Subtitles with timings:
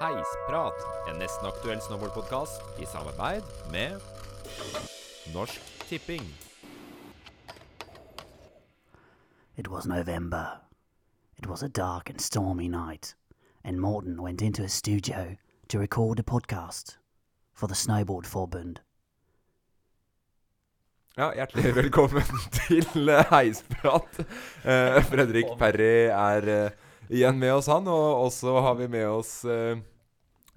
[0.00, 0.74] Heisprat,
[1.08, 4.00] en nesten aktuell snowboardpodkast i samarbeid med
[5.32, 6.22] Norsk Tipping.
[9.54, 10.60] It was November.
[11.38, 13.14] It was a dark and stormy night,
[13.64, 15.36] and Morton went into his studio
[15.68, 16.98] to record a podcast
[17.54, 18.80] for the Snowboard Forbund.
[21.16, 22.22] Ja, hjertelig velkommen
[22.68, 24.18] til eh, Heisprat.
[24.60, 26.70] Uh, Fredrik Perry er eh,
[27.10, 27.86] igjen med oss, han.
[27.90, 29.78] Og også har vi med oss eh,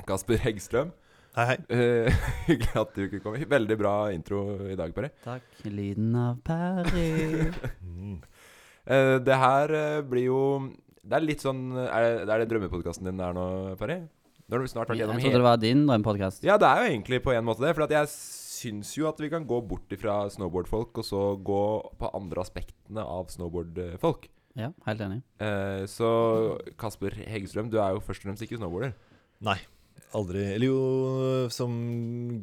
[0.08, 0.92] Kasper Heggstrøm.
[1.38, 1.58] Hei, hei.
[1.72, 3.50] Eh, hyggelig at du kunne komme.
[3.54, 5.12] Veldig bra intro i dag, Perry.
[5.26, 5.46] Takk.
[5.70, 7.50] Lyden av Perry.
[8.90, 10.40] Eh, det her eh, blir jo
[11.06, 13.44] Det er litt sånn Er det, er det drømmepodkasten din det er nå,
[13.78, 14.00] Perry?
[14.50, 16.48] Nå har du snart vært Jeg trodde det var din drømmepodkast.
[16.48, 17.76] Ja, det er jo egentlig på en måte det.
[17.78, 21.62] For at jeg syns jo at vi kan gå bort ifra snowboardfolk, og så gå
[22.02, 24.26] på andre aspektene av snowboardfolk.
[24.60, 25.20] Ja, helt enig.
[25.40, 26.08] Eh, så
[26.80, 28.96] Kasper Heggestrøm, du er jo først og fremst ikke snowboarder.
[29.46, 29.58] Nei,
[30.18, 30.44] aldri.
[30.58, 30.80] Eller jo,
[31.54, 31.76] som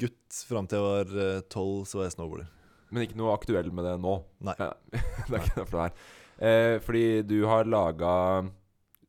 [0.01, 2.49] gutt fram til jeg var eh, tolv, så var jeg snowboarder.
[2.89, 4.15] Men ikke noe aktuell med det nå.
[4.47, 4.55] Nei.
[4.61, 4.71] Ja,
[5.27, 6.07] det er ikke derfor det er.
[6.37, 8.11] Eh, fordi du har laga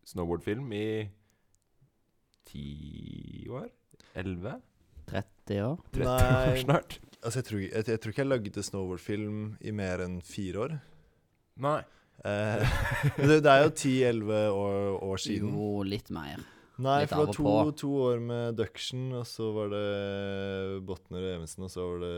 [0.08, 0.88] snowboardfilm i
[2.48, 3.68] ti år?
[4.18, 4.58] Elleve?
[5.08, 5.76] 30 år.
[5.96, 6.98] 30 år snart?
[7.18, 10.74] Altså, jeg tror, jeg, jeg tror ikke jeg lagde snowboardfilm i mer enn fire år.
[11.64, 11.80] Nei.
[12.24, 12.78] Eh,
[13.18, 14.78] men det, det er jo ti-elleve år,
[15.12, 15.52] år siden.
[15.54, 16.40] Jo, litt mer.
[16.78, 19.70] Nei, litt for av det og var to, to år med Duction, og så var
[19.74, 19.86] det
[20.86, 22.16] Botner og Evensen, og så var det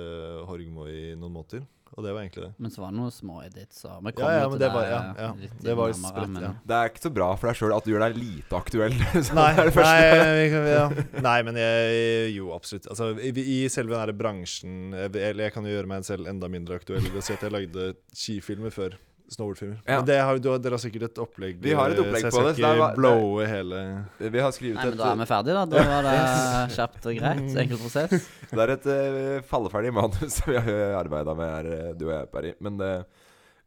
[0.50, 1.64] Horgmo i noen måneder.
[1.96, 2.50] Og det var egentlig det.
[2.62, 3.80] Men så var det noen små edits.
[3.82, 6.42] Så Ja, ja, men det var- ja, eh, ja, litt det var nærmere, spredt, men
[6.44, 6.50] ja.
[6.70, 8.94] Det er ikke så bra for deg sjøl at du gjør deg lite aktuell.
[9.26, 10.20] Så Nei, det er det første.
[10.20, 11.20] nei, vi kan- ja.
[11.26, 12.86] nei, men jeg Jo, absolutt.
[12.94, 16.28] Altså, i, I selve den her bransjen jeg, Eller jeg kan jo gjøre meg selv
[16.30, 18.94] enda mindre aktuell ved å si at jeg lagde skifilmer før
[19.30, 19.76] snowboardfilmer.
[19.86, 19.96] Ja.
[20.00, 22.30] Men det har, du, dere har sikkert et opplegg, Vi har et eh, opplegg på
[22.30, 23.80] det, så det ikke var- blowe hele
[24.18, 25.64] Vi har skrevet Nei, men et da er vi ferdige, da.
[25.70, 27.56] Da var det kjapt og greit.
[27.64, 28.28] Enkel prosess.
[28.50, 32.30] Det er et uh, falleferdig manus vi har arbeida med her, eh, du og jeg,
[32.34, 32.52] Perry.
[32.60, 33.02] Men eh,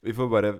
[0.03, 0.53] vi får bare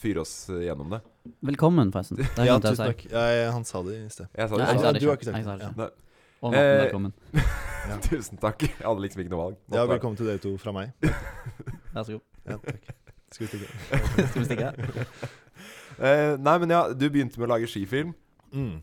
[0.00, 1.02] fyre oss gjennom det.
[1.44, 2.16] Velkommen, forresten.
[2.22, 3.04] Det Ja, tusen takk.
[3.12, 4.30] Ja, han sa det i sted.
[4.32, 4.72] Jeg sa Nei, det.
[4.72, 4.94] jeg sa det.
[4.96, 5.28] det Du har ikke.
[5.28, 5.68] ikke sagt det det.
[5.68, 5.80] ikke.
[5.84, 5.90] Nei.
[6.40, 7.12] Og Morten, Eh, velkommen.
[8.08, 8.64] Tusen takk.
[8.66, 9.56] Jeg hadde liksom ikke noe valg.
[9.68, 10.92] Måtte Ja, velkommen til dere to fra meg.
[11.92, 12.24] Vær så god.
[12.48, 12.95] Ja, takk.
[13.32, 13.68] Skal vi stikke?
[14.30, 14.72] Skal vi stikke?
[15.98, 18.14] uh, nei, men ja, du begynte med å lage skifilm
[18.54, 18.76] Mm.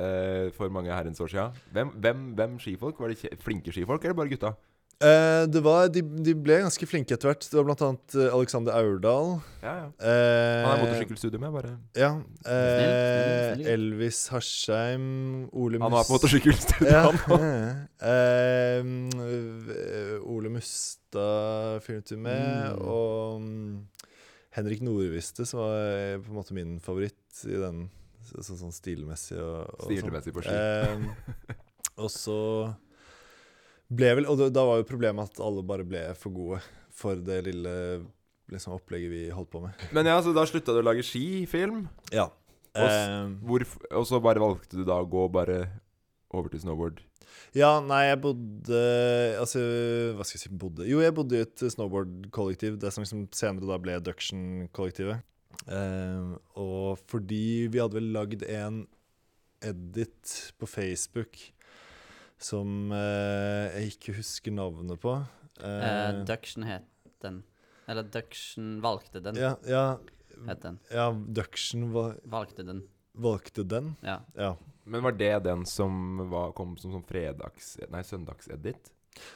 [0.00, 1.46] Uh, for mange herrens år sia.
[1.72, 3.00] Hvem, hvem, hvem skifolk?
[3.00, 4.52] Var det flinke skifolk, eller bare gutta?
[5.00, 7.46] Eh, det var, de, de ble ganske flinke etter hvert.
[7.48, 9.30] Det var blant annet eh, Alexander Aurdal.
[9.62, 9.86] Ja, ja.
[9.96, 11.70] Uh, Han er motorsykkelstudio med, bare.
[11.96, 12.10] Ja.
[12.20, 13.70] Snill, Eh, snill, snill.
[13.74, 15.06] Elvis Harsheim,
[15.56, 17.06] Ole Han var på motorsykkelstudio, Ja.
[17.08, 17.16] han.
[17.32, 17.40] òg.
[20.30, 22.82] Ole Mustad filmet vi med, Mm.
[22.84, 23.86] og mm,
[24.52, 27.86] Henrik Nordviste, som var på en måte min favoritt i den
[28.28, 29.96] så, så, sånn stilmessig og, og sånn.
[29.96, 30.52] Stilmessig på ski.
[30.52, 30.98] Eh,
[32.04, 32.38] og så
[33.90, 36.60] vel Og da, var jo problemet at alle bare ble for gode
[37.00, 37.74] for det lille
[38.52, 39.84] liksom, opplegget vi holdt på med.
[39.96, 42.30] Men ja, så da slutta du å lage skifilm, Ja.
[42.78, 43.64] Og Eh,
[43.98, 45.64] og så bare valgte du da å gå bare
[46.30, 47.00] over til snowboard?
[47.56, 48.80] Ja, nei, jeg bodde
[49.40, 49.62] Altså,
[50.14, 50.86] hva skal jeg si bodde?
[50.86, 55.24] Jo, jeg bodde i et snowboard-kollektiv, det som liksom senere da ble Duction-kollektivet.
[55.66, 56.30] Eh,
[56.62, 58.84] og fordi vi hadde vel lagd en
[59.66, 61.40] edit på Facebook
[62.40, 65.16] som eh, jeg ikke husker navnet på.
[65.60, 66.86] Eh, Duction het
[67.22, 67.42] den.
[67.90, 69.84] Eller Duction valgte den, ja, ja,
[70.46, 70.78] het den.
[70.94, 72.84] ja, Duction va Valgte den.
[73.18, 73.94] valgte den.
[74.06, 74.20] Ja.
[74.38, 74.54] Ja.
[74.90, 77.76] Men var det den som var, kom som som fredags...
[77.92, 78.88] Nei, søndagsedit?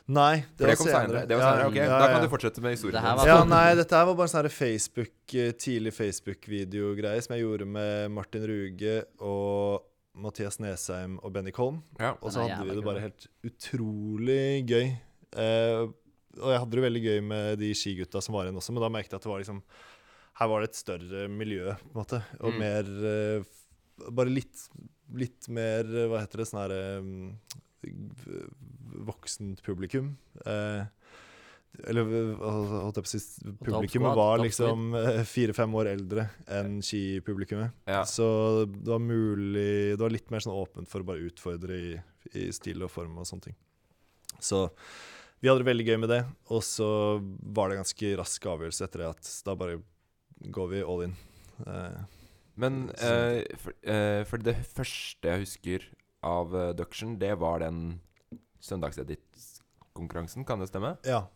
[0.06, 1.24] Nei, det, det var senere.
[1.28, 1.76] Det var Ja, senere, ok.
[1.76, 3.02] ja, Da kan du fortsette med historien.
[3.04, 7.44] Det Ja, nei, dette her var bare en sånn Facebook, eh, tidlig Facebook-videogreie som jeg
[7.44, 11.80] gjorde med Martin Ruge og Mathias Nesheim og Benny Kolm.
[11.98, 12.12] Ja.
[12.22, 14.92] Og så hadde vi det bare helt utrolig gøy.
[15.34, 15.82] Eh,
[16.38, 18.90] og jeg hadde det veldig gøy med de skigutta som var igjen også, men da
[18.94, 19.60] merket jeg at det var liksom
[20.34, 22.22] Her var det et større miljø, på en måte.
[22.40, 22.58] Og Mm.
[22.58, 23.44] mer eh,
[24.10, 24.64] Bare litt,
[25.14, 26.46] litt mer eh, Hva heter det?
[26.50, 27.38] Sånn herre um,
[29.06, 30.16] voksent publikum.
[30.46, 30.84] Eh,
[31.82, 37.74] eller holdt jeg på å si Publikummet var liksom eh, fire-fem år eldre enn skipublikummet.
[37.90, 38.04] Ja.
[38.08, 38.26] Så
[38.70, 41.90] det var mulig Det var litt mer sånn åpent for å bare utfordre i,
[42.38, 43.58] i stil og form og sånne ting.
[44.38, 44.66] Så
[45.40, 46.22] vi hadde det veldig gøy med det,
[46.54, 46.88] og så
[47.54, 49.80] var det ganske rask avgjørelse etter det at da bare
[50.54, 51.16] går vi all in.
[51.66, 51.98] Eh,
[52.54, 55.84] Men eh, for, eh, for det første jeg husker
[56.24, 58.00] av uh, Duction, det var den
[58.64, 60.96] søndagsedit-konkurransen, kan det stemme?
[61.04, 61.26] ja.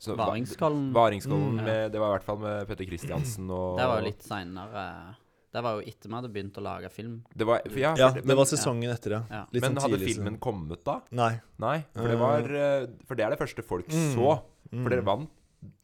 [0.00, 0.92] Så, Varingskollen.
[0.92, 1.64] Varingskollen Mm.
[1.64, 5.16] med, Det var i hvert fall med Petter Kristiansen og Det var jo litt seinere.
[5.52, 7.24] Det var jo etter vi hadde begynt å lage film.
[7.36, 9.22] Det var, ja, Ja, det var sesongen etter, ja.
[9.30, 9.44] Ja.
[9.52, 11.00] Litt Men sånn hadde tidlig, så- filmen kommet da?
[11.10, 11.40] Nei.
[11.58, 14.14] Nei, for det var eh, For det er det første folk Mm.
[14.14, 14.42] så.
[14.70, 15.04] For dere Mm.
[15.04, 15.30] vant,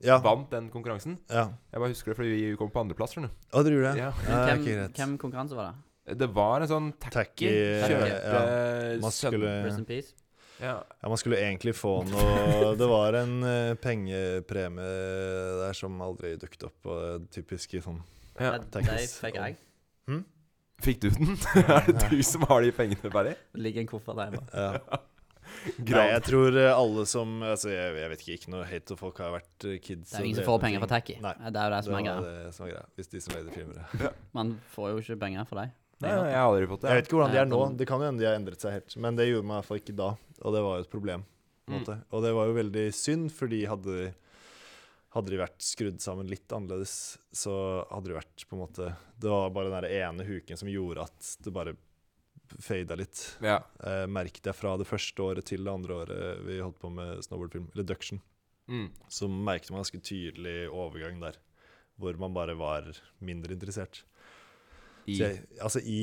[0.00, 0.18] Ja.
[0.18, 1.18] vant den konkurransen.
[1.28, 1.50] ja.
[1.70, 3.14] Jeg bare husker det fordi vi kom på andreplass.
[3.18, 3.98] Å, dere gjorde det?
[3.98, 4.12] Ja.
[4.26, 5.74] Ja, hvem, hvem konkurranse var
[6.06, 6.18] det?
[6.18, 7.10] Det var en sånn tacky.
[7.10, 9.00] Tacky, eh, Kjørte ja.
[9.00, 10.14] Man Rest in peace.
[10.60, 10.76] Ja.
[10.82, 14.88] Ja, man skulle egentlig få noe Det var en uh, pengepremie
[15.62, 16.78] der som aldri dukket opp.
[16.88, 18.02] Og det typiske sånn
[18.38, 18.56] ja.
[18.58, 18.84] Det-
[19.18, 19.56] fikk jeg.
[20.78, 21.34] Fikk du den?
[21.66, 23.34] er det du som har de pengene, Berry?
[23.54, 24.44] Det ligger en koffert hjemme.
[24.54, 24.98] Ja.
[25.80, 29.00] Nei, jeg tror eh, alle som Altså, jeg, jeg vet ikke, ikke noe hate og
[29.00, 30.12] folk har vært eh, kids.
[30.12, 31.16] Det er ingen som får penger for tacky.
[31.24, 31.34] Nei.
[31.48, 32.32] Det er jo det Det som er greia.
[32.46, 32.86] det som er greia.
[33.00, 34.12] Hvis de som lagde filmer.
[34.36, 35.74] Man får jo ikke penger for deg.
[36.04, 36.92] Nei, jeg har aldri fått det.
[36.92, 37.60] Jeg vet ikke hvordan de er nå.
[37.80, 38.98] Det kan jo hende de har endret seg helt.
[39.02, 40.10] Men det gjorde meg i hvert fall ikke da,
[40.42, 41.24] og det var jo et problem.
[41.68, 41.82] Mm.
[41.84, 44.12] Og det var jo veldig synd, fordi hadde,
[45.12, 47.52] hadde de vært skrudd sammen litt annerledes, så
[47.90, 48.86] hadde det vært på en måte
[49.20, 51.74] Det var bare den der ene huken som gjorde at det bare
[52.64, 53.20] fada litt.
[53.44, 53.58] Ja.
[53.84, 57.20] Eh, merket jeg fra det første året til det andre året vi holdt på med
[57.26, 58.22] snowboardfilm, eller Duction,
[58.68, 58.90] Mm.
[59.08, 61.36] så merket man ganske tydelig overgang der.
[61.98, 62.84] Hvor man bare var
[63.24, 64.02] mindre interessert.
[65.08, 66.02] I, jeg, altså i,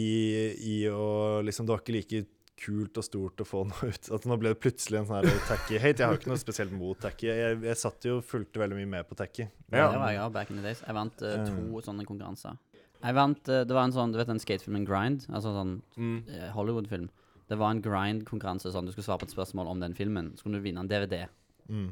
[0.65, 2.21] i å liksom Det var ikke like
[2.59, 4.09] kult og stort å få noe ut.
[4.15, 5.99] At nå ble det plutselig en sånn tacky hate.
[5.99, 7.27] Jeg har jo ikke noe spesielt mot tacky.
[7.27, 9.47] Jeg, jeg satt jo og fulgte veldig mye med på tacky.
[9.73, 9.89] Ja.
[9.91, 10.81] Det var jeg back in the days.
[10.85, 11.49] Jeg vant eh, Eh.
[11.51, 12.57] to sånne konkurranser.
[13.05, 15.25] Jeg vant uh, Det var en sånn Du vet den skatefilmen Grind?
[15.29, 16.15] Altså sånn mm.
[16.31, 17.09] eh, Hollywood-film.
[17.51, 18.71] Det var en grind-konkurranse.
[18.73, 20.31] Sånn Du skulle svare på et spørsmål om den filmen.
[20.39, 21.25] Så kunne du vinne en DVD.
[21.69, 21.91] Mm.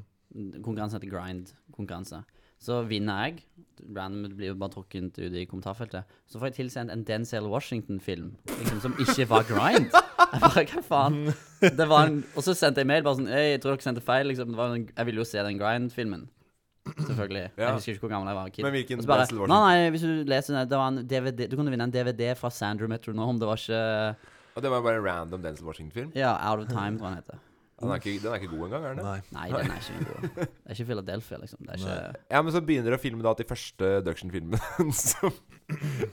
[0.66, 2.24] Konkurransen heter Grind-konkurranse.
[2.64, 3.42] Så vinner jeg.
[3.94, 6.08] Random blir jo bare trukket ut i kommentarfeltet.
[6.32, 9.90] Så får jeg tilsendt en Denzel Washington-film liksom, som ikke var grind.
[9.92, 11.18] Jeg bare, hva faen?
[11.64, 14.30] Det var en, og så sendte jeg mail bare sånn Jeg tror dere sendte feil.
[14.32, 14.54] Liksom.
[14.54, 16.24] Det var en, jeg ville jo se den grind-filmen.
[16.84, 17.44] Selvfølgelig.
[17.58, 17.68] Ja.
[17.68, 18.50] Jeg husker ikke hvor gammel jeg var.
[18.56, 18.66] Kid.
[18.66, 19.68] Men hvilken bare, Denzel Washington?
[19.68, 22.52] nei, hvis du leser den, det var en DVD Du kunne vinne en DVD fra
[22.52, 23.40] Sandra Metronome.
[23.40, 23.84] Det var ikke
[24.56, 26.12] Og det var bare en random Denzel Washington-film?
[26.16, 27.50] Ja, Out of Time, tror jeg den heter.
[27.82, 29.06] Den er ikke, den er ikke god engang, er den?
[29.06, 29.22] Nei.
[29.34, 30.28] Nei, den er ikke god.
[30.38, 31.64] Det er ikke Philadelphia, liksom.
[31.66, 35.34] Det er ikke Ja, men så begynner du å filme da til første Duction-filmen som,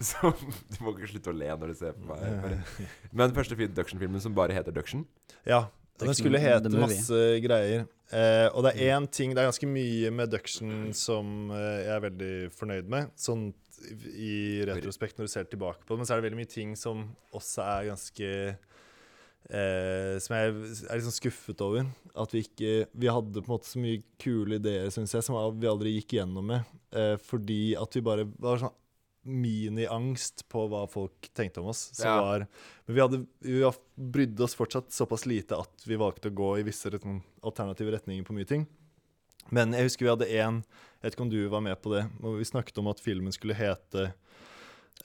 [0.00, 0.34] som
[0.72, 2.24] Du må ikke slutte å le når du ser på meg.
[2.46, 2.88] Bare.
[3.12, 5.04] Men første film- Duction-filmen som bare heter Duction.
[5.46, 5.66] Ja.
[6.00, 7.84] Den skulle hete masse greier.
[8.10, 11.92] Eh, og det er én ting Det er ganske mye med Duction som eh, jeg
[11.98, 13.12] er veldig fornøyd med.
[13.20, 13.50] Sånn
[14.12, 16.00] i retrospekt når du ser tilbake på det.
[16.00, 17.04] Men så er det veldig mye ting som
[17.36, 18.32] også er ganske
[19.48, 20.52] eh, Som jeg
[20.90, 21.86] er sånn skuffet over.
[22.14, 25.38] At vi ikke Vi hadde på en måte så mye kule ideer, syns jeg, som
[25.60, 26.64] vi aldri gikk gjennom med.
[26.92, 28.76] Eh, fordi at vi bare var sånn
[29.30, 31.90] mini-angst på hva folk tenkte om oss.
[31.94, 32.20] Så Ja.
[32.20, 32.46] var,
[32.86, 33.60] men vi, hadde, vi
[34.12, 37.04] brydde oss fortsatt såpass lite at vi valgte å gå i visse ret-
[37.44, 38.66] alternative retninger på mye ting.
[39.50, 40.64] Men jeg husker vi hadde én
[41.02, 42.10] Jeg vet ikke om du var med på det.
[42.20, 44.12] hvor Vi snakket om at filmen skulle hete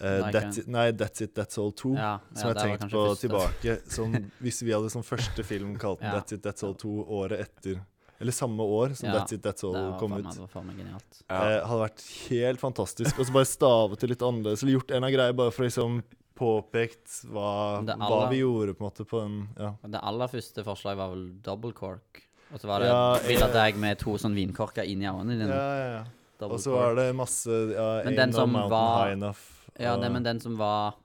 [0.02, 1.94] eh, that's, it, Nei, That's It, That's All 2.
[1.96, 3.28] Ja, som jeg tenkte på første.
[3.28, 3.78] tilbake.
[3.92, 6.20] Som hvis vi hadde som første film kalt den Ja.
[6.20, 7.80] That's It, That's All 2 året etter.
[8.20, 10.26] Eller samme år som Ja, That's It, That's All kom ut.
[10.32, 11.24] det.
[11.30, 11.36] Ja.
[11.36, 13.20] Eh, hadde vært helt fantastisk.
[13.20, 14.64] Og så bare stavet det litt annerledes.
[14.64, 15.98] Eller gjort en av greiene bare for å liksom
[16.36, 19.70] påpekt hva, aller, hva vi gjorde på en måte på den ja.
[19.88, 22.22] Det aller første forslaget var vel double cork.
[22.54, 25.48] Og så var det Ja, bilde av deg med to sånn vinkorker inni øynene dine.
[25.56, 26.48] Ja, ja, ja.
[26.50, 29.55] Og så var det masse ja, Men den som var- high enough.
[29.80, 30.95] Ja, og- det, men den som var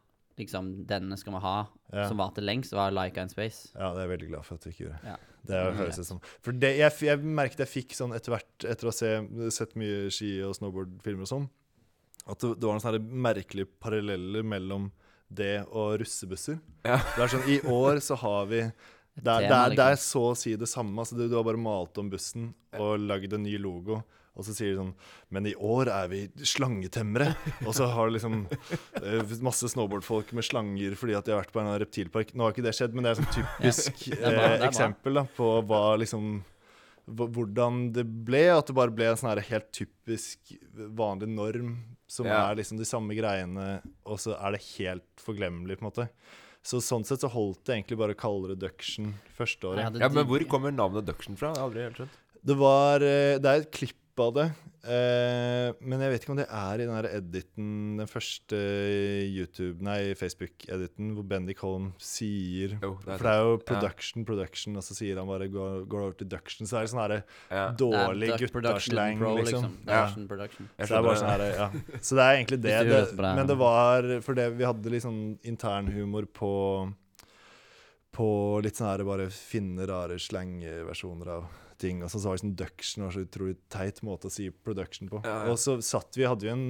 [0.40, 1.56] liksom Denne skal vi ha,
[1.92, 2.06] ja.
[2.08, 3.68] som varte lengst, var Like in Space.
[3.74, 5.00] ja, det er jeg veldig glad for at du ikke gjorde.
[5.04, 5.16] Ja.
[5.50, 8.88] Det høres ut som For det, jeg, jeg merket jeg fikk sånn etter hvert, etter
[8.88, 9.10] å ha se,
[9.52, 11.48] sett mye ski- og snowboardfilmer og sånn,
[12.26, 14.88] at det, det var noen sånne merkelige paralleller mellom
[15.28, 16.56] det og russebusser.
[16.88, 16.96] Ja.
[17.16, 18.62] Det er sånn, I år så har vi
[19.20, 20.96] det er, det, er, det er så å si det samme.
[21.02, 24.00] Altså, du, du har bare malt om bussen og lagd en ny logo.
[24.38, 24.92] Og så sier de sånn
[25.34, 27.32] Men i år er vi slangetemmere.
[27.66, 28.44] Og så har du liksom
[29.02, 32.32] eh, masse snowboardfolk med slanger fordi at de har vært på en reptilpark.
[32.34, 34.54] Nå har ikke det skjedd, men det er et sånn typisk Det er bra, det
[34.54, 36.32] er eh, eksempel da, på hva liksom
[37.10, 38.44] hvordan det ble.
[38.54, 40.52] At det bare ble en sånn her helt typisk
[40.96, 41.72] vanlig norm
[42.10, 42.50] som Ja.
[42.50, 46.08] er liksom de samme greiene, og så er det helt forglemmelig, på en måte.
[46.62, 49.96] Så sånn sett så holdt det egentlig bare å kalle det Duction første året.
[49.98, 51.52] Ja, Men hvor kommer navnet Duction fra?
[51.72, 52.08] Det.
[52.44, 53.96] Det var eh, Det er et klipp
[54.36, 54.44] det.
[54.80, 57.66] Eh, men jeg vet ikke om det er i den her editen,
[58.00, 58.56] den første
[59.28, 64.24] YouTube, nei, Facebook-editen, hvor Bendik Holm sier Jo, det For det er jo production, production,
[64.30, 66.68] production, og så sier han bare går, go over til duction.
[66.68, 67.66] Så er det sånn herre Ja.
[67.76, 69.68] dårlig guttaslang, Pro, liksom.
[69.86, 70.00] Ja.
[70.06, 70.26] Ja.
[70.30, 70.70] Production.
[70.78, 71.70] Så det er bare sånn her, ja.
[72.00, 72.76] Så det er egentlig det.
[72.88, 76.52] Det men det var For det, vi hadde litt sånn internhumor på
[78.12, 81.44] På litt sånn her bare finne rare slangversjoner av
[81.80, 82.02] ting.
[82.04, 85.22] Og så var det sånn duction var så utrolig teit måte å si production på.
[85.24, 85.50] Ja, ja.
[85.52, 86.64] Og så satt vi, hadde vi en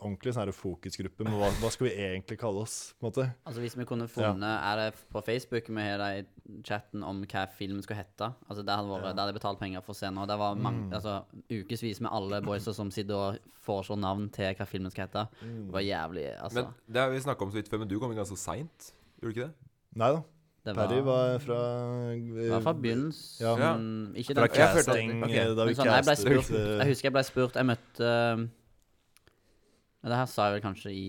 [0.00, 3.26] ordentlig sånn her fokusgruppe med hva, hva skal vi egentlig kalle oss, på en måte.
[3.46, 7.22] Altså Hvis vi kunne funnet Er det på Facebook vi har det i chatten om
[7.24, 8.30] hva filmen skulle hete?
[8.48, 10.26] Altså Det hadde vært, det hadde jeg betalt penger for å se nå.
[10.26, 10.92] Det var mange, Mm.
[10.96, 15.26] altså ukevis med alle boysa som sitter og foreslår navn til hva filmen skal hete.
[15.40, 17.98] Det var jævlig Altså Men det har vi snakka om så vidt før, men du
[18.00, 18.92] kom inn ganske seint.
[19.20, 19.54] Gjorde du ikke det?
[19.96, 20.22] Nei da.
[20.64, 21.60] Det Perry var fra
[22.16, 23.44] I var fra begynnelsen.
[23.44, 23.74] Ja.
[24.16, 25.56] Ikke Fra den casting, jeg, okay.
[25.58, 28.44] da vi sånn, jeg spurt Jeg husker jeg ble spurt Jeg møtte uh,
[30.08, 31.06] Det her sa jeg vel kanskje i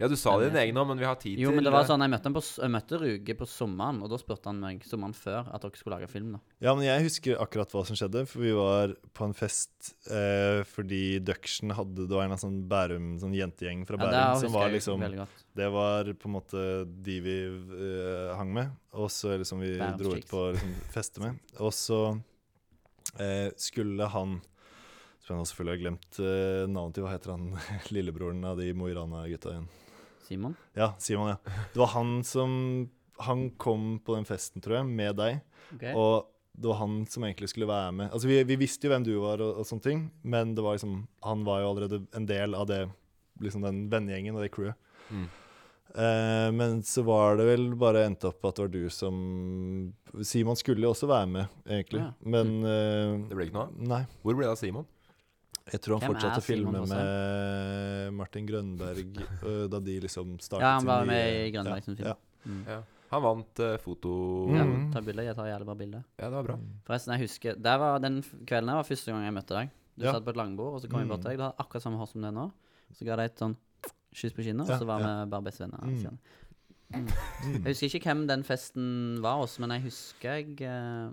[0.00, 1.66] Ja, du sa det i din egen nå, men vi har tid Jo, til men
[1.66, 4.48] det var eh, sånn Jeg møtte, på, jeg møtte Ruge på sommeren, og da spurte
[4.48, 6.30] han meg sommeren før at dere skulle lage film.
[6.38, 9.92] da Ja, men jeg husker akkurat hva som skjedde, for vi var på en fest
[10.08, 14.32] eh, fordi Duction hadde Det var en sånn Bærum sånn jentegjeng fra Ja, det Bærum
[14.32, 15.04] husker som var jeg liksom.
[15.60, 16.64] Det var på en måte
[17.04, 21.24] de vi uh, hang med, og så liksom vi Bærums dro ut på liksom, feste
[21.24, 21.40] med.
[21.58, 22.00] Og så
[23.18, 24.38] eh, skulle han
[25.26, 27.50] Som jeg selvfølgelig har glemt eh, navnet til, hva heter han
[27.94, 29.68] lillebroren av de Mo i Rana-gutta igjen?
[30.30, 30.54] Simon?
[30.78, 31.54] Ja, Simon, ja.
[31.74, 32.52] Det var han som
[33.20, 35.42] Han kom på den festen, tror jeg, med deg.
[35.74, 35.92] Okay.
[35.92, 38.12] Og det var han som egentlig skulle være med.
[38.14, 40.78] Altså, vi, vi visste jo hvem du var, og, og sånne ting, men det var
[40.78, 42.80] liksom, han var jo allerede en del av det,
[43.44, 44.78] liksom den vennegjengen og det crewet.
[45.10, 45.26] Mm.
[45.90, 49.16] Eh, men så var det vel bare endt opp at det var du som
[50.22, 52.04] Simon skulle jo også være med, egentlig.
[52.04, 52.12] Ja.
[52.36, 53.80] Men eh, Det ble ikke noe av?
[53.94, 54.02] Nei.
[54.22, 54.88] Hvor ble det av Simon?
[55.70, 59.20] Jeg tror han Hvem fortsatte å filme med Martin Grønberg
[59.72, 62.10] da de liksom startet Ja, han var med i Grønberg sin film.
[62.10, 62.64] Ja, Mm.
[62.64, 62.82] Ja.
[63.10, 64.10] Han vant uh, foto...
[64.48, 64.54] Mm.
[64.56, 64.64] Ja.
[64.64, 65.26] Ja, ta bilder.
[65.26, 66.02] Jeg tar jævlig bra bilder.
[66.16, 66.58] det var bra.
[66.86, 69.72] Forresten, jeg husker Det var den kvelden her var første gang jeg møtte deg.
[69.96, 70.12] Du Ja.
[70.14, 71.40] satt på et langbord, og så kom jeg bort til deg.
[71.40, 72.46] Du hadde akkurat samme hår som det nå.
[72.94, 73.56] Så ga jeg deg et sånn
[74.14, 75.26] kyss på kinnet, og så var vi ja.
[75.26, 75.82] bare bestevenner.
[75.82, 76.18] Mm.
[76.94, 77.10] mm.
[77.64, 78.86] Jeg husker ikke hvem den festen
[79.22, 81.10] var hos, men jeg husker jeg eh,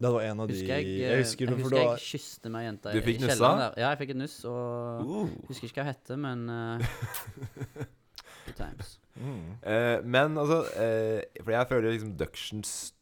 [0.00, 2.60] Det var en av de Husker jeg, eh, Jeg husker, jeg, husker jeg kysste med
[2.60, 3.34] ei jente Du i- fikk i nussa?
[3.34, 3.72] kjelleren der.
[3.82, 5.28] Ja, jeg fikk et nuss, og Uh.
[5.48, 6.78] husker ikke hva hun heter, men uh,
[8.46, 8.98] Good times.
[9.18, 9.48] mm.
[9.66, 12.92] Uh, men altså uh, For jeg føler liksom Ductions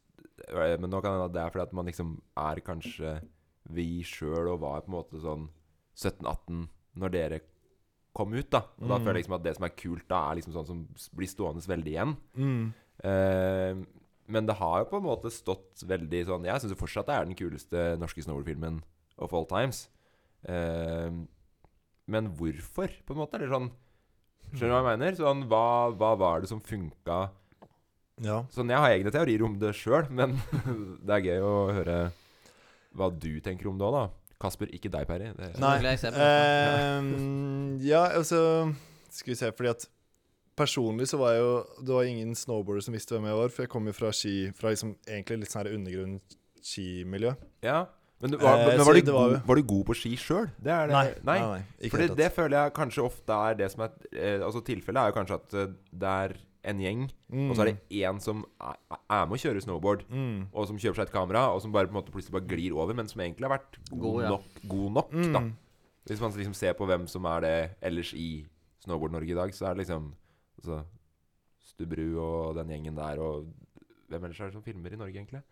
[0.48, 3.12] eh, Men nå kan det hende at det er fordi at man liksom er kanskje
[3.76, 5.48] vi sjøl og var på en måte sånn
[5.98, 7.40] 17-18 når dere
[8.16, 8.60] kom ut, da.
[8.80, 9.04] Og da Mm.
[9.04, 10.86] føler jeg liksom at det som er kult da, er liksom sånn som
[11.18, 12.16] blir stående veldig igjen.
[12.38, 12.72] Mm.
[14.32, 17.28] Men det har jo på en måte stått veldig sånn Jeg syns fortsatt det er
[17.28, 18.80] den kuleste norske snowboardfilmen
[19.22, 19.86] of all times.
[20.46, 21.10] Eh,
[22.06, 23.38] men hvorfor, på en måte?
[23.38, 23.70] Eller sånn
[24.52, 25.16] Skjønner du hva jeg mener?
[25.18, 25.64] Sånn, hva,
[25.98, 27.16] hva var det som funka?
[28.22, 28.44] Ja.
[28.54, 30.36] Sånn, Jeg har egne teorier om det sjøl, men
[31.06, 31.96] det er gøy å høre
[32.96, 34.04] hva du tenker om det òg, da.
[34.40, 35.32] Kasper, ikke deg, Perry.
[35.58, 35.74] Nei.
[36.12, 38.40] ehm, ja, altså
[39.10, 39.86] Skal vi se, fordi at
[40.56, 41.52] Personlig så var jeg jo
[41.84, 44.34] Det var ingen snowboarder som visste hvem jeg var, for jeg kom jo fra ski
[44.56, 46.16] Fra liksom egentlig litt sånn her undergrunn
[46.66, 47.34] skimiljø.
[47.62, 47.84] Ja,
[48.18, 50.46] Men, du, var, Eh, men var, du var god, var du god på ski sjøl?
[50.56, 51.12] Det det Nei, Nei.
[51.28, 55.02] nei, nei, ikke det føler jeg kanskje ofte er det som er eh, Altså Tilfellet
[55.02, 56.36] er jo kanskje at eh, det er
[56.66, 57.50] en gjeng, Mm.
[57.50, 58.74] og så er det én som er,
[59.10, 60.48] er med å kjøre snowboard, mm.
[60.54, 62.74] og som kjøper seg et kamera, og som bare på en måte plutselig bare glir
[62.74, 64.28] over, men som egentlig har vært god, God, ja.
[64.32, 65.40] nok, god nok da.
[65.44, 65.52] Mm.
[66.10, 67.54] Hvis man liksom ser på hvem som er det
[67.86, 68.46] ellers i
[68.82, 70.08] Snowboard-Norge i dag, så er det liksom
[70.58, 70.80] altså,
[71.66, 73.46] Stubru og den gjengen der, og
[74.08, 75.42] hvem ellers er det som filmer i Norge, egentlig?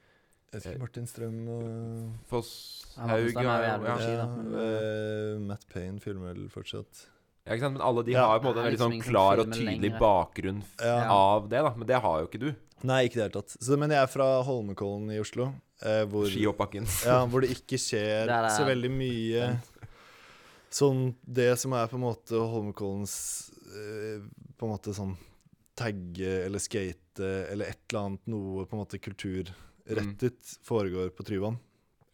[0.54, 2.50] Ikke, Martin Strøm og Foss,
[2.94, 3.54] Haug ja.
[3.64, 4.26] ja, da,
[4.61, 7.08] eh, Matt Payne filmer vel fortsatt.
[7.44, 7.75] Ja, ikke sant?
[7.75, 8.28] Men alle de Ja.
[8.28, 9.99] har på en måte en veldig sånn liksom som klar og tydelig lenger.
[9.99, 11.11] bakgrunn f- Ja.
[11.11, 11.75] av det, da.
[11.75, 12.54] Men det har jo ikke du.
[12.84, 13.56] Nei, ikke i det hele tatt.
[13.61, 16.30] Så, men jeg er fra Holmenkollen i Oslo, eh, hvor,
[17.04, 19.61] ja, hvor det ikke skjer Det er så veldig mye
[20.75, 23.50] Sånn det som er på en måte Holmenkollens
[24.58, 25.14] På en måte sånn
[25.74, 31.58] tagge eller skate eller et eller annet noe på en måte kulturrettet foregår på Tryvann.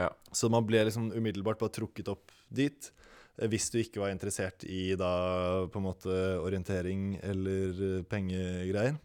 [0.01, 0.09] Ja.
[0.33, 2.89] Så man ble liksom umiddelbart bare trukket opp dit.
[3.37, 8.97] eh, Hvis du ikke var interessert i da på en måte orientering eller eh, pengegreier.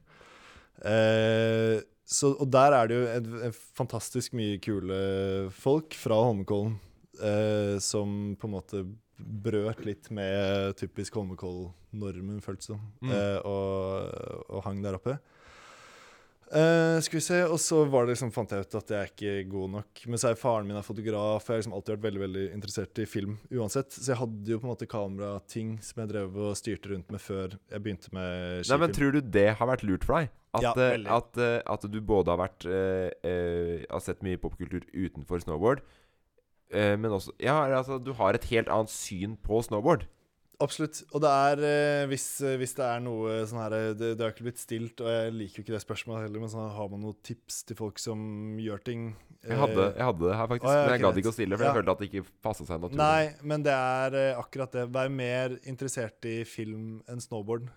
[0.84, 4.98] Eh, så, og der er det jo en, en fantastisk mye kule
[5.52, 6.78] folk fra Holmenkollen
[7.20, 8.84] eh, som på en måte
[9.20, 13.12] brøt litt med typisk Holmenkoll-normen, føltes det som, Mm.
[13.12, 15.20] eh, og, og hang der oppe.
[16.56, 19.10] Eh, skal vi se, Og så var det liksom, fant jeg ut at jeg er
[19.10, 20.02] ikke god nok.
[20.08, 22.44] Men så er faren min er fotograf, og jeg har liksom alltid vært veldig veldig
[22.54, 23.90] interessert i film uansett.
[23.98, 27.20] Så jeg hadde jo på en måte kamerating som jeg drev og styrte rundt med
[27.24, 28.80] før jeg begynte med Nei, skifilm.
[28.86, 30.30] men Tror du det har vært lurt for deg?
[30.56, 34.38] At, Ja, eh, at, eh, at du både har vært eh, eh, Har sett mye
[34.40, 35.82] popkultur utenfor snowboard,
[36.72, 40.08] eh, men også Ja, altså, du har et helt annet syn på snowboard.
[40.64, 41.02] Absolutt.
[41.12, 44.24] Og det er eh, hvis, eh, hvis det er noe sånn her eh, det, det
[44.24, 46.92] har ikke blitt stilt, og jeg liker jo ikke det spørsmålet heller, men sånn, har
[46.92, 48.20] man noen tips til folk som
[48.62, 49.08] gjør ting?
[49.46, 50.70] Jeg hadde, Eh, jeg hadde det her, faktisk.
[50.70, 52.68] Å, ja, men jeg gadd ikke å stille, for jeg følte at det ikke passa
[52.68, 53.02] seg naturlig.
[53.02, 54.86] Nei, men det er eh, akkurat det.
[54.96, 57.68] Vær mer interessert i film enn snowboard.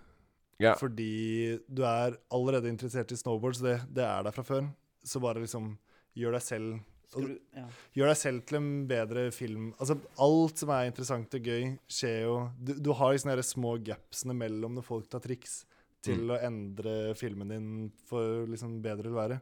[0.59, 0.73] Ja.
[0.79, 4.71] Fordi du er allerede interessert i snowboard, så det, det er der fra før.
[5.07, 5.73] Så bare liksom
[6.19, 6.79] gjør deg selv
[7.15, 7.65] du, ja.
[7.97, 9.71] Gjør deg selv til en bedre film.
[9.79, 13.75] Altså, alt som er interessant og gøy, skjer jo Du, du har liksom de små
[13.81, 15.63] gapsene mellom når folk tar triks,
[16.05, 16.29] til Mm.
[16.31, 17.71] å endre filmen din
[18.07, 19.39] for liksom bedre eller verre.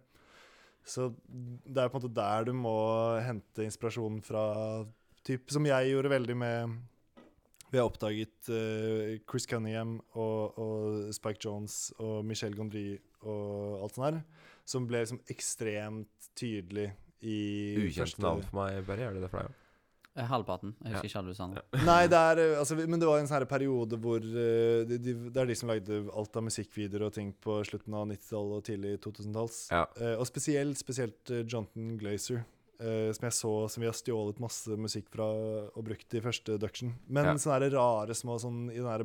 [0.87, 4.85] Så det er på en måte der du må hente inspirasjon fra
[5.27, 6.77] typ, Som jeg gjorde veldig med
[7.69, 13.97] Vi har oppdaget uh, Chris Cunningham og, og Spike Jones og Michel Gondry og alt
[13.97, 14.21] sånt her,
[14.65, 19.01] som ble liksom ekstremt tydelig Ukjent første- navn for meg, Berry.
[19.07, 19.47] Er det det for deg?
[19.49, 19.63] òg?
[20.17, 20.73] Halvparten.
[20.81, 20.97] Jeg Ja.
[20.97, 21.61] husker ikke alle du sa nå.
[21.85, 25.13] Nei, det er, eh, altså, men det var en sånn periode hvor uh, de, de,
[25.29, 28.63] Det er de som lagde alt av musikkvideoer og ting på slutten av 90-tallet og
[28.65, 29.67] tidlig 2000-talls.
[29.69, 29.85] Ja.
[30.01, 32.43] Uh, og spesielt, spesielt uh, Jonathan Glazer,
[32.79, 35.23] eh, som jeg så som vi har stjålet masse musikk fra
[35.75, 36.95] og brukt i første duction.
[37.07, 37.33] Men Ja.
[37.35, 39.03] sånne rare små sånn i den her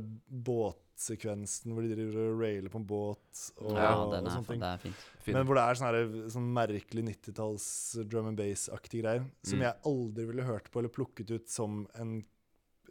[1.03, 4.61] båtsekvensen hvor de driver og railer på en båt og, Ja, den er, sånne ting.
[4.63, 5.03] det er fint.
[5.23, 5.35] Fin.
[5.37, 7.67] Men hvor det er sånn, her, sånn merkelig 90-talls
[8.09, 9.25] drum and bass-aktige greier.
[9.43, 9.65] Som Mm.
[9.67, 12.25] jeg aldri ville hørt på eller plukket ut som en,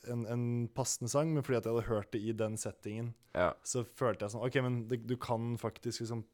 [0.08, 3.54] en, en passende sang, men fordi at jeg hadde hørt det i den settingen, ja.
[3.64, 6.26] så følte jeg sånn OK, men det, du kan faktisk liksom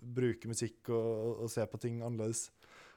[0.00, 2.50] bruke musikk og, og, og se på ting annerledes.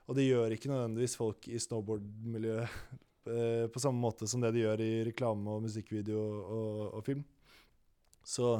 [0.08, 2.68] Og det gjør ikke nødvendigvis folk i snowboard-miljøet
[3.32, 7.24] eh, på samme måte som det de gjør i reklame og musikkvideo og, og film.
[8.24, 8.54] Så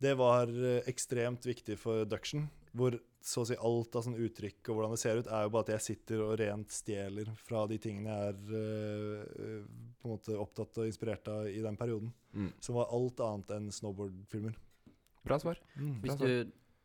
[0.00, 4.70] det var eh, ekstremt viktig for Duction, hvor så å si alt av sånn uttrykk
[4.70, 7.66] og hvordan det ser ut, er jo bare at jeg sitter og rent stjeler fra
[7.68, 9.66] de tingene jeg er eh,
[10.00, 12.14] på en måte opptatt og inspirert av i den perioden.
[12.32, 12.48] Mm.
[12.64, 14.56] Som var alt annet enn snowboardfilmer.
[15.26, 15.60] Bra svar.
[15.76, 16.30] Hvis du,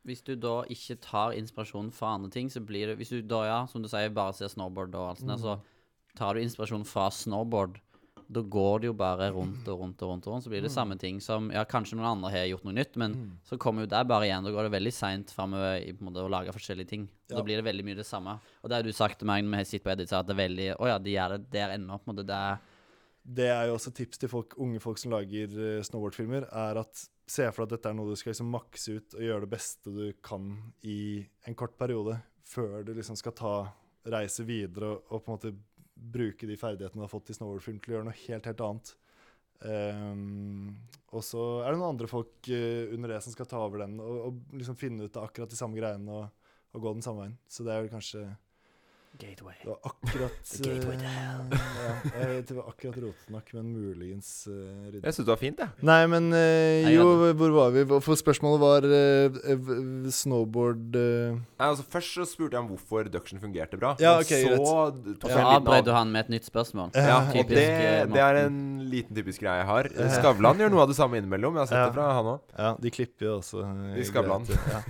[0.04, 3.46] hvis du da ikke tar inspirasjon fra andre ting, så blir det Hvis du da,
[3.48, 5.46] ja, som du sier, bare ser snowboard og alt sånt, mm.
[5.46, 7.80] så tar du inspirasjon fra snowboard.
[8.27, 10.72] Da går det jo bare rundt og rundt og rundt, og rundt, så blir det
[10.74, 13.15] samme ting som Ja, kanskje noen andre har gjort noe nytt, men
[13.46, 14.46] så kommer jo der bare igjen.
[14.46, 17.08] Da går det veldig seint framover i på en måte å lage forskjellige ting.
[17.29, 17.38] Ja.
[17.38, 18.39] Da blir det veldig mye det samme.
[18.63, 20.35] Og det har du sagt til meg når vi har sittet på Edit, at det
[20.35, 22.00] er veldig Å ja, de gjør det der ennå.
[22.01, 22.57] På en måte, det er
[23.25, 27.07] Det er jo også tips til folk, unge folk som lager eh, snowboardfilmer, er at
[27.25, 29.53] se for deg at dette er noe du skal liksom makse ut og gjøre det
[29.55, 30.51] beste du kan
[30.85, 33.55] i en kort periode, før du liksom skal ta
[34.05, 35.53] reise videre og, og på en måte
[35.96, 38.94] bruke de ferdighetene du har fått i snowboardfilm til å gjøre noe helt, helt annet.
[39.66, 40.74] Um,
[41.16, 43.96] og så er det noen andre folk uh, under det som skal ta over den
[44.03, 47.24] og, og liksom finne ut av akkurat de samme greiene og, og gå den samme
[47.24, 47.38] veien.
[47.48, 48.25] Så det er vel kanskje
[49.20, 49.56] Gateway.
[49.64, 51.42] det var akkurat gateway to hell.
[51.51, 54.54] eh, ja, jeg vet det var akkurat rotete men muligens uh,
[54.90, 55.01] ryddig.
[55.06, 55.86] Jeg syns det var fint, jeg.
[55.88, 56.40] Nei, men uh,
[56.86, 57.06] Nei, jo,
[57.40, 57.86] hvor var vi?
[58.04, 63.08] For spørsmålet var eh, eh, snowboard eh, Nei, altså Først så spurte jeg om hvorfor
[63.14, 63.94] duction fungerte bra.
[64.01, 65.24] Ja, ok, så greit.
[65.25, 66.92] Så avbrøt du han med et nytt spørsmål.
[66.98, 67.66] Ja, og Typisk, det,
[68.01, 68.60] eh, det er en
[68.92, 69.90] liten typisk greie jeg har.
[70.18, 71.56] Skavlan gjør noe av det samme innimellom.
[71.56, 71.88] Jeg har sett Ja.
[71.90, 72.40] det fra han òg.
[72.58, 73.64] Ja, de klipper jo også.
[73.66, 74.48] eh, I Skavlan.
[74.72, 74.82] Ja.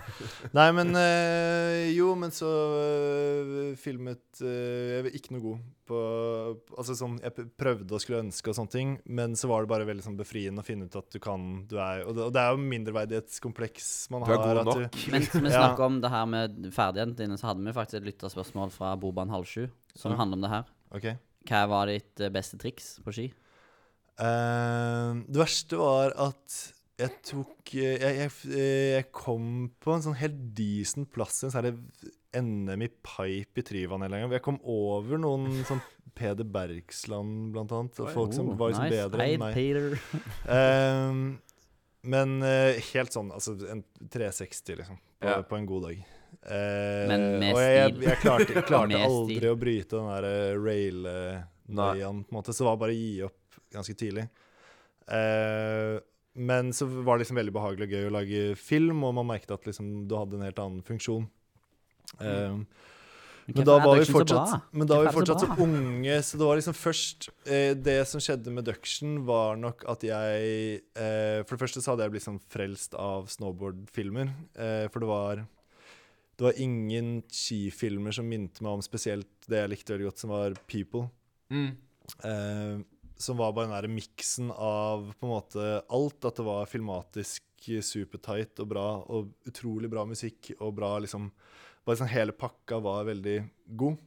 [0.58, 2.50] Nei, men eh, Jo, men så
[2.82, 6.00] eh, filmet eh, Jeg var ikke noe god på
[6.78, 9.88] Altså sånn Jeg prøvde og skulle ønske og sånne ting, men så var det bare
[9.90, 12.42] veldig sånn befriende å finne ut at du kan du er, og, det, og det
[12.44, 14.82] er jo mindreverdighetskompleks man Du er god nok.
[14.96, 15.70] Du, Mens vi Ja.
[15.86, 19.48] om det her med ferdighetene dine, så hadde vi faktisk et lytterspørsmål fra Boban halv
[19.50, 20.20] sju, som Ja.
[20.24, 20.70] handler om det her.
[20.96, 21.18] Okay.
[21.46, 23.28] Hva var ditt eh, beste triks på ski?
[24.16, 26.54] Uh, det verste var at
[26.96, 31.82] jeg tok Jeg, jeg, jeg kom på en sånn helt decent plass i en sånn
[32.42, 34.32] NM i pipe i Tryvann en gang.
[34.36, 35.82] Jeg kom over noen sånn
[36.16, 38.96] Peder Bergsland, blant annet, og folk som Oh, var liksom nice.
[39.02, 39.58] bedre enn meg.
[39.58, 39.98] Peter.
[40.56, 41.24] Ehm,
[42.06, 43.82] men uh, helt sånn Altså en
[44.14, 45.40] 360, liksom, på, Ja.
[45.44, 46.04] på en god dag.
[46.46, 49.50] Uh, Men med og jeg, jeg, jeg klarte, jeg klarte aldri stil.
[49.50, 53.14] å bryte den der eh, rail-nøyaen, på en måte, så var det bare å gi
[53.26, 54.28] opp ganske tidlig.
[55.10, 56.00] Uh,
[56.36, 59.52] men så var det liksom veldig behagelig og gøy å lage film, og man merket
[59.56, 61.28] at liksom du hadde en helt annen funksjon.
[62.20, 62.60] Eh,
[63.46, 66.58] men da var vi fortsatt, men da var vi fortsatt så unge, så det var
[66.58, 71.62] liksom først eh, Det som skjedde med Duction, var nok at jeg eh, For det
[71.62, 74.34] første så hadde jeg blitt sånn frelst av snowboardfilmer.
[74.58, 75.44] Eh, for det var
[76.36, 80.34] Det var ingen skifilmer som minte meg om spesielt det jeg likte veldig godt, som
[80.34, 81.06] var People.
[81.54, 81.72] Mm.
[82.26, 82.76] Eh,
[83.16, 86.18] som var bare den der miksen av på en måte alt.
[86.26, 87.44] At det var filmatisk
[87.86, 91.30] supertight og bra, og utrolig bra musikk og bra liksom
[91.86, 93.38] Bare sånn hele pakka var veldig
[93.78, 94.00] god.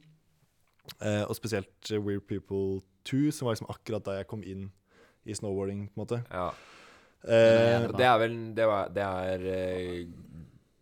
[0.99, 4.67] Eh, og spesielt eh, Weird People 2, som var liksom akkurat da jeg kom inn
[5.27, 6.21] i snowboarding, på en måte.
[6.31, 6.49] Ja.
[7.23, 10.05] Eh, det er vel Det, var, det er eh,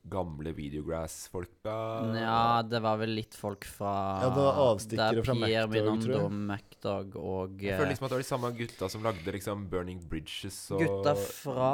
[0.07, 1.73] gamle Videograss-folka
[2.13, 6.35] Ja, det var vel litt folk fra Ja, det var avstikkere fra MacDog, tror jeg.
[6.51, 9.65] MacDog og Jeg eh, føler liksom at det var de samme gutta som lagde liksom
[9.71, 11.71] Burning Bridges og Gutta fra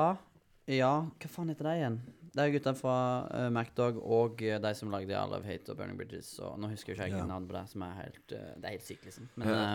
[0.71, 1.99] Ja, hva faen heter de igjen?
[2.33, 2.93] Det er jo gutta fra
[3.29, 6.31] uh, MacDog og uh, de som lagde All of Hate og Burning Bridges.
[6.41, 7.25] Og nå husker jeg ikke Ja.
[7.29, 9.27] navnet på det, som er helt uh, Det er helt sykt, liksom.
[9.37, 9.67] Men Ja.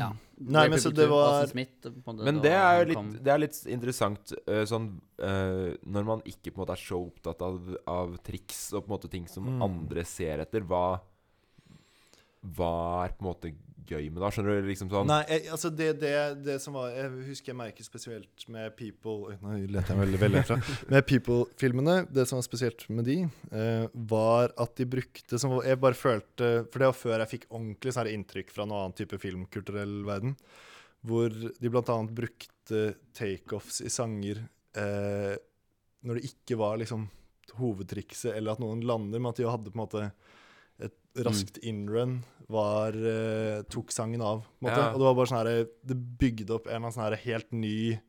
[0.00, 0.08] ja.
[0.38, 3.56] Nei, men så det var- Smith, måte, Men det er jo litt, det er litt
[3.66, 4.32] interessant
[4.70, 8.86] sånn Når man ikke på en måte er så opptatt av, av triks og på
[8.90, 9.62] en måte ting som Mm.
[9.62, 11.00] andre ser etter, hva
[12.44, 13.54] Hva er på en måte
[13.88, 14.30] gøy med det?
[14.34, 14.68] Skjønner du?
[14.68, 16.12] Liksom sånn Nei, jeg, altså det, det,
[16.44, 20.44] det som var Jeg husker jeg merket spesielt med People Nå leter jeg veldig veldig
[20.48, 20.58] fra.
[20.92, 23.18] Med People-filmene, det som var spesielt med de,
[23.54, 27.48] eh, var at de brukte som Jeg bare følte For det var før jeg fikk
[27.50, 30.36] ordentlig sånn inntrykk fra noen annen type filmkulturell verden,
[31.04, 34.40] hvor de annet brukte takeoffs i sanger
[34.78, 35.34] eh,
[36.04, 37.06] når det ikke var liksom
[37.58, 40.04] hovedtrikset, eller at noen lander, men at de hadde på en måte
[41.22, 44.42] raskt innrun var uh, tok sangen av.
[44.60, 44.76] Måte.
[44.76, 44.90] Ja.
[44.92, 48.00] Og det var bare sånn her Det bygde opp en sånn her helt ny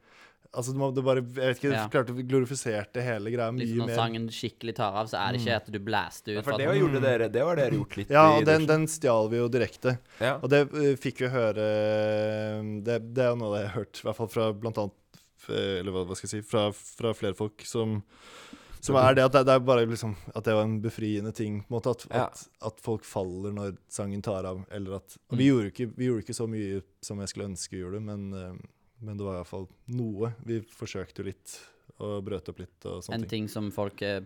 [0.55, 1.87] Altså det, bare Jeg vet ikke, det Ja.
[1.91, 3.95] klarte glorifiserte hele greia mye Liksom når mer.
[3.99, 6.45] sangen skikkelig tar av, så er det ikke at du blaster Ja, ut.
[6.47, 9.29] For det var, gjorde dere Det var dere gjort litt Ja, og den, den stjal
[9.31, 9.97] vi jo direkte.
[10.19, 10.37] Ja.
[10.41, 13.99] Og det uh, fikk vi høre eh, det, det er jo noe jeg har hørt,
[13.99, 17.35] i hvert fall fra blant annet Eller hva, hva skal jeg si Fra, fra flere
[17.37, 17.99] folk som
[18.85, 21.61] som er det at det, det er bare liksom At det var en befriende ting.
[21.63, 22.23] på en måte At, Ja.
[22.29, 24.63] at, at folk faller når sangen tar av.
[24.71, 25.37] Eller at Mm.
[25.37, 28.33] vi, gjorde ikke, vi gjorde ikke så mye som jeg skulle ønske vi gjorde, men,
[28.33, 28.53] eh,
[29.01, 30.33] men det var iallfall noe.
[30.45, 31.59] Vi forsøkte jo litt
[31.99, 33.29] og brøt opp litt og sånne En ting.
[33.29, 34.21] ting som folk eh,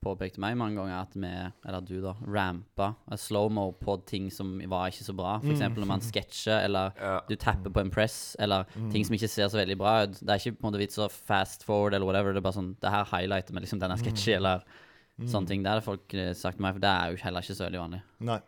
[0.00, 1.30] påpekte meg mange ganger, at vi,
[1.68, 5.34] eller du da, rampa slow-mo på ting som var ikke så bra.
[5.42, 5.74] For Mm.
[5.76, 7.20] når man sketsjer, eller Ja.
[7.28, 8.90] du tapper på en press, eller Mm.
[8.92, 10.12] ting som ikke ser så veldig bra ut.
[10.20, 12.32] Det er ikke på en måte vits å fast forward eller whatever.
[12.32, 14.04] Det er bare sånn Det her highlighter med liksom denne Mm.
[14.04, 14.62] sketsjen, eller
[15.26, 15.62] sånne ting.
[15.62, 17.80] Det har folk eh, sagt til meg, for det er jo heller ikke så veldig
[17.84, 18.02] vanlig.
[18.20, 18.40] Nei.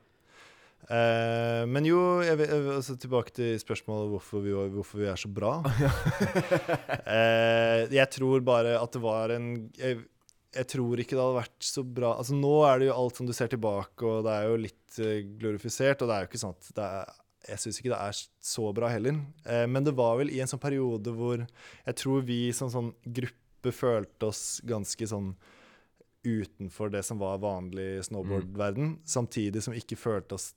[0.90, 5.28] Uh, men jo, jeg, jeg, altså tilbake til spørsmålet hvorfor vi, hvorfor vi er så
[5.32, 5.62] bra.
[7.06, 10.00] uh, jeg tror bare at det var en jeg,
[10.52, 13.28] jeg tror ikke det hadde vært så bra Altså Nå er det jo alt som
[13.28, 16.02] du ser tilbake, og det er jo litt eh, glorifisert.
[16.02, 17.14] Og det er jo ikke sånn at er,
[17.48, 18.20] Jeg syns ikke det er
[18.52, 19.22] så bra heller.
[19.46, 22.92] Eh, men det var vel i en sånn periode hvor jeg tror vi som sånn
[23.02, 25.34] gruppe følte oss ganske sånn
[26.22, 30.52] utenfor det som var vanlig snowboardverden, samtidig som vi ikke følte oss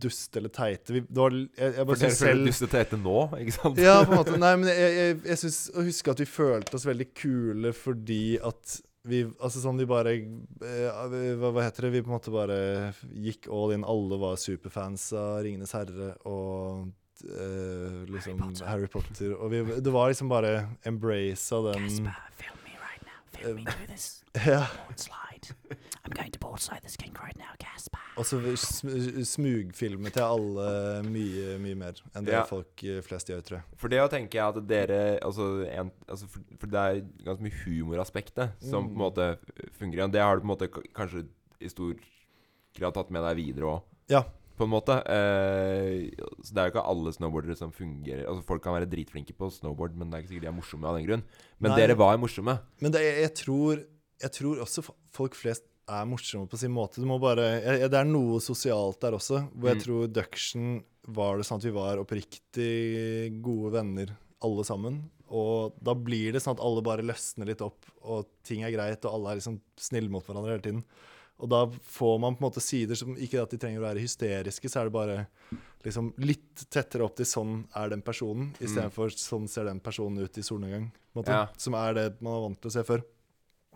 [0.00, 0.92] duste eller teite.
[0.92, 3.54] Vi, det var, jeg, jeg For bare dere synes føler selv dustet tete nå, ikke
[3.56, 3.80] sant?
[3.80, 4.38] ja, på en måte.
[4.44, 8.24] Nei, men jeg, jeg, jeg synes å huske at vi følte oss veldig kule fordi
[8.44, 11.94] at vi Altså sånn vi bare eh, hva, hva heter det?
[11.98, 12.58] Vi på en måte bare
[13.12, 13.84] gikk all in.
[13.84, 16.88] Alle var superfans av 'Ringenes herre' og
[17.28, 19.36] eh, liksom Harry Potter.
[19.36, 23.20] Og vi, det var liksom bare embrace av den film me right now.
[23.36, 24.66] Film me through this Ja.
[25.52, 25.78] Board.
[26.04, 28.00] I'm going to board slide this king right now, Casper.
[28.16, 30.66] Og så smugfilmer smugfilme til alle
[31.08, 32.44] mye, mye mer enn det Ja.
[32.48, 33.64] folk eh, flest gjør, tror jeg.
[33.80, 37.42] For det å tenke jeg at dere altså, en, altså for, for det er ganske
[37.48, 39.02] mye humoraspektet som på en Mm.
[39.02, 39.26] måte
[39.78, 41.26] fungerer Og Det har du på en måte kanskje
[41.60, 41.94] i stor
[42.76, 44.22] grad tatt med deg videre òg, Ja.
[44.56, 44.94] på en måte.
[45.10, 46.10] Eh,
[46.44, 49.50] så det er jo ikke alle snowboardere som fungerer Altså Folk kan være dritflinke på
[49.50, 51.22] snowboard, men det er ikke sikkert de er morsomme av den grunn.
[51.58, 51.78] Men Nei.
[51.80, 52.58] dere var morsomme.
[52.80, 53.82] Men det, jeg, jeg, tror,
[54.22, 57.02] jeg tror også folk flest er morsomme på sin måte.
[57.20, 59.84] Bare, jeg, det er noe sosialt der også, hvor jeg Mm.
[59.84, 65.02] tror Duction var det sånn at vi var oppriktig gode venner alle sammen.
[65.34, 69.04] Og da blir det sånn at alle bare løsner litt opp, og ting er greit,
[69.04, 70.84] og alle er liksom snille mot hverandre hele tiden.
[71.42, 73.98] Og da får man på en måte sider som Ikke at de trenger å være
[74.04, 75.26] hysteriske, så er det bare
[75.84, 80.38] liksom litt tettere opp til sånn er den personen, istedenfor sånn ser den personen ut
[80.38, 80.92] i solnedgang.
[81.16, 81.48] måte, Ja.
[81.58, 83.02] Som er det man er vant til å se før.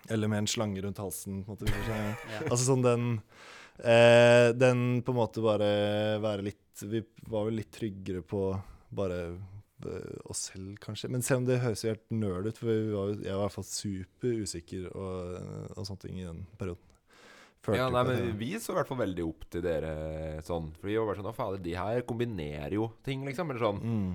[0.09, 1.45] Eller med en slange rundt halsen.
[1.45, 1.73] på en måte.
[2.29, 2.43] Ja.
[2.49, 3.07] Altså sånn den
[3.79, 5.71] eh, Den på en måte bare
[6.23, 8.43] være litt Vi var vel litt tryggere på
[8.89, 11.11] bare eh, oss selv, kanskje.
[11.13, 13.57] Men selv om det høres jo helt nerd ut, for var, jeg var i hvert
[13.59, 15.35] fall super usikker og,
[15.75, 16.85] og sånne ting i den perioden.
[17.77, 19.93] Ja, nei, men Vi så i hvert fall veldig opp til dere
[20.47, 20.71] sånn.
[20.79, 23.51] For vi var sånn Å, fader, de her kombinerer jo ting, liksom.
[23.53, 24.09] Eller sånn mm.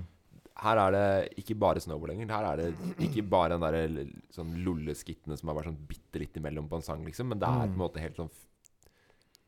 [0.62, 2.28] Her er det ikke bare snowboard lenger.
[2.30, 6.20] Her er det ikke bare den derre l- sånn lolleskittene som er bare sånn bitte
[6.22, 7.26] litt imellom på en sang, liksom.
[7.32, 7.82] Men det er på en Mm.
[7.82, 8.30] måte helt sånn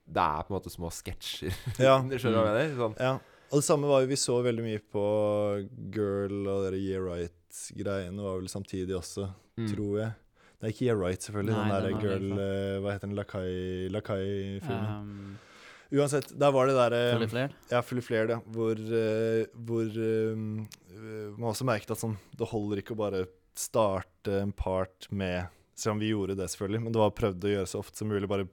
[0.09, 1.55] Det er på en måte små sketsjer.
[1.83, 1.99] Ja.
[2.03, 2.77] Du skjønner hva jeg mener?
[2.79, 2.97] Sånn.
[3.01, 3.15] Ja.
[3.51, 5.03] Og det samme var jo, vi så veldig mye på
[5.95, 9.69] Girl og dere Yeah Right-greiene var vel samtidig også, Mm.
[9.75, 10.13] tror jeg.
[10.61, 11.55] Det er ikke Yeah Right, selvfølgelig.
[11.55, 13.17] Nei, den der Girl eh, Hva heter den?
[13.17, 15.01] Lakai- Lakai-filmen.
[15.01, 15.39] Um,
[15.91, 17.57] Uansett, der var det der Fully flared.
[17.71, 18.41] Ja, Fully Flared, ja.
[18.47, 23.27] Hvor, eh, hvor eh, eh, man også merket at sånn Det holder ikke å bare
[23.57, 25.47] starte en part med
[25.79, 28.09] Selv om vi gjorde det, selvfølgelig, men det var prøvd å gjøre så ofte som
[28.11, 28.29] mulig.
[28.33, 28.49] Bare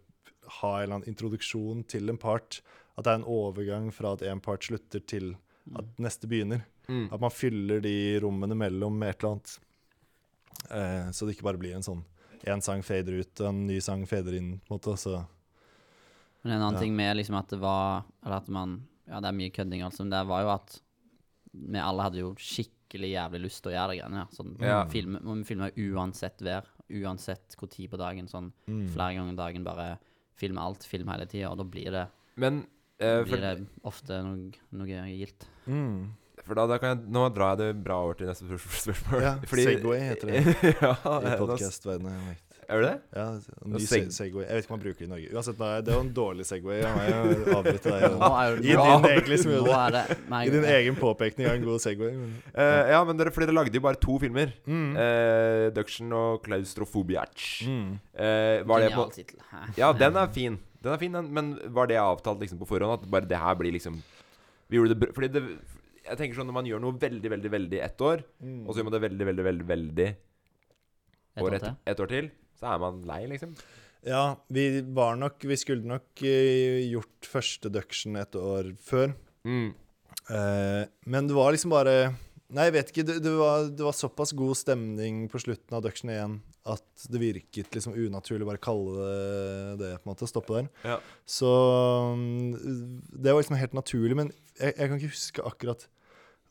[0.60, 2.60] ha en eller annen introduksjon til en part.
[2.98, 5.38] At det er en overgang fra at en part slutter, til
[5.80, 6.66] at neste begynner.
[6.90, 7.08] Mm.
[7.16, 9.54] At man fyller de rommene mellom med et eller annet.
[10.68, 12.04] Uh, så det ikke bare blir en sånn
[12.44, 14.98] én sang fader ut, og en ny sang fader inn, på en måte.
[15.00, 15.16] Så
[16.44, 16.80] Men en annen Ja.
[16.84, 20.04] ting med liksom at det var Eller at man Ja, det er mye kødding, altså,
[20.04, 20.80] men det var jo at
[21.54, 24.30] vi alle hadde jo skikkelig jævlig lyst til å gjøre det greiene her.
[24.34, 24.86] Sånn, Ja.
[24.90, 28.28] film, vi filme uansett vær, uansett hvor tid på dagen.
[28.28, 28.88] Sånn mm.
[28.94, 30.00] flere ganger om dagen, bare
[30.40, 32.66] filme alt, film hele tida, og da blir det, Men
[33.00, 35.46] eh, for, blir det ofte noe, noe gildt.
[35.68, 36.10] Mm.
[36.44, 39.22] for da, da kan jeg, Nå drar jeg det bra over til neste spørsmål.
[39.22, 40.44] Ja, Segway heter det
[40.82, 42.36] ja, i nå- podkastverdenen.
[42.70, 42.94] Er du det?
[43.16, 43.26] Ja,
[43.66, 44.44] ny Seg- Segway.
[44.46, 45.30] Jeg vet ikke om man bruker det i Norge.
[45.36, 46.80] Uansett, nei, det var en dårlig Segway.
[46.82, 48.06] Jeg må avbryte deg.
[48.24, 49.40] Nå er I din egentlig
[49.98, 50.04] det.
[50.32, 52.12] nei, I din egen påpekning av en god Segway.
[52.18, 54.54] men- Uh, ja, men dere, fordi dere lagde jo bare to filmer.
[54.68, 54.96] Mm.
[54.96, 57.46] Uh, Duction og Klaustrofobiac.
[57.68, 57.94] Mm.
[58.14, 59.40] Uh, var det på Genial tittel.
[59.82, 60.60] Ja, den er fin.
[60.84, 61.30] Den er fin, den.
[61.34, 63.00] Men var det avtalt liksom på forhånd?
[63.02, 64.02] At bare det her blir liksom
[64.70, 65.44] Vi gjorde det br- Fordi det
[66.04, 68.66] Jeg tenker sånn når man gjør noe veldig, veldig, veldig ett år, Mm.
[68.68, 70.08] og så gjør man det veldig, veldig, veldig, veldig
[71.38, 72.28] Et år år et, et år til,
[72.64, 73.56] så er man lei, liksom.
[74.04, 79.14] Ja, vi var nok Vi skulle nok eh, gjort første duction et år før.
[79.48, 79.74] Mm.
[80.32, 82.14] Eh, men det var liksom bare
[82.54, 83.06] Nei, jeg vet ikke.
[83.08, 86.36] Det, det, var, det var såpass god stemning på slutten av Duction 1
[86.70, 90.30] at det virket liksom unaturlig å bare kalle det det, på en måte.
[90.30, 90.68] Stoppe der.
[90.86, 91.00] Ja.
[91.26, 91.50] Så
[92.14, 94.20] mm, det var liksom helt naturlig.
[94.20, 95.88] Men jeg, jeg kan ikke huske akkurat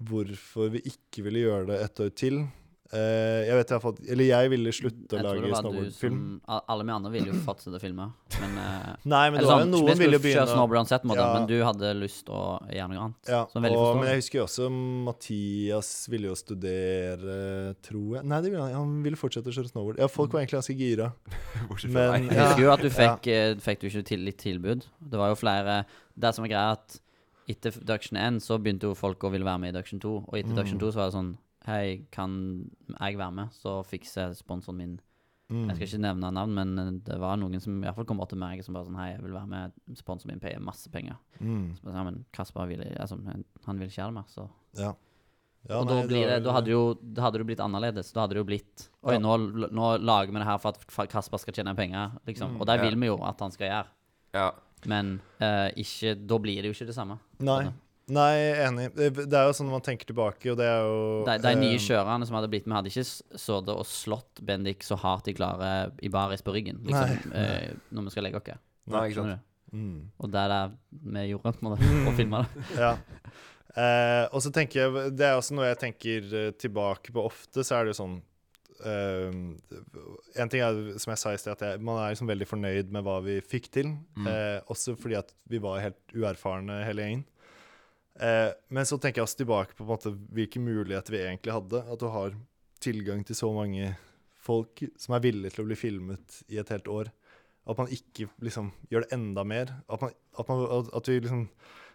[0.03, 2.43] hvorfor vi ikke ville gjøre det et år til.
[2.93, 6.17] Eh, jeg vet i hvert fall Eller jeg ville slutte å Jeg tror lage snowboardfilm.
[6.45, 8.09] som Alle vi andre ville jo fortsette å filme,
[8.43, 11.23] men uh, Nei, men det var jo sånn, noen Vi ville begynne snowboard uansett, måte,
[11.25, 11.31] Ja.
[11.39, 13.31] men du hadde lyst å gjøre noe annet.
[13.33, 14.69] Ja, Som og, men jeg husker jo også
[15.07, 18.25] Mathias ville jo studere, tror jeg.
[18.29, 18.75] Nei, det ville han.
[18.77, 20.01] han ville fortsette å kjøre snowboard.
[20.03, 21.09] Ja, folk var egentlig ganske gira.
[21.97, 22.49] Men- Jeg Ja.
[22.51, 23.55] husker jo at du fikk, ja.
[23.57, 24.85] fikk du ikke til litt tilbud.
[25.01, 25.85] Det var jo flere
[26.19, 26.99] Det som er greia, at
[27.49, 30.35] etter Duction 1 så begynte jo folk å ville være med i Duction 2, og
[30.39, 30.57] etter Mm.
[30.61, 31.37] Duction 2 så var det sånn
[31.67, 33.53] Hei, kan jeg være med?
[33.55, 35.01] Så fikser sponsoren min
[35.53, 35.67] Mm.
[35.69, 38.17] Jeg skal ikke nevne navn, men eh, det var noen som i hvert fall kom
[38.23, 39.75] bort til meg som bare sånn Hei, jeg vil være med.
[39.99, 41.19] Sponsoren min payer masse penger.
[41.41, 41.75] Mm.
[41.77, 43.19] Så ja, men Kasper vil altså,
[43.67, 44.47] han vil ikke gjøre det mer, så
[44.79, 44.95] Ja.
[45.69, 48.09] Ja, Og nei, da, blir det, da, hadde jo, da hadde det blitt annerledes.
[48.15, 49.21] Da hadde det jo blitt Oi, Ja.
[49.21, 49.37] nå,
[49.71, 52.57] nå lager vi det her for at Kasper skal tjene penger, liksom.
[52.57, 52.61] Mm.
[52.61, 52.83] Og det Ja.
[52.89, 53.87] vil vi jo at han skal gjøre.
[54.35, 54.51] Ja.
[54.87, 57.19] Men uh, ikke, da blir det jo ikke det samme.
[57.39, 57.71] Nei.
[58.09, 58.35] Nei,
[58.67, 58.89] enig.
[58.97, 60.97] Det det er jo sånn når man tenker tilbake, og det er jo
[61.29, 64.83] De, de nye eh, kjørerne som hadde blitt med, hadde ikke sittet og slått Bendik
[64.83, 68.59] så hardt de klarer i baris på ryggen, liksom, eh, når vi skal legge oss.
[68.91, 69.47] Nei, ikke sant.
[69.73, 70.01] mm.
[70.19, 70.63] Og det er det
[71.15, 72.07] vi gjorde, på det, Mm.
[72.11, 72.67] og filma det.
[72.83, 72.93] Ja.
[73.73, 77.63] Eh, og så tenker jeg Det er også noe jeg tenker eh, tilbake på ofte,
[77.65, 78.19] så er det jo sånn
[78.85, 79.31] eh,
[80.43, 82.91] En ting er, som jeg sa i sted, at jeg, man er liksom veldig fornøyd
[82.93, 83.95] med hva vi fikk til.
[84.19, 84.27] Mm.
[84.29, 87.25] Eh, også fordi at vi var helt uerfarne, hele gjengen.
[88.23, 91.83] Eh, men så tenker jeg oss tilbake på, på måte, hvilke muligheter vi egentlig hadde.
[91.83, 92.37] At du har
[92.83, 93.93] tilgang til så mange
[94.43, 97.13] folk som er villige til å bli filmet i et helt år.
[97.69, 99.71] At man ikke liksom gjør det enda mer.
[99.87, 101.47] At, man, at, man, at, at vi liksom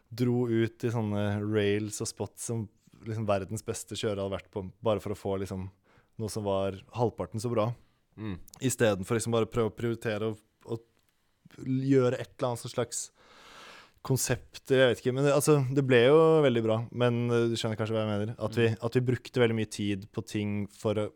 [0.08, 2.68] dro ut i sånne rails og spots som
[3.08, 5.68] liksom verdens beste kjører hadde vært på, bare for å få liksom
[6.18, 7.70] noe som var halvparten så bra.
[8.18, 8.40] Mm.
[8.66, 10.82] Istedenfor liksom bare prøve å prioritere og, og
[11.62, 13.04] gjøre et eller annet slags
[14.08, 15.14] konsept Jeg vet ikke.
[15.18, 16.18] Men det, altså, det ble jo
[16.48, 16.80] veldig bra.
[16.96, 18.34] Men du skjønner kanskje hva jeg mener.
[18.40, 21.08] At vi, at vi brukte veldig mye tid på ting for å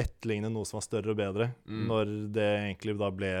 [0.00, 1.80] etterligne noe som var større og bedre, Mm.
[1.90, 3.32] når det egentlig da ble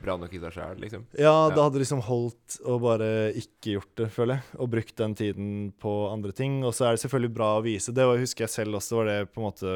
[0.00, 1.02] Bra nok i seg sjæl, liksom.
[1.12, 1.50] Ja, Ja.
[1.52, 4.44] det hadde liksom holdt å bare ikke gjort det, føler jeg.
[4.56, 6.62] Og brukt den tiden på andre ting.
[6.64, 7.92] Og så er det selvfølgelig bra å vise.
[7.92, 9.74] Det var, husker jeg selv også, var det på en måte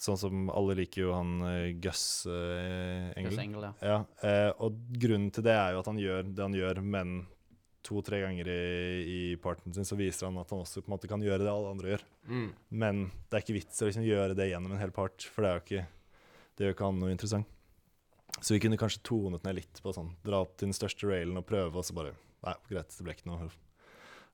[0.00, 3.38] Sånn som alle liker jo han uh, Gus uh, Gus Engel.
[3.44, 3.72] Engel, ja.
[3.82, 7.26] Ja, eh, og grunnen til det er jo at han gjør det han gjør, men
[7.86, 8.60] to-tre ganger i,
[9.06, 11.52] i parten sin så viser han at han også på en måte kan gjøre det
[11.52, 12.06] alle andre gjør.
[12.28, 12.48] Mm.
[12.82, 15.50] Men det er ikke vits å liksom gjøre det gjennom en hel part, for det
[15.50, 15.84] er jo ikke
[16.56, 17.52] Det gjør ikke han noe interessant.
[18.40, 21.38] Så vi kunne kanskje tonet ned litt på sånn dra opp til den største railen
[21.40, 22.14] og prøve, og så bare
[22.46, 23.48] Nei, greit, det ble ikke noe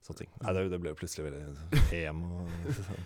[0.05, 0.31] sånne ting.
[0.43, 2.43] Nei, det, det ble jo plutselig veldig emo.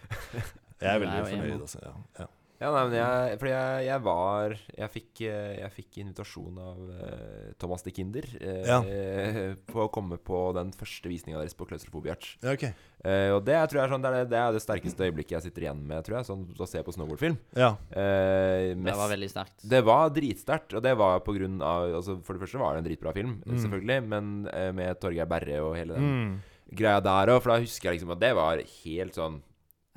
[0.81, 1.79] Jeg er veldig fornøyd, altså.
[1.85, 2.27] Ja, ja.
[2.57, 6.79] Ja, nei, men jeg, fordi jeg, jeg var Jeg fikk, eh, jeg fikk invitasjon av
[6.89, 8.79] uh, Thomas de Kinder uh, Ja.
[9.69, 12.31] på å komme på den første visninga deres på Klaustrofobierts.
[12.41, 12.71] Ja, okay.
[13.05, 15.35] Eh, og det tror jeg er sånn, det, er det, det er det sterkeste øyeblikket
[15.37, 16.27] jeg sitter igjen med, tror jeg.
[16.31, 17.37] Sånn å se på snowboardfilm.
[17.55, 17.69] Ja.
[17.93, 19.61] Eh, Det var veldig sterkt.
[19.75, 22.81] Det var dritsterkt, og det var på grunn av altså For det første var det
[22.83, 23.59] en dritbra film, Mm.
[23.61, 24.33] selvfølgelig, men
[24.75, 26.33] med Torgeir Berre og hele den Mm.
[26.73, 29.37] greia der òg, for da husker jeg liksom at det var helt sånn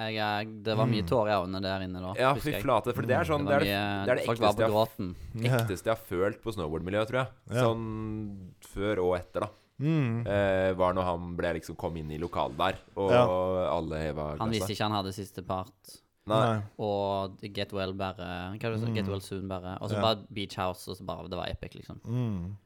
[0.00, 1.08] Jeg, er- det var mye Mm.
[1.10, 2.12] tårer i øynene der inne da.
[2.18, 2.94] Ja, fy flate.
[2.96, 5.14] For det er sånn Det Det er det, det er det ekteste jeg-.
[5.60, 7.28] Ekteste jeg har følt på snowboardmiljøet, tror jeg.
[7.50, 7.62] Ja.
[7.64, 9.50] Sånn før og etter, da.
[9.80, 10.26] Mm.
[10.28, 13.24] Eh, var når han ble liksom kom inn i lokalet der, og Ja.
[13.78, 15.72] alle heva Han visste ikke han hadde siste part.
[16.26, 16.60] Nei.
[16.78, 18.14] Og Get Well bare
[18.60, 18.94] Hva det?
[18.94, 19.78] Get Well Soon bare.
[19.80, 20.02] Og så Ja.
[20.02, 21.98] bare Beach House, og så bare Det var epic, liksom.
[22.04, 22.56] Mm.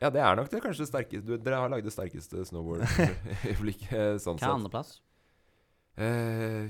[0.00, 4.20] Ja, det er nok det kanskje det sterkeste du, Dere har lagd det sterkeste snowboard-øyeblikket
[4.24, 5.00] sånn Hva er andreplass?
[5.96, 6.68] Eh.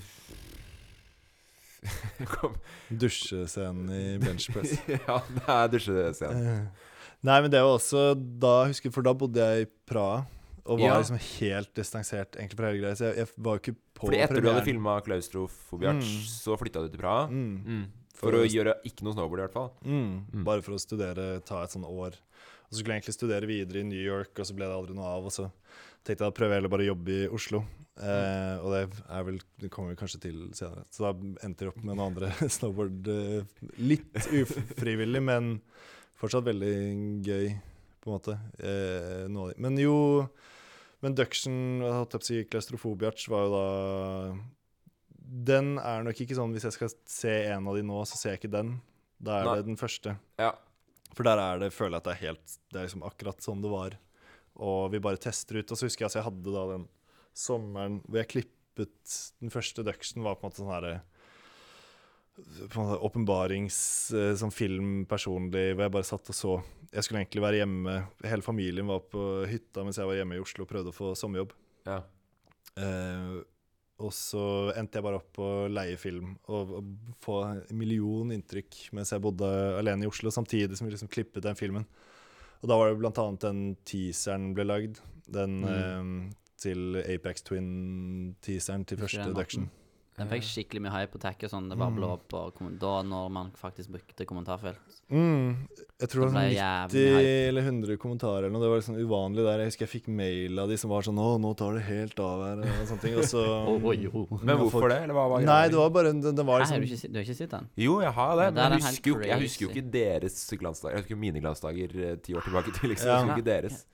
[2.90, 4.74] Dusjescenen i benchpress.
[5.08, 6.46] ja, det er dusjescenen.
[6.48, 6.90] Eh,
[7.24, 10.24] Nei, men det var også da husker For da bodde jeg i Praha.
[10.64, 10.96] Og var Ja.
[11.00, 12.96] liksom helt distansert egentlig fra hele greia.
[12.96, 16.24] Så jeg, jeg var ikke på Fordi etter du hadde filma 'Klaustrofobiart', Mm.
[16.24, 17.26] så flytta du til Praha?
[17.28, 17.64] Mm.
[17.64, 17.84] Mm.
[18.14, 19.70] For, For å gjøre ikke noe snowboard, i hvert fall?
[19.84, 20.24] Mm.
[20.32, 20.44] Mm.
[20.44, 22.14] Bare for å studere, ta et sånn år.
[22.16, 24.94] Og så skulle jeg egentlig studere videre i New York, og så ble det aldri
[24.96, 25.24] noe av.
[25.28, 25.50] Og så
[26.04, 27.64] tenkte jeg da prøver jeg heller bare å jobbe i Oslo.
[27.94, 30.82] Eh, og det er vel Det kommer vi kanskje til senere.
[30.90, 31.12] Så da
[31.46, 33.10] endte jeg opp med noen andre snowboard.
[33.10, 35.54] Eh, litt ufrivillig, men
[36.18, 36.74] fortsatt veldig
[37.26, 37.52] gøy,
[38.02, 38.36] på en måte.
[38.58, 39.62] Eh, noe av.
[39.62, 39.94] Men jo
[41.04, 41.82] Men Duction,
[42.24, 42.40] si,
[43.28, 43.64] var jo da
[45.20, 48.34] Den er nok ikke sånn Hvis jeg skal se en av de nå, så ser
[48.34, 48.78] jeg ikke den.
[49.20, 49.56] Da er Nei.
[49.58, 50.16] det den første.
[50.40, 50.54] Ja.
[51.14, 53.62] For der er det, føler jeg at det er helt Det er liksom akkurat sånn
[53.62, 53.98] det var.
[54.54, 55.70] Og vi bare tester ut.
[55.70, 56.88] Og så husker jeg at jeg hadde da den
[57.36, 60.94] sommeren hvor jeg klippet Den første duction var på en måte sånn herre
[62.72, 63.76] på Åpenbarings
[64.10, 66.54] eh, sånn film personlig, hvor jeg bare satt og så.
[66.90, 67.94] Jeg skulle egentlig være hjemme.
[68.26, 71.14] Hele familien var på hytta mens jeg var hjemme i Oslo og prøvde å få
[71.18, 71.54] sommerjobb.
[71.86, 72.02] ja.
[72.74, 73.42] Eh,
[74.02, 78.32] og så endte jeg bare opp på å leie film og, og få en million
[78.34, 79.46] inntrykk mens jeg bodde
[79.78, 81.86] alene i Oslo, samtidig som vi liksom klippet den filmen.
[82.58, 84.98] Og da var det annet den teaseren ble lagd.
[85.30, 86.02] Den eh,
[86.64, 89.70] til Apex Twin-teaseren til første den Duction.
[90.14, 92.04] Den fikk skikkelig mye hype på taket, sånn det bare Mm.
[92.06, 92.32] opp.
[92.38, 94.78] Og da når man faktisk brukte kommentarfelt.
[95.10, 95.66] Mm,
[95.98, 98.62] jeg tror det var sånn 90 eller 100 kommentarer eller noe.
[98.62, 99.58] Det var liksom uvanlig der.
[99.58, 102.20] Jeg husker jeg fikk mail av de som var sånn Å, nå tar det helt
[102.20, 103.16] av her, og sånne ting.
[103.18, 103.42] Og så
[104.44, 105.02] Men hvorfor det?
[105.02, 107.18] Eller hva var Nei, det var bare Den, den var Nei, liksom du, ikke, du
[107.18, 107.68] har ikke sett den?
[107.76, 108.44] Jo, jeg har det.
[108.44, 110.94] Ja, Men jeg husker, jo, jeg husker jo ikke deres glansdager.
[110.94, 112.90] Jeg husker mine glansdager eh, ti år tilbake til.
[112.94, 113.18] liksom Ja.
[113.18, 113.84] Jeg husker ikke deres.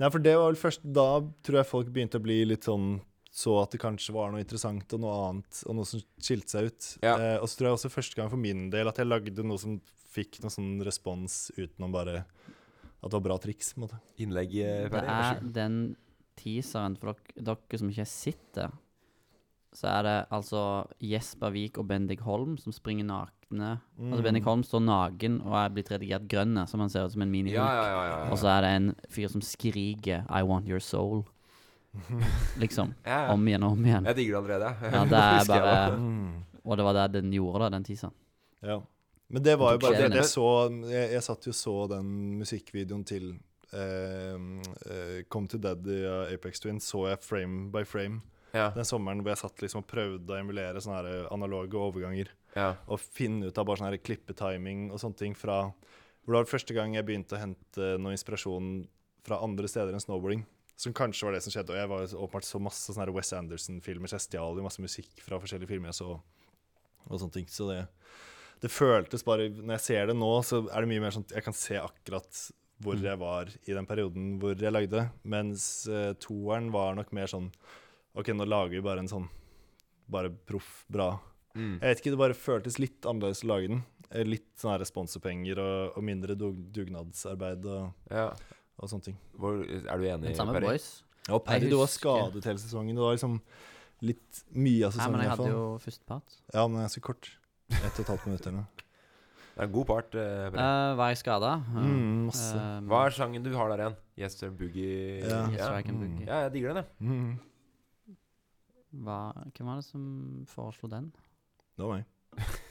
[0.00, 3.00] Nei, for det var vel først Da tror jeg folk begynte å bli litt sånn
[3.36, 6.70] Så at det kanskje var noe interessant og noe annet, og noe som skilte seg
[6.70, 6.86] ut.
[7.04, 7.16] Ja.
[7.20, 9.60] Eh, og så tror jeg også første gang for min del at jeg lagde noe
[9.60, 9.76] som
[10.16, 13.74] fikk noe sånn respons utenom bare at det var bra triks.
[13.74, 14.00] på en måte.
[14.24, 14.88] Innlegg ferdig?
[14.88, 14.96] Det.
[14.96, 15.78] Vær så er den
[16.40, 18.74] teaseren for dere, dere som ikke sitter.
[19.76, 20.62] Så er det altså
[21.04, 23.76] Jesper Vik og Bendik Holm som springer nakne.
[23.98, 24.08] Mm.
[24.14, 27.26] Altså Bendik Holm står naken og er blitt redigert grønn, som han ser ut som
[27.26, 28.00] en mini Ja, ja, ja.
[28.00, 28.30] ja, ja.
[28.32, 31.26] Og så er det en fyr som skriker 'I want your soul'.
[32.62, 32.94] Liksom.
[33.04, 33.32] ja, ja.
[33.34, 34.04] Om igjen og om igjen.
[34.10, 34.92] Jeg digger det allerede.
[34.92, 35.96] Ja, det er bare.
[35.96, 36.44] Mm.
[36.66, 38.14] Og det var det den gjorde, da, den teaseren.
[38.66, 38.80] Ja.
[39.28, 40.20] Men det var jo bare det.
[40.20, 40.46] Jeg, så,
[40.86, 43.32] jeg, jeg satt jo så den musikkvideoen til
[43.74, 44.36] eh,
[44.86, 48.20] eh, Come to Daddy av Apex Twin, så jeg frame by frame
[48.54, 52.30] Ja, den sommeren hvor jeg satt liksom og prøvde å emulere sånne her analoge overganger.
[52.54, 52.70] ja.
[52.86, 55.64] Og finne ut av bare sånn klippetiming og sånne ting fra
[56.22, 58.86] Hvor det var første gang jeg begynte å hente noe inspirasjon
[59.26, 60.46] fra andre steder enn snowboarding.
[60.76, 61.72] Som kanskje var det som skjedde.
[61.72, 65.22] Og jeg var åpenbart så masse sånne Wes Anderson-filmer, så jeg stjal jo masse musikk
[65.24, 66.10] fra forskjellige filmer jeg så.
[67.06, 67.46] Og sånne ting.
[67.48, 67.78] Så det,
[68.60, 71.36] det føltes bare Når jeg ser det nå, så er det mye mer sånn at
[71.38, 72.42] jeg kan se akkurat
[72.84, 75.06] hvor jeg var i den perioden hvor jeg lagde.
[75.24, 77.48] Mens uh, toeren var nok mer sånn
[78.16, 79.30] OK, nå lager vi bare en sånn
[80.12, 81.14] bare proff, bra
[81.56, 81.78] Mm.
[81.80, 83.78] jeg vet ikke, det bare føltes litt annerledes å lage den.
[84.10, 88.26] Eh, Litt sånne her sponsorpenger og, og mindre dug dugnadsarbeid og, ja.
[88.78, 89.16] Og sånne ting.
[89.36, 90.66] Hvor, er du enig, Den samme Perry?
[90.76, 91.02] boys.
[91.28, 92.94] Ja, Perry, du var skadet hele sesongen.
[92.96, 93.40] Det var liksom
[94.02, 95.12] litt mye av Nei, sesongen.
[95.16, 96.34] men jeg hadde jo første part.
[96.54, 97.30] Ja, men ganske kort.
[97.70, 98.66] Ett og et halvt minutt eller noe.
[99.56, 100.14] Det er en god part.
[100.14, 101.54] eh, Uh, var jeg skada?
[101.72, 102.60] Mm, masse.
[102.86, 103.96] Hva er sangen du har der igjen?
[104.18, 105.20] Yes Sir Boogie?
[105.24, 105.48] Ja.
[105.48, 105.78] Yes, ja.
[105.78, 106.00] I Mm.
[106.00, 106.26] boogie.
[106.26, 106.86] ja, jeg digger den, jeg.
[107.00, 107.38] Mm.
[109.04, 109.16] Hva,
[109.56, 111.10] hvem var det som foreslo den?
[111.76, 112.04] Det var meg.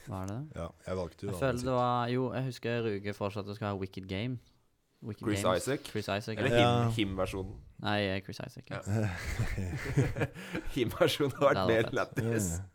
[0.07, 0.59] Var det det?
[0.61, 3.55] Ja, jeg valgte jo Jeg føler det var Jo, jeg husker Ruge foreslo at du
[3.57, 4.37] skal ha Wicked Game.
[5.05, 5.61] Wicked Chris Games.
[5.63, 5.83] Isaac?
[5.91, 6.37] Chris Isaac.
[6.37, 6.61] Eller ja.
[6.61, 6.69] Ja.
[6.89, 7.53] him- him-versjonen.
[7.85, 8.69] Nei, eh, Chris Isaac.
[8.71, 8.81] Ja.
[10.75, 12.47] him-versjonen har vært Det mer lættis.
[12.57, 12.71] Ja.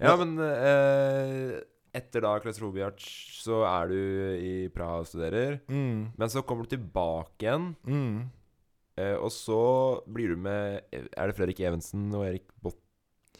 [0.00, 1.58] Ja, men eh,
[1.94, 3.04] etter da Klaustrobiarch
[3.44, 3.98] så er du
[4.40, 5.58] i Praha og studerer.
[5.68, 6.06] Mm.
[6.16, 8.30] Men så kommer du tilbake igjen, Mm.
[8.96, 12.48] eh, og så blir du med Er det Fredrik Evensen og Erik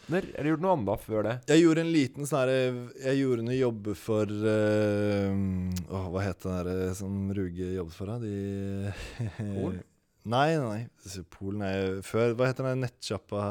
[0.05, 0.27] Botner?
[0.35, 1.35] Eller gjorde du noe annet før det?
[1.49, 2.59] Jeg gjorde en liten sånn herre
[3.07, 8.13] Jeg gjorde noen jobber for uh, Åh, hva het den derre som Ruge jobbet for,
[8.13, 8.19] da?
[8.21, 8.93] De
[9.57, 9.79] Pol?
[10.25, 10.85] Nei, nei.
[10.85, 11.25] nei.
[11.33, 13.45] Polen er før Hva heter den nettsjappa?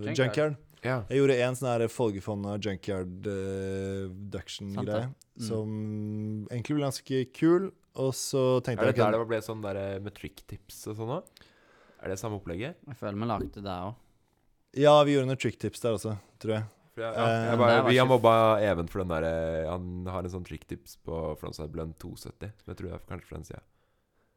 [0.00, 0.18] Junkyard.
[0.22, 0.60] Junkyard.
[0.82, 0.96] Ja.
[1.06, 5.12] Jeg gjorde en sånn her Folgefonna Junkyard uh, Duction-greie.
[5.12, 5.44] Mm.
[5.46, 5.76] Som
[6.48, 7.68] egentlig ble ganske kul.
[8.02, 10.80] Og så tenkte jeg Er det jeg der det ble sånn der eh, med trick-tips
[10.90, 11.44] og sånn òg?
[12.02, 12.80] Er det samme opplegget?
[12.88, 14.01] Jeg føler vi lagde det der òg.
[14.78, 16.64] Ja, vi gjorde noen trick-tips der også, tror jeg.
[16.96, 20.26] Ja, Eh, ja, jeg bare, vi har mobba Even for den der eh, Han har
[20.26, 23.62] en sånn trick-tips på Frontside Blunt 270, som jeg tror er kanskje fra den sida.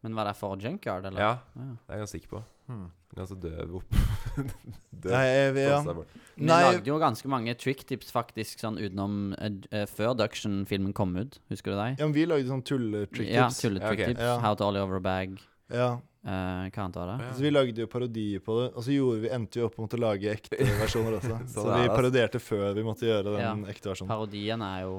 [0.05, 1.19] Men var det for Junkyard, eller?
[1.19, 1.65] Ja, Ja.
[1.65, 2.41] det er jeg ganske sikker på.
[2.69, 2.85] Hmm.
[3.15, 3.97] Ganske døv opp.
[5.03, 5.25] døv Nei,
[5.65, 5.75] ja.
[6.37, 11.39] Vi lagde jo ganske mange trick-tips faktisk sånn utenom eh, eh, før Duction-filmen kom ut.
[11.51, 11.99] Husker du deg?
[11.99, 13.35] ja, men vi lagde sånn tulle-trick-tips.
[13.35, 14.21] Ja, Ja, tulle-trick-tips.
[14.29, 14.39] Ja.
[14.45, 15.39] How to ollie over a bag.
[15.73, 15.97] Ja.
[16.25, 17.17] Eh, hva annet var det?
[17.27, 17.33] Ja.
[17.37, 19.99] Så vi lagde jo parodier på det, og så vi, endte vi opp med å
[20.01, 21.37] lage ekte versjoner også.
[21.53, 23.53] Så så vi parodierte før vi måtte gjøre den Ja.
[23.69, 24.09] ekte versjonen.
[24.09, 24.95] Parodien er jo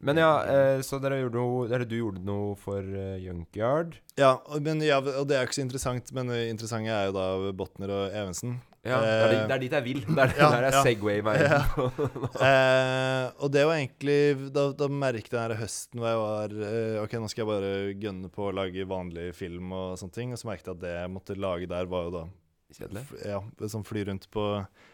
[0.00, 3.98] Men ja, eh, så dere gjorde noe Eller du gjorde noe for uh, Junkyard.
[4.16, 7.10] Ja, og- men, ja, og det er jo ikke så interessant, men det interessante er
[7.10, 8.56] jo da Botner og Evensen.
[8.80, 9.98] Ja, det, er, dit- det er dit jeg vil.
[10.08, 10.82] Det er ja, der jeg ja.
[10.86, 11.58] segway meg Ja.
[12.48, 16.94] Eh, og det var egentlig Da, da merket jeg den høsten hvor jeg var eh,
[17.02, 20.32] Ok, nå skal jeg bare gønne på å lage vanlig film og sånne ting.
[20.32, 22.24] Og så merket jeg at det jeg måtte lage der, var jo da
[22.76, 23.02] Kjedelig.
[23.26, 23.40] Ja,
[23.72, 24.44] sånn fly rundt på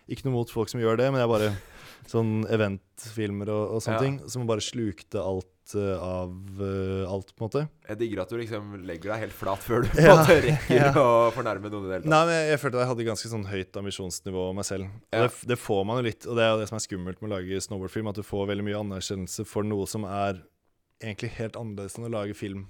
[0.08, 1.50] Ikke noe mot folk som gjør det, men jeg bare
[2.12, 4.04] Sånn eventfilmer og, og sånne Ja.
[4.04, 4.16] ting.
[4.30, 7.62] Som bare slukte alt uh, av uh, alt, på en måte.
[7.88, 10.92] Jeg digger at du liksom legger deg helt flat før du Ja, rekker ja.
[10.94, 12.12] å fornærme noen i det hele tatt.
[12.12, 14.86] Nei, men jeg, jeg følte at jeg hadde ganske sånn høyt ambisjonsnivå meg selv.
[15.10, 15.24] Ja.
[15.26, 17.32] det, det får man jo litt, og det er jo det som er skummelt med
[17.32, 20.44] å lage snowboardfilm, at du får veldig mye anerkjennelse for noe som er
[21.02, 22.68] egentlig helt annerledes enn å lage film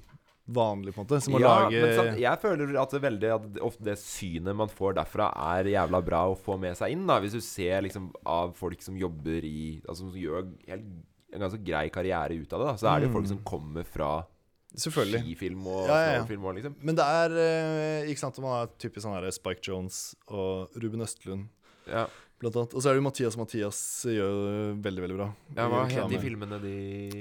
[0.48, 1.20] vanlig, på en måte.
[1.22, 3.96] Som å ja, lage men sant, jeg føler at det veldig At det- ofte det
[3.98, 7.06] synet man får derfra, er jævla bra å få med seg inn.
[7.06, 10.84] da Hvis du ser liksom av folk som jobber i Altså som gjør helt,
[11.32, 13.28] en ganske grei karriere ut av det, da så er det jo folk Mm.
[13.28, 14.24] som kommer fra
[14.74, 15.22] Selvfølgelig.
[15.24, 16.52] skifilm og Ja, ja, ja.
[16.54, 16.74] liksom.
[16.82, 21.48] Men det er eh, ikke sant, man har typisk sånn Spike Jones og Ruben Østlund,
[21.88, 22.06] Ja.
[22.40, 22.74] Blant annet.
[22.76, 23.78] Og så er det jo Mathias Mathias
[24.12, 25.26] gjør det veldig, veldig bra.
[25.56, 26.72] ja, hva het de filmene de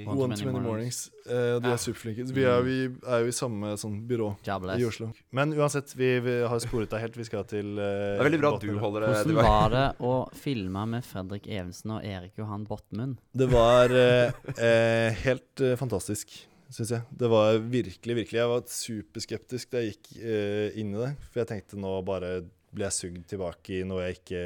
[0.05, 0.99] One One Too Many Mornings.
[1.25, 1.73] Eh, de Ja.
[1.73, 2.25] er superflinke.
[2.35, 2.75] Vi er, vi
[3.07, 4.81] er jo i samme sånn byrå Jobless.
[4.81, 5.11] i Oslo.
[5.31, 7.15] Men uansett, vi, vi har sporet deg helt.
[7.17, 9.85] Vi skal til eh, Det er veldig bra at du holder det Hvordan var det
[10.03, 13.17] å filme med Fredrik Evensen og Erik Johan Botmund?
[13.31, 16.35] Det var eh, eh, helt eh, fantastisk,
[16.75, 17.01] syns jeg.
[17.15, 18.39] Det var virkelig, virkelig.
[18.41, 21.13] Jeg var superskeptisk da jeg gikk eh, inn i det.
[21.31, 22.41] For jeg tenkte nå bare
[22.75, 24.41] blir jeg sugd tilbake i noe jeg ikke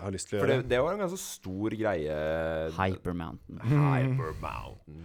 [0.00, 0.62] har lyst til å For gjøre.
[0.64, 2.16] det, det var en ganske stor greie.
[2.78, 3.60] Hyper Mountain.
[3.68, 5.04] Hyper Mountain.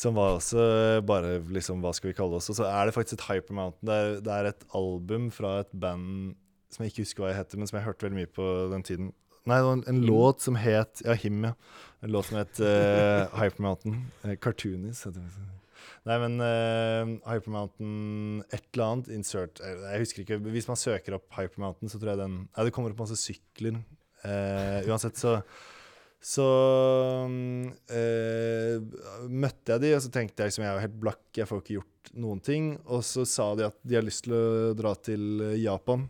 [0.00, 0.62] Som var også
[1.04, 2.54] bare liksom Hva skal vi kalle det også?
[2.60, 3.86] Så er det faktisk et Hyper Mountain.
[3.90, 6.36] Det er, det er et album fra et band
[6.70, 8.84] som jeg ikke husker hva jeg heter, men som jeg hørte veldig mye på den
[8.86, 9.08] tiden.
[9.48, 11.54] Nei, det var en, en låt som het Ja, Him, ja.
[12.04, 13.96] En låt som het uh, Hyper Mountain.
[14.22, 15.59] Uh, Cartoonies heter det.
[16.08, 20.38] Nei, men uh, Hypermountain et eller annet Insert eh, Jeg husker ikke.
[20.48, 23.82] Hvis man søker opp Hypermountain, så tror jeg den Nei, det kommer opp masse sykler.
[24.24, 25.38] Uh, uansett, så
[26.20, 26.44] så
[27.88, 28.76] eh,
[29.32, 31.76] møtte jeg de, og så tenkte jeg liksom jeg er helt blakk, jeg får ikke
[31.78, 32.74] gjort noen ting.
[32.92, 34.42] Og så sa de at de har lyst til å
[34.76, 36.04] dra til eh, Japan.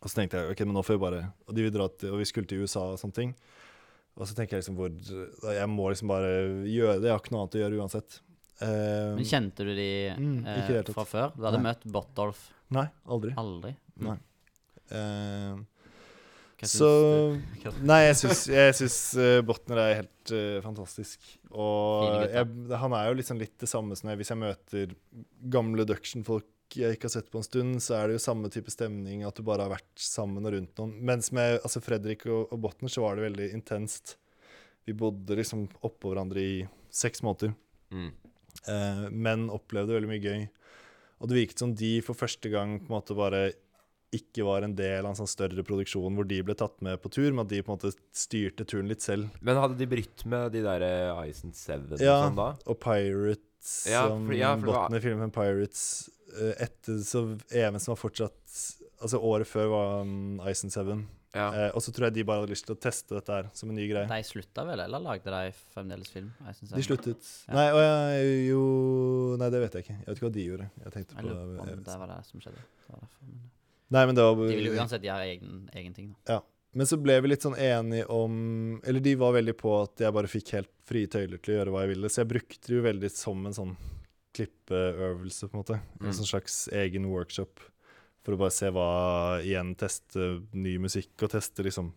[0.00, 2.14] Og så tenkte jeg ok, men nå får vi bare Og de vil dra til,
[2.14, 3.36] og vi skulle til USA og sånne ting.
[4.18, 4.90] Og så tenker jeg liksom hvor
[5.54, 6.32] Jeg må liksom bare
[6.66, 7.06] gjøre det.
[7.08, 8.18] Jeg har ikke noe annet å gjøre uansett.
[8.60, 9.88] Eh, Men kjente du de
[10.18, 10.90] Mm, tatt.
[10.94, 11.32] fra før?
[11.36, 11.72] Du hadde Nei.
[11.72, 13.32] møtt Botolf nei, aldri.
[13.40, 13.74] aldri?
[14.04, 14.16] Nei.
[14.90, 15.60] Uh,
[16.66, 16.88] så
[17.88, 18.96] Nei, jeg syns, jeg syns
[19.48, 20.32] Botner er helt
[20.64, 21.22] fantastisk.
[21.56, 22.46] Og jeg,
[22.76, 24.92] han er jo liksom litt det samme som jeg, hvis jeg møter
[25.48, 26.44] gamle Duction-folk
[26.76, 29.34] jeg ikke har sett på en stund, så er det jo samme type stemning, at
[29.34, 30.92] du bare har vært sammen og rundt noen.
[31.02, 34.12] Mens med altså Fredrik og, og Botner så var det veldig intenst.
[34.86, 36.54] Vi bodde liksom oppå hverandre i
[36.90, 37.56] seks måneder,
[37.90, 38.12] Mm.
[38.68, 40.48] Eh, men opplevde veldig mye gøy.
[41.20, 43.52] Og det virket som de for første gang på en måte bare
[44.12, 47.10] ikke var en del av en sånn større produksjon hvor de ble tatt med på
[47.14, 49.28] tur, men at de på en måte styrte turen litt selv.
[49.40, 52.16] Men hadde de brytt med de der eh, Ison Seven og Ja.
[52.26, 52.48] sånn da?
[52.66, 58.00] Og Pirates, Ja, som for- ja, for var- filmen Pirates eh, etter, Så Evensen var
[58.02, 61.06] fortsatt Altså året før var um, Ison Seven.
[61.34, 61.46] Ja.
[61.54, 63.70] Eh, og så tror jeg de bare hadde lyst til å teste dette her som
[63.70, 64.08] en ny greie.
[64.10, 66.32] De slutta vel, eller lagde de fremdeles film?
[66.42, 67.28] De sluttet.
[67.46, 67.54] Ja.
[67.54, 68.62] Nei, og jeg, jo
[69.40, 69.98] Nei, det vet jeg ikke.
[70.00, 70.70] Jeg vet ikke hva de gjorde.
[70.84, 72.64] Jeg tenkte Jeg på på det var det som skjedde.
[72.64, 73.50] Det var derfor, men-
[73.90, 76.10] Nei, men det var De ville uansett gjøre egen, egen ting.
[76.26, 76.40] Da.
[76.74, 80.12] men så ble vi litt sånn enige om Eller de var veldig på at jeg
[80.14, 82.76] bare fikk helt frie tøyler til å gjøre hva jeg ville, så jeg brukte det
[82.76, 83.76] jo veldig som en sånn
[84.34, 85.78] klippeøvelse, på en måte.
[86.00, 86.06] Mm.
[86.06, 87.60] En sånn slags egen workshop
[88.24, 88.88] for å bare se hva
[89.42, 91.92] Igjen teste ny musikk og teste liksom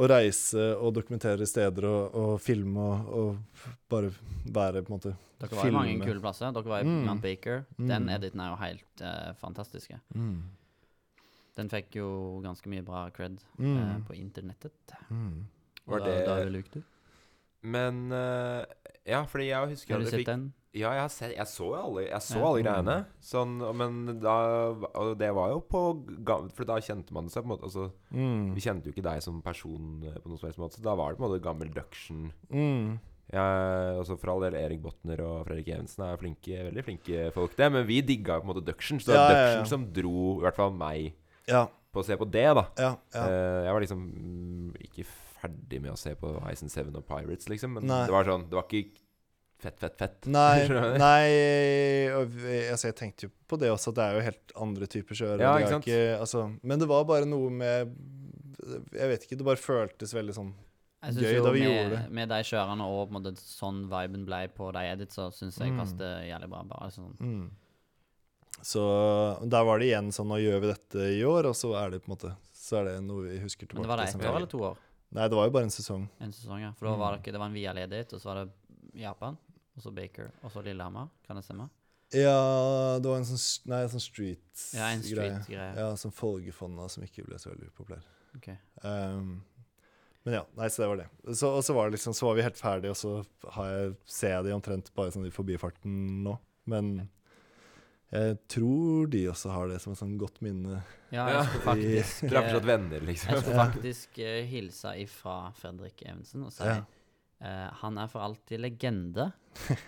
[0.00, 4.12] Å reise og dokumentere steder og, og filme og, og bare
[4.46, 6.52] være på en måte Dere var i mange kule plasser.
[6.52, 7.04] Dere var i Mm.
[7.06, 7.62] Mount Baker.
[7.78, 7.86] Mm.
[7.88, 9.94] Den editen er jo helt uh, fantastisk.
[10.14, 10.42] Mm.
[11.56, 12.08] Den fikk jo
[12.44, 14.04] ganske mye bra cred eh, Mm.
[14.04, 14.92] på internettet.
[15.10, 15.46] Mm.
[15.86, 16.82] Var da, det- da har det?
[17.62, 18.64] Men uh,
[19.08, 20.52] Ja, fordi jeg husker Har du sett fikk den?
[20.76, 22.94] Ja, jeg, sett, jeg så alle, jeg så alle greiene.
[23.26, 24.34] Sånn, men da
[24.70, 25.80] Og det var jo på
[26.22, 28.52] gammel For da kjente man seg på en måte altså, Mm.
[28.54, 30.78] Vi kjente jo ikke deg som person på noen som helst måte.
[30.78, 32.28] Så da var det på en måte gammel Duction.
[32.54, 33.00] Mm.
[33.30, 33.44] Ja,
[33.98, 37.68] altså For all del, Erik Botner og Fredrik Evensen er flinke, veldig flinke folk, det.
[37.74, 38.98] Men vi digga på en måte Duction.
[39.02, 39.66] Så det var ja, ja.
[39.70, 41.12] Som dro i hvert fall meg
[41.50, 41.66] Ja.
[41.94, 42.66] på å se på det, da.
[42.78, 42.92] Ja.
[43.14, 43.26] ja.
[43.26, 45.06] Eh, jeg var liksom mm, ikke
[45.40, 47.78] ferdig med å se på and Seven og Pirates, liksom.
[47.78, 48.04] Men Nei.
[48.06, 48.99] det var sånn Det var ikke
[49.62, 50.26] fett, fett, fett.
[50.36, 50.66] Nei,
[51.00, 51.26] nei
[52.16, 52.34] og
[52.72, 55.40] altså jeg tenkte jo på det også, at det er jo helt andre typer sjøer.
[55.44, 55.84] Ja, ikke sant?
[55.88, 56.20] sant?
[56.24, 57.94] altså, men det var bare noe med
[58.92, 60.50] Jeg vet ikke, det bare føltes veldig sånn
[61.00, 62.02] Jeg synes Gøy jo da vi med, gjorde det.
[62.18, 65.72] Med de kjørerne og på en måte sånn viben ble på de editsa, syns jeg
[65.72, 65.78] Mm.
[65.80, 66.62] passet jævlig bra.
[66.74, 67.46] Bare sånn mm.
[68.62, 68.82] Så
[69.48, 72.02] der var det igjen sånn Nå gjør vi dette i år, og så er det
[72.04, 74.20] på en måte Så er det noe vi husker tilbake Men det var det ett
[74.20, 74.76] år er- eller to år?
[75.10, 76.04] Nei, det var jo bare en sesong.
[76.22, 76.68] En sesong, ja.
[76.78, 77.16] For da var Mm.
[77.16, 78.52] det ikke Det var en via ledighet, og så var det
[79.00, 79.38] Japan,
[79.80, 81.08] og så Baker, og så Lillehammer.
[81.24, 81.70] Kan det stemme?
[82.12, 84.76] Ja, det var en sånn Nei, en sånn street-greie.
[84.76, 85.70] Ja, en street-greie.
[85.78, 88.02] Ja, som Folgefonda, som ikke ble så veldig populær.
[88.36, 88.50] Ok.
[88.82, 89.38] Um,
[90.26, 91.06] men ja, nei, så det var det.
[91.32, 93.94] Så, og så var det liksom Så var vi helt ferdige, og så har jeg,
[94.04, 96.36] ser jeg de omtrent bare sånn i forbifarten nå.
[96.70, 96.92] Men
[98.12, 100.82] jeg tror de også har det som et sånn godt minne.
[101.14, 103.32] Ja, jeg skulle faktisk er eh, venner, liksom.
[103.32, 106.82] Jeg skulle faktisk uh, hilse ifra Fredrik Evensen og si Ja.
[107.40, 109.30] Eh, han er for alltid legende.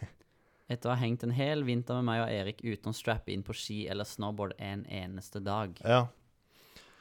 [0.72, 3.44] Etter å ha hengt en hel vinter med meg og Erik uten å strappe inn
[3.44, 5.76] på ski eller snowboard en eneste dag.
[5.84, 6.06] Ja.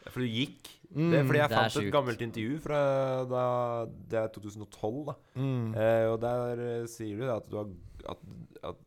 [0.09, 0.69] For du gikk?
[0.91, 2.79] Mm, det, fordi jeg er fant et gammelt intervju fra
[3.29, 3.43] da
[4.11, 5.13] Det er 2012, da.
[5.37, 5.67] Mm.
[5.77, 7.69] Eh, og der eh, sier du at du, har,
[8.11, 8.25] at,
[8.73, 8.81] at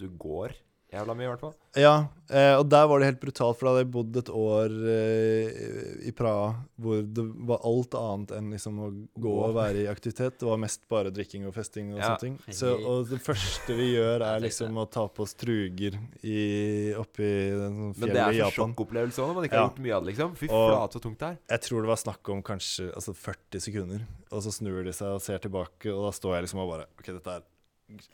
[0.00, 0.54] du går
[0.94, 1.54] jævla mye, i hvert fall.
[1.76, 1.94] Ja,
[2.30, 6.08] eh, og der var det helt brutalt, for da hadde jeg bodd et år eh,
[6.08, 8.88] i Praha hvor det var alt annet enn liksom å
[9.20, 10.38] gå og være i aktivitet.
[10.40, 12.12] Det var mest bare drikking og festing og Ja.
[12.14, 12.38] sånne ting.
[12.54, 17.26] Så, og det første vi gjør, er liksom å ta på oss truger i, oppi
[17.54, 18.74] den sånn Men det er så Japan.
[18.74, 19.62] sjokkopplevelse òg, når man ikke Ja.
[19.64, 20.36] har gjort mye av det, liksom.
[20.36, 21.38] Fy flate, så tungt det er.
[21.54, 25.08] Jeg tror det var snakk om kanskje altså 40 sekunder, og så snur de seg
[25.14, 27.42] og ser tilbake, og da står jeg liksom og bare OK, dette er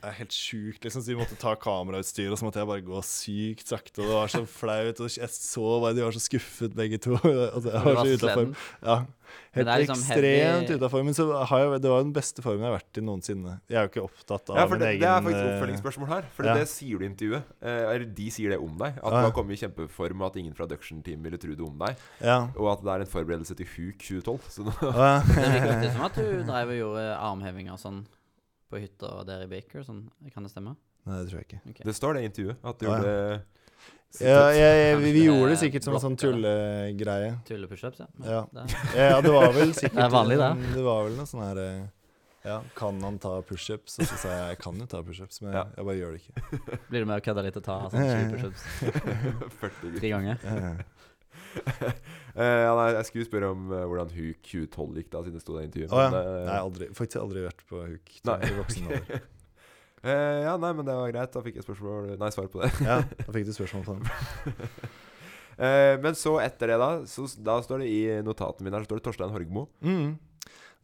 [0.03, 1.01] er helt sjukt, liksom.
[1.03, 4.01] Så de måtte ta kamerautstyr, og så måtte jeg bare gå sykt sakte.
[4.01, 4.99] Og det var så flaut.
[5.01, 7.17] Og jeg så bare de var så skuffet, begge to.
[7.55, 8.53] Altså, jeg var så utafor.
[8.85, 8.99] Ja.
[9.55, 11.03] Helt liksom ekstremt heavy- utafor.
[11.07, 13.53] Men så har jeg, det var den beste formen jeg har vært i noensinne.
[13.71, 15.51] Jeg er jo ikke opptatt av Ja, for min det, egen det er faktisk eh,
[15.55, 16.27] oppfølgingsspørsmål her.
[16.35, 16.55] For ja.
[16.59, 17.51] det sier du i intervjuet.
[17.63, 18.97] Eh, eller de sier det om deg.
[18.99, 19.17] At Ja.
[19.17, 21.95] du har kommet i kjempeform, og at ingen fra Duction-team ville tro det om deg.
[22.23, 22.39] Ja.
[22.55, 24.49] Og at det er en forberedelse til Huk 2012.
[24.51, 25.11] Så nå, ja.
[25.31, 28.03] Det virker som at du drev og gjorde armhevinger sånn
[28.71, 29.83] på hytta der i Baker.
[29.87, 30.05] Sånn.
[30.33, 30.75] Kan det stemme?
[31.07, 31.61] Nei, det tror jeg ikke.
[31.71, 31.85] Okay.
[31.89, 32.59] det står det i intervjuet.
[32.71, 32.91] At du ja.
[32.97, 33.15] gjorde
[34.21, 37.31] Ja, ja, ja vi, vi gjorde det sikkert som en sånn tullegreie.
[37.47, 38.09] Tullepushups, ja.
[38.27, 38.41] Ja.
[38.97, 40.51] Ja, det var vel sikkert Det er vanlig, det.
[40.77, 41.81] Det var vel noe sånn her eh,
[42.45, 43.97] Ja, kan han ta pushups?
[44.01, 45.63] Og så sa jeg jeg kan jo ta pushups, men Ja.
[45.77, 46.61] jeg bare gjør det ikke.
[46.91, 48.67] Blir du med å kødde litt og ta sånn 20 pushups
[49.63, 50.83] 40 tre ganger?
[52.31, 55.41] Eh, ja, nei, jeg skulle spørre om uh, hvordan Huk 2012 gikk, da, siden det
[55.43, 55.91] sto det i intervjuet.
[55.91, 56.11] Oh, ja.
[56.13, 58.37] men, eh, Nei, aldri, faktisk aldri vært på huk Nei.
[58.47, 59.09] alder.
[60.07, 61.33] eh, ja, nei, men det var greit.
[61.33, 62.69] Da fikk jeg spørsmål Nei, svar på det.
[62.87, 64.87] Ja, da fikk du spørsmål på den.
[65.59, 68.93] Eh, men så etter det, da, så, da står det i notatene mine her Så
[68.93, 69.65] står det Torstein Horgmo.
[69.83, 70.15] Mm.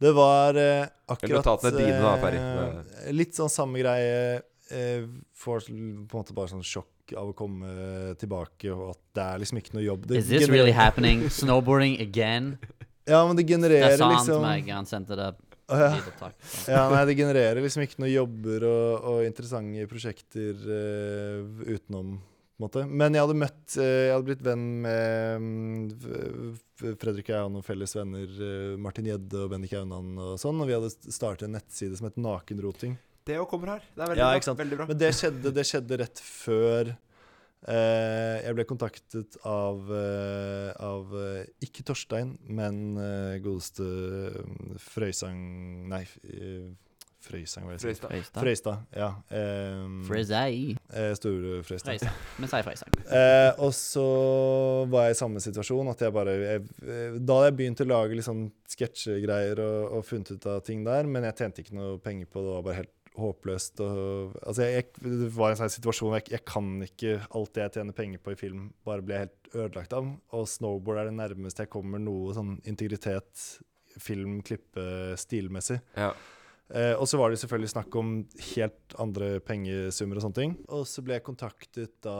[0.04, 2.44] Det var eh, akkurat notatene dine da, Ferry.
[2.44, 4.42] eh, Litt sånn samme greie.
[4.68, 9.26] Eh, får på en måte bare sånn sjokk av å komme tilbake, og at det
[9.26, 10.06] er liksom ikke noe jobb.
[10.10, 11.28] Det Is this really happening?
[11.40, 12.56] Snowboarding again?
[13.08, 14.72] Ja, men det Det genererer sa han liksom til meg.
[14.74, 15.30] Han sendte det
[15.68, 15.92] ja.
[16.68, 22.62] Ja, nei, det genererer liksom ikke noe jobber og, og interessante prosjekter uh, utenom, på
[22.62, 22.84] en måte.
[22.88, 26.06] Men jeg hadde møtt uh, Jeg hadde blitt venn med
[26.78, 30.40] F- Fredrik og jeg og noen felles venner, uh, Martin Gjedde og Bendik Aunan og
[30.40, 32.96] sånn, og vi hadde startet en nettside som het Nakenroting.
[33.28, 33.84] Det òg kommer her.
[33.92, 34.54] Det er veldig Ja, bra.
[34.62, 34.86] Veldig bra.
[34.88, 36.94] Men det skjedde, det skjedde rett før
[37.68, 45.40] eh, jeg ble kontaktet av, eh, av eh, ikke Torstein, men eh, godeste eh, Frøysang
[45.92, 46.68] Nei, eh,
[47.28, 48.22] Frøysang, hva jeg det?
[48.38, 48.84] Frøystad.
[48.96, 49.08] Ja.
[49.28, 50.76] Um, Frøysei.
[51.18, 52.04] Store Frøystad.
[52.38, 52.94] Vi sier Frøysang.
[53.10, 54.04] Eh, og så
[54.88, 58.16] var jeg i samme situasjon at jeg bare jeg, Da hadde jeg begynt å lage
[58.16, 61.98] litt sånn sketsjegreier og, og funnet ut av ting der, men jeg tjente ikke noe
[62.06, 62.46] penger på det.
[62.48, 63.80] Det var bare helt håpløst.
[63.84, 67.64] Og, altså jeg, jeg, det var en sånn situasjon jeg, jeg kan ikke alt det
[67.66, 70.08] jeg tjener penger på i film, bare bli helt ødelagt av.
[70.38, 73.46] Og snowboard er det nærmeste jeg kommer noe sånn integritet,
[73.98, 74.88] film, klippe,
[75.18, 75.80] stilmessig.
[75.98, 76.12] Ja.
[76.68, 78.10] Eh, og så var det selvfølgelig snakk om
[78.54, 80.56] helt andre pengesummer og sånne ting.
[80.68, 82.16] Og så ble jeg kontaktet da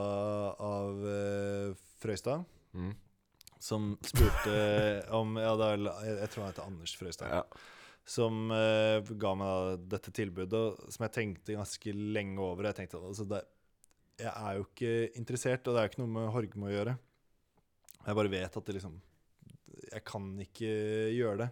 [0.57, 2.47] av eh, Frøystad,
[2.77, 2.93] Mm.
[3.65, 4.57] som spurte
[5.17, 7.31] om Ja, er, jeg, jeg tror han heter Anders Frøystad.
[7.33, 7.43] ja.
[8.09, 10.63] Som uh, ga meg dette tilbudet,
[10.95, 12.71] som jeg tenkte ganske lenge over.
[12.71, 13.43] Jeg tenkte altså det,
[14.23, 16.97] Jeg er jo ikke interessert, og det er jo ikke noe med Horgmo å gjøre.
[18.07, 18.95] Jeg bare vet at det liksom
[19.91, 20.71] Jeg kan ikke
[21.13, 21.51] gjøre det.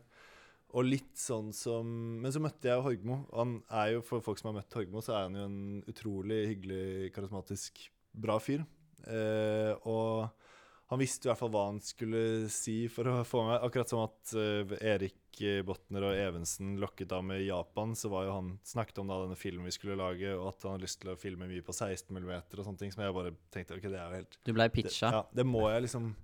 [0.76, 1.86] Og litt sånn som
[2.22, 3.20] Men så møtte jeg Horgmo.
[3.36, 5.60] Han er jo, for folk som har møtt Horgmo, så er han jo en
[5.92, 7.84] utrolig hyggelig, karismatisk,
[8.16, 8.64] bra fyr.
[9.06, 10.45] Uh, og
[10.86, 12.20] han visste i hvert fall hva han skulle
[12.52, 13.56] si for å få meg.
[13.66, 18.36] Akkurat som at uh, Erik Botner og Evensen lokket av med Japan, så var jo
[18.36, 21.10] han snakket om da denne filmen vi skulle lage, og at han hadde lyst til
[21.12, 23.98] å filme mye på 16 mm og sånne ting, som jeg bare tenkte ok, det
[23.98, 26.14] er jo helt Du ble det, ja, det må jeg liksom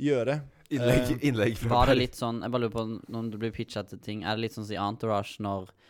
[0.00, 0.40] gjøre.
[0.70, 3.50] Innlegg, Eh, innlegg fra Var det litt sånn Jeg bare lurer på når du blir
[3.50, 5.88] pitcha til ting Er det litt sånn som i Entourage når eh,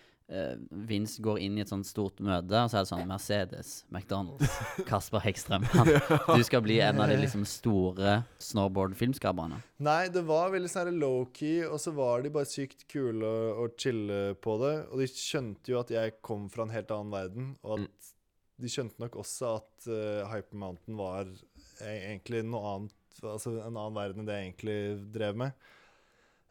[0.88, 4.52] Vince går inn i et sånt stort møte, og så er det sånn Mercedes, McDonald's,
[4.90, 5.90] Kasper Hegstrøm han,
[6.36, 8.20] Du skal bli en av de liksom store
[8.50, 9.58] snowboard-filmskaperne.
[9.82, 13.74] Nei, det var veldig sånn low-key, og så var de bare sykt kule og, og
[13.80, 14.74] chille på det.
[14.92, 18.14] Og de skjønte jo at jeg kom fra en helt annen verden, og at
[18.60, 23.74] de skjønte nok også at uh, Hyper Mountain var e- egentlig noe annet Altså en
[23.74, 24.74] annen verden enn det jeg egentlig
[25.12, 25.64] drev med.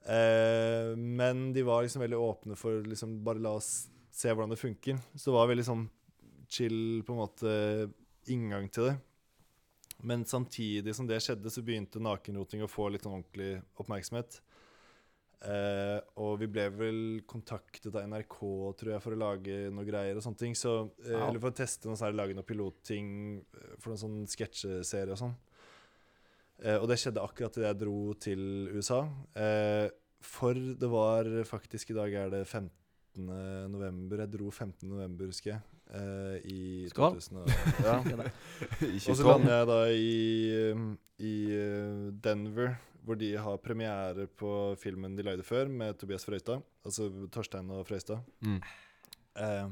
[0.05, 4.61] Eh, men de var liksom veldig åpne for liksom bare la oss se hvordan det
[4.61, 4.99] funker.
[5.15, 5.85] Så det var veldig sånn
[6.49, 7.53] chill på en måte
[8.31, 8.97] inngang til det.
[10.01, 14.39] Men samtidig som det skjedde, så begynte nakenroting å få litt sånn ordentlig oppmerksomhet.
[15.39, 18.39] Eh, og vi ble vel kontaktet av NRK,
[18.79, 20.55] tror jeg, for å lage noe greier og sånne ting.
[20.55, 20.73] Så,
[21.03, 21.15] eh.
[21.15, 25.21] Eller for å teste noe sånn lage noen pilotting eh, for noen sånn sketsjeserie og
[25.21, 25.37] sånn.
[26.59, 28.43] Eh, og det skjedde akkurat idet jeg dro til
[28.75, 29.01] USA.
[29.39, 29.87] Eh,
[30.19, 32.69] for det var faktisk I dag er det 15.
[33.71, 34.23] november.
[34.23, 34.87] Jeg dro 15.
[34.89, 35.61] november, husker jeg.
[35.95, 36.59] Eh, I
[36.91, 37.17] Skål.
[37.17, 37.49] 2000 og,
[37.85, 37.95] ja.
[38.99, 39.31] Og så 2012.
[39.31, 40.19] lander jeg da i,
[40.73, 41.35] um, i
[42.23, 42.75] Denver,
[43.07, 46.61] hvor de har premiere på filmen de lagde før, med Tobias Frøystad.
[46.85, 48.19] Altså Torstein og Frøystad.
[48.43, 48.59] Mm.
[49.39, 49.69] Eh,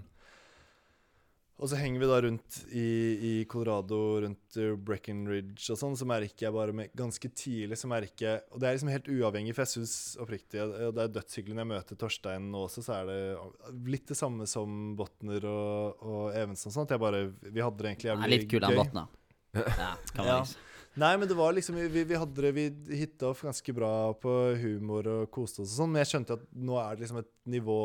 [1.57, 2.85] og så henger vi da rundt i,
[3.29, 7.89] i Colorado, rundt uh, Breckenridge og sånn, så merker jeg bare med, Ganske tidlig så
[7.89, 11.13] merker jeg Og det er liksom helt uavhengig, for jeg syns oppriktig og Det er
[11.15, 15.49] dødshyggelig når jeg møter Torstein nå også, så er det litt det samme som Botner
[15.49, 16.85] og, og Evensen og sånn.
[16.89, 18.79] At jeg bare Vi hadde det egentlig jævlig er litt kul, han.
[18.83, 19.13] Botner.
[19.57, 20.37] Ja, kan Ja.
[20.43, 20.63] man si.
[20.97, 22.63] Nei, men det var liksom Vi, vi hadde det Vi
[22.97, 26.45] hitta off ganske bra på humor og koste oss og sånn, men jeg skjønte at
[26.57, 27.75] nå er det liksom et nivå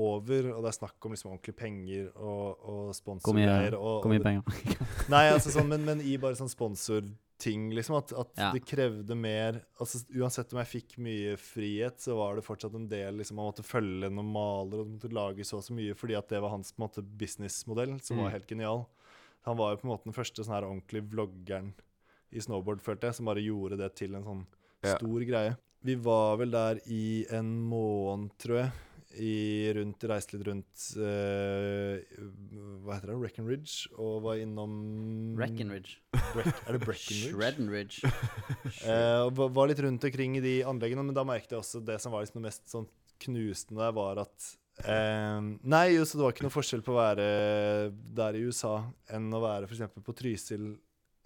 [0.00, 3.76] over, og det er snakk om liksom ordentlige penger og, og sponsorgreier.
[3.76, 4.86] hvor mye penger?
[5.12, 7.98] Nei, altså sånn, men, men i bare sånn sponsorting, liksom.
[8.00, 8.50] At, at Ja.
[8.54, 12.88] det krevde mer altså Uansett om jeg fikk mye frihet, så var det fortsatt en
[12.90, 16.16] del liksom, Man måtte følge noen maler og måtte lage så og så mye, fordi
[16.18, 18.24] at det var hans på en måte businessmodell, som Mm.
[18.24, 18.86] var helt genial.
[19.44, 21.72] Han var jo på en måte den første sånn her ordentlige vloggeren
[22.32, 24.46] i snowboard, følte jeg, som bare gjorde det til en sånn
[24.82, 24.96] Ja.
[24.96, 25.56] stor greie.
[25.84, 28.72] Vi var vel der i en måned, tror jeg.
[29.12, 32.00] I rundt, reiste litt rundt eh,
[32.80, 33.16] Hva heter det?
[33.20, 33.90] Breckenridge.
[34.00, 35.98] Og var innom Breckenridge.
[36.32, 37.34] Breck, er det Breckenridge?
[37.34, 38.00] Shreddenridge.
[38.88, 41.84] Eh, og var- var litt rundt omkring i de anleggene, men da merket jeg også
[41.84, 42.86] det som var liksom det mest sånn
[43.22, 44.46] knusende der, var at
[44.86, 47.26] eh, Nei, så det var ikke noe forskjell på å være
[48.16, 48.78] der i USA
[49.12, 49.92] enn å være f.eks.
[50.02, 50.64] på Trysil,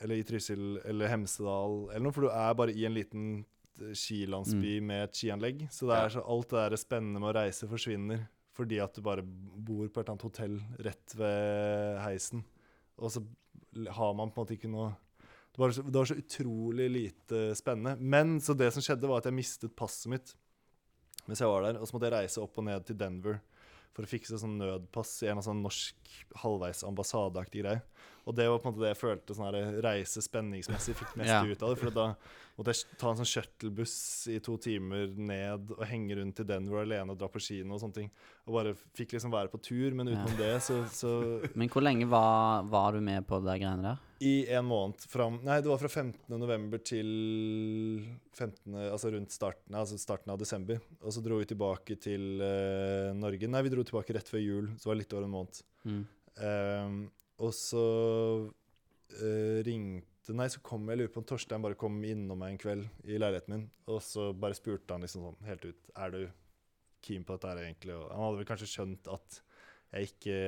[0.03, 3.53] eller i Trysil eller Hemsedal eller noe, for du er bare i en liten skilandsby
[3.77, 5.67] skilandsby med et skianlegg.
[5.73, 8.27] Så det så alt det der spennende med å reise forsvinner
[8.57, 12.41] fordi at du bare bor på et eller annet hotell rett ved heisen,
[12.97, 13.21] og så
[13.93, 14.95] har man på en måte ikke noe
[15.53, 17.95] det var, så, det var så utrolig lite spennende.
[17.97, 20.35] Men så det som skjedde, var at jeg mistet passet mitt
[21.25, 21.79] mens jeg var der.
[21.81, 23.39] Og så måtte jeg reise opp og ned til Denver
[23.97, 27.81] for å fikse sånn nødpass i en sånn norsk halvveis ambassadeaktig greie.
[28.27, 31.31] Og det var på en måte det jeg følte sånn her reise spenningsmessig fikk mest
[31.31, 31.45] Ja.
[31.47, 31.79] ut av det.
[31.79, 32.07] For da
[32.57, 33.95] måtte jeg ta en sånn shuttlebuss
[34.35, 37.81] i to timer ned og henge rundt i Denver alene og dra på kino og
[37.85, 38.11] sånne ting.
[38.49, 41.13] Og bare fikk liksom være på tur, men utenom det så, så
[41.55, 44.03] Men hvor lenge var, var du med på det greiene der?
[44.27, 46.39] I en måned fram Nei, det var fra 15.
[46.41, 47.07] november til
[48.35, 48.75] 15.
[48.91, 50.81] Altså rundt starten, altså starten av desember.
[51.03, 53.47] Og så dro vi tilbake til uh, Norge.
[53.47, 55.63] Nei, vi dro tilbake rett før jul, så var det litt over en måned.
[55.87, 56.05] Mm.
[56.37, 56.97] Ehm,
[57.43, 57.85] og så
[58.49, 62.59] uh, ringte Nei, så kom jeg, lurer på om Torstein bare kom innom meg en
[62.59, 63.67] kveld i leiligheten min.
[63.87, 66.23] Og så bare spurte han liksom sånn helt ut Er du
[67.07, 67.95] keen på dette her egentlig?
[67.95, 69.39] Og han hadde vel kanskje skjønt at
[69.95, 70.39] jeg ikke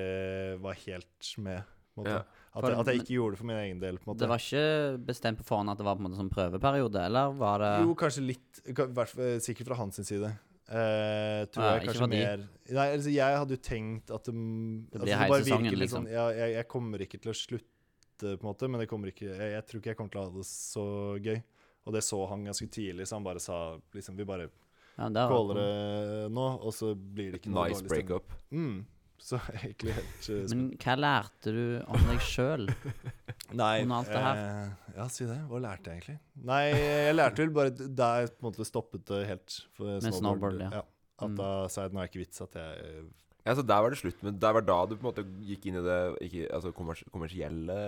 [0.65, 1.77] var helt med.
[2.03, 2.19] Ja.
[2.59, 4.01] At, jeg, at jeg ikke gjorde det for min egen del.
[4.03, 4.23] på en måte.
[4.25, 7.39] Det var ikke bestemt på forhånd at det var på en måte som prøveperiode, eller
[7.39, 8.61] var det Jo, kanskje litt
[8.99, 10.33] fall- Sikkert fra hans side.
[10.69, 14.99] Eh, tror Ja, jeg kanskje mer Nei, altså Jeg hadde jo tenkt at det, Det
[14.99, 16.03] altså, blir bare hele sesongen, virker litt liksom.
[16.05, 19.53] Sånn, ja, jeg, jeg kommer ikke til å slutte, på en måte, men ikke, jeg,
[19.55, 20.85] jeg tror ikke jeg kommer til å ha det så
[21.25, 21.41] gøy.
[21.89, 24.51] Og det så han ganske tidlig, så han bare sa liksom Vi bare
[24.99, 28.09] ja, det caller det nå, og så blir det ikke noe Nice dårlig stemning.
[28.11, 28.33] breakup.
[28.51, 28.79] Mm.
[29.19, 32.69] Så egentlig helt uh, Men hva lærte du om deg sjøl?
[33.51, 34.41] Under alt det her?
[34.43, 35.39] eh, ja, si det.
[35.51, 36.19] Hva lærte jeg egentlig?
[36.49, 39.57] Nei, jeg lærte vel bare der på en måte stoppet det helt.
[39.79, 40.83] For Med snowboard, ja.
[41.19, 41.39] At Mm.
[41.41, 43.07] da sa jeg at nå er det ikke vits at jeg
[43.49, 44.21] Ja, så Der var det slutt.
[44.23, 45.97] Men der var da du på en måte gikk inn i det
[46.29, 47.79] ikke, altså kommers kommersielle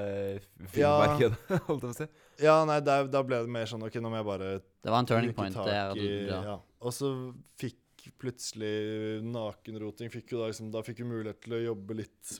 [0.73, 1.37] filmmarkedet,
[1.69, 2.07] holdt jeg på å si.
[2.43, 4.99] Ja, nei, der, da ble det mer sånn OK, nå må jeg bare Det var
[5.05, 5.93] en turning point der.
[5.95, 6.41] Du, ja.
[6.55, 6.57] ja.
[6.81, 7.13] Og så
[7.61, 7.77] fikk
[8.19, 12.35] plutselig nakenroting fikk jo da, liksom, da fikk vi mulighet til å jobbe litt,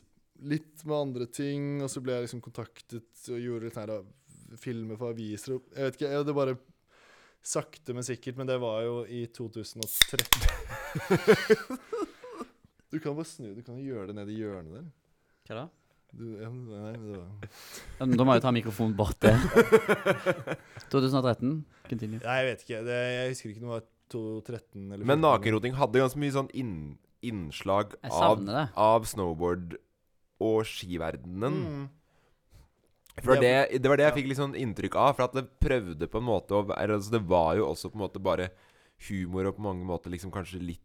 [0.51, 1.69] litt med andre ting.
[1.85, 5.57] Og så ble jeg liksom kontaktet og gjorde litt her, da, filmer for aviser.
[5.57, 6.57] og Jeg vet ikke, jeg, det bare
[7.41, 8.41] sakte, men sikkert.
[8.41, 10.49] Men det var jo i 2013.
[12.91, 14.89] du kan bare snu, du kan jo gjøre det nede i hjørnet der.
[15.51, 15.69] Hva da?
[16.11, 17.19] Du, ja, nei, det
[18.01, 19.39] var Da må jeg ta mikrofonen bort der.
[20.93, 21.61] 2013.
[21.87, 22.19] Continue.
[22.25, 22.81] Nei, jeg vet ikke.
[22.89, 26.51] Det, jeg husker ikke om det var 2013 eller Men nakenroting hadde ganske mye sånn
[26.57, 26.75] inn,
[27.23, 28.67] innslag Jeg av, savner det.
[28.81, 29.79] av snowboard
[30.41, 31.57] og skiverdenen.
[31.61, 31.89] Mm.
[33.21, 35.15] For Ja, det, det var det jeg fikk litt sånn inntrykk av.
[35.19, 37.99] For at det prøvde på en måte å være altså Det var jo også på
[37.99, 38.51] en måte bare
[39.09, 40.85] humor og på mange måter liksom kanskje litt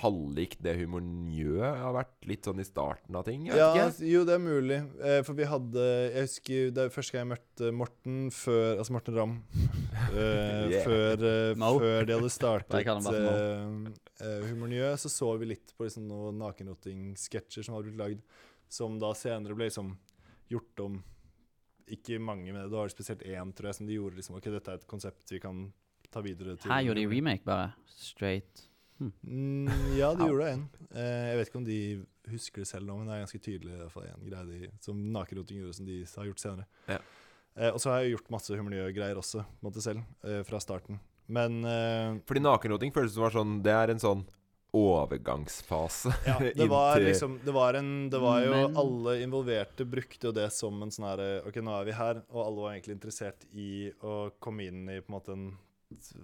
[0.00, 3.46] halvlikt det Humor Njø har vært litt sånn i starten av ting.
[3.46, 4.06] Ja, ikke.
[4.10, 4.78] jo, det er mulig.
[5.00, 8.92] Eh, for vi hadde Jeg husker det er første gang jeg møtte Morten før Altså
[8.96, 9.36] Morten Ramm.
[10.08, 10.84] Eh, Yeah.
[10.86, 11.72] før, eh, no.
[11.80, 13.88] før de hadde startet eh,
[14.24, 18.22] eh, Humor Njø, så så vi litt på liksom noen nakenroting-sketsjer som hadde blitt lagd,
[18.72, 19.94] som da senere ble liksom
[20.52, 21.00] gjort om
[21.88, 24.70] Ikke mange, men det var spesielt én, tror jeg, som de gjorde liksom OK, dette
[24.74, 25.66] er et konsept vi kan
[26.12, 27.72] ta videre til Her gjorde de remake, bare.
[27.98, 28.67] Straight.
[29.00, 30.62] Mm, ja, de gjorde en.
[30.90, 31.78] Eh, jeg vet ikke om de
[32.28, 34.70] husker det selv nå, men det er ganske tydelig i hvert fall en greie de,
[34.84, 36.66] som nakenroting gjorde, som de har gjort senere.
[36.90, 36.98] Ja.
[37.58, 40.60] Eh, og så har jeg gjort masse humørgreier også, på en måte selv, eh, fra
[40.62, 40.98] starten.
[41.28, 44.22] Men eh, Fordi nakenroting føles som var sånn Det er en sånn
[44.72, 46.12] overgangsfase.
[46.26, 50.32] ja, det var liksom Det var en Det var jo Men- Alle involverte brukte jo
[50.32, 53.44] det som en sånn herre OK, nå er vi her, og alle var egentlig interessert
[53.52, 55.46] i å komme inn i på en måte en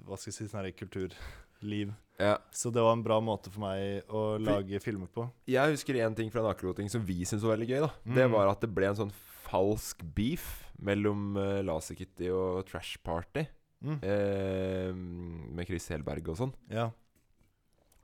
[0.07, 1.95] Hva skal jeg si, sånn herre kulturliv.
[2.21, 2.37] Ja.
[2.55, 5.27] Så det var en bra måte for meg å lage filmer på.
[5.51, 7.81] Jeg husker én ting fra nakenroting som vi syntes var veldig gøy.
[7.81, 8.33] da Det Mm.
[8.37, 9.13] var at det ble en sånn
[9.45, 13.47] falsk beef mellom uh, Laserkitty og Trash Party.
[13.85, 13.99] Mm.
[14.03, 16.55] Eh, med Chris Helberg og sånn.
[16.73, 16.87] Ja.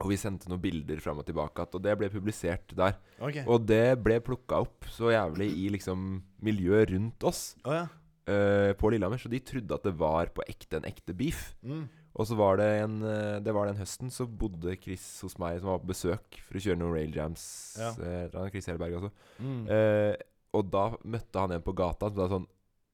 [0.01, 2.97] Og vi sendte noen bilder fram og tilbake, og det ble publisert der.
[3.21, 3.45] Okay.
[3.47, 7.87] Og det ble plukka opp så jævlig i liksom miljøet rundt oss Oh, ja.
[8.27, 11.55] eh, på Lillehammer, så de trodde at det var på ekte en ekte beef.
[11.65, 11.89] Mm.
[12.19, 15.61] Og så var det en eh, Det var den høsten så bodde Chris hos meg,
[15.61, 17.45] som var på besøk for å kjøre noen rail jams.
[17.79, 17.93] Ja.
[18.03, 19.13] eh, Chris Helberg altså.
[19.39, 19.61] Mm.
[19.71, 20.15] Eh,
[20.59, 22.49] og da møtte han en på gata som sa sånn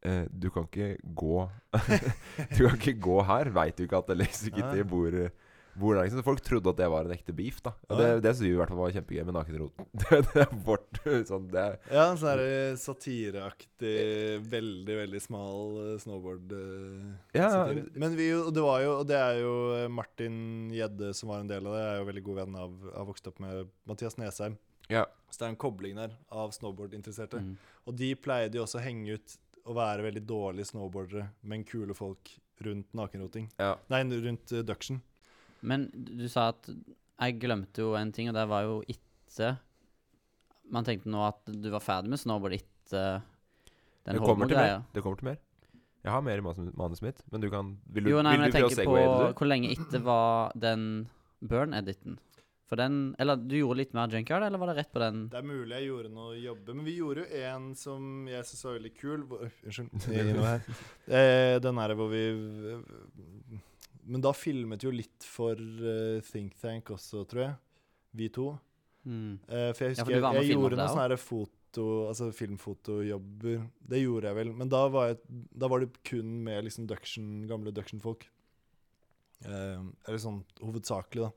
[0.05, 1.39] eh, Du kan ikke gå
[2.59, 3.53] Du kan ikke gå her.
[3.57, 5.17] Veit du ikke at Alex Kitty bor,
[5.77, 6.23] er Liksom.
[6.27, 7.61] Folk trodde at det var en ekte beef.
[7.65, 9.89] da Og det, det synes vi i hvert fall var kjempegøy med nakenroten.
[10.03, 13.95] det, det er vårt sånn det er, Ja, sånn der satireaktig,
[14.53, 17.51] veldig, veldig smal eh, snowboard eh, Ja.
[17.95, 20.39] Men vi, det var jo, og det er jo eh, Martin
[20.75, 23.09] Gjedde som var en del av det, Jeg er jo veldig god venn av Har
[23.09, 24.59] vokst opp med Mathias Nesheim.
[24.93, 25.07] ja.
[25.31, 27.41] Så det er en kobling der av snowboardinteresserte.
[27.43, 27.57] Mm.
[27.91, 29.35] Og de pleide jo også å henge ut
[29.67, 32.31] og være veldig dårlige snowboardere, men kule folk
[32.65, 33.51] rundt nakenroting.
[33.59, 33.75] ja.
[33.93, 35.03] Nei, rundt uh, Duction.
[35.63, 39.57] Men du sa at Jeg glemte jo en ting, og det var jo etter
[40.71, 43.23] Man tenkte nå at du var ferdig med snowboard etter
[44.07, 44.69] den Det kommer til mer.
[44.69, 44.85] Holmo-greia.
[44.95, 45.39] Det kommer til mer.
[46.07, 48.53] Jeg har mer i manus- manuset mitt, men du kan Vil du, Jo, nei, vil
[48.53, 50.85] du prøve å se på segwaye det, hvor lenge etter var den
[51.43, 52.19] burn-editen.
[52.67, 55.29] For den Eller du gjorde litt mer Junkyard, eller var det rett på den?
[55.31, 58.65] Det er mulig jeg gjorde noe jobbe, men vi gjorde jo en som jeg syns
[58.67, 59.27] var veldig kul.
[59.67, 60.63] Unnskyld.
[61.07, 62.23] Eh, den her hvor vi
[64.07, 67.55] Men da filmet jo litt for uh, Think Tank også, tror jeg.
[68.17, 68.51] Vi to.
[69.07, 69.39] Mm.
[69.47, 72.29] Uh, for jeg Ja, husker for med og jeg, jeg gjorde noen sånne foto, altså
[72.35, 73.65] filmfotojobber.
[73.93, 74.53] Det gjorde jeg vel.
[74.63, 78.29] Men da var, jeg, da var det kun med liksom Duction, gamle Duction-folk.
[79.45, 81.35] Uh, eller sånn hovedsakelig, da.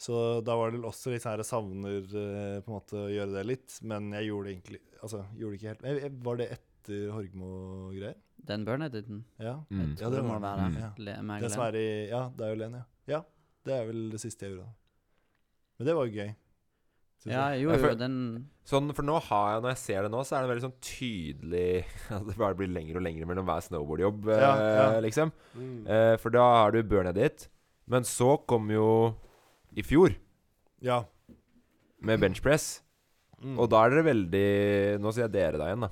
[0.00, 3.10] Så da var det også litt sånn her jeg savner uh, på en måte å
[3.12, 3.76] gjøre det litt.
[3.84, 5.84] Men jeg gjorde det egentlig Altså, gjorde det ikke helt.
[5.88, 8.18] Jeg, var det etter Horgmo-greier?
[8.46, 9.24] Den Burn-editen?
[9.38, 9.56] Ja.
[9.70, 9.96] Mm.
[10.00, 10.74] Ja, det det må det være Mm.
[10.74, 10.80] det.
[10.80, 11.38] Ja.
[11.40, 12.82] Det som er i Ja, det er jo Len, ja.
[13.06, 13.20] Ja,
[13.64, 14.70] det er vel det siste jeg gjorde.
[15.78, 16.34] Men det var jo gøy.
[17.26, 20.20] Ja, jo, jo, for- den Sånn, for nå har jeg, når jeg ser det nå,
[20.24, 23.60] så er det veldig sånn tydelig At det bare blir lengre og lengre mellom hver
[23.60, 24.52] snowboardjobb, eh, Ja,
[24.94, 25.00] ja.
[25.00, 25.32] liksom.
[25.86, 27.48] Eh, for da har du Burn Edit.
[27.86, 29.16] Men så kom jo
[29.76, 30.14] i fjor
[30.80, 31.04] Ja.
[32.00, 32.80] med benchpress.
[33.42, 33.58] Mm.
[33.58, 35.90] Og da er dere veldig Nå sier jeg dere da igjen, da.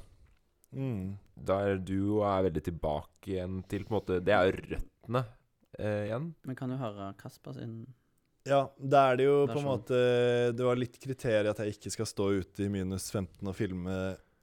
[0.74, 1.18] mm.
[1.45, 5.24] Da er du er veldig tilbake igjen til på en måte Det er røttene
[5.78, 6.30] eh, igjen.
[6.49, 7.80] Vi kan jo høre Kasper sin
[8.49, 9.99] Ja, da er det jo på en måte
[10.57, 13.99] Det var litt kriterier at jeg ikke skal stå ute i minus 15 og filme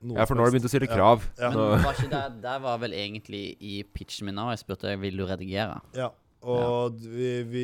[0.06, 0.96] noe Ja, for nå har du begynt å stille Ja.
[1.00, 1.24] krav.
[1.40, 1.50] Ja.
[1.50, 4.52] Men Nå, var ikke det, det var vel egentlig i pitchen min òg.
[4.54, 5.80] Jeg spurte vil du redigere.
[5.98, 6.12] Ja,
[6.46, 7.64] og vi, vi,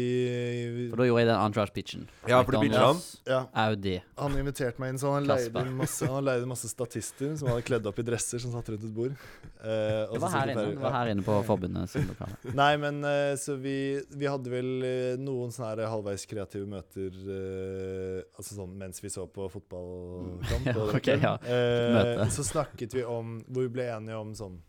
[0.75, 2.05] vi For da gjorde jeg den Entourage-pitchen.
[2.29, 3.01] ja, for du pitcher han.
[3.29, 3.93] Ja, Audi.
[4.17, 7.65] han inviterte meg inn, så han leide inn masse, han leide masse statister som hadde
[7.67, 9.13] kledd opp i dresser som satt rundt et bord.
[9.61, 10.65] Eh, og Det så var her inne.
[10.71, 11.95] Det var her inne på forbundet.
[12.57, 13.75] Nei, men eh, så vi,
[14.17, 19.11] vi hadde vel eh, noen sånne her halvveis kreative møter eh, Altså sånn mens vi
[19.13, 20.65] så på fotballkamp.
[20.71, 21.35] Ja, okay, ok, ja.
[21.45, 24.59] Eh, så snakket vi om Hvor vi ble enige om sånn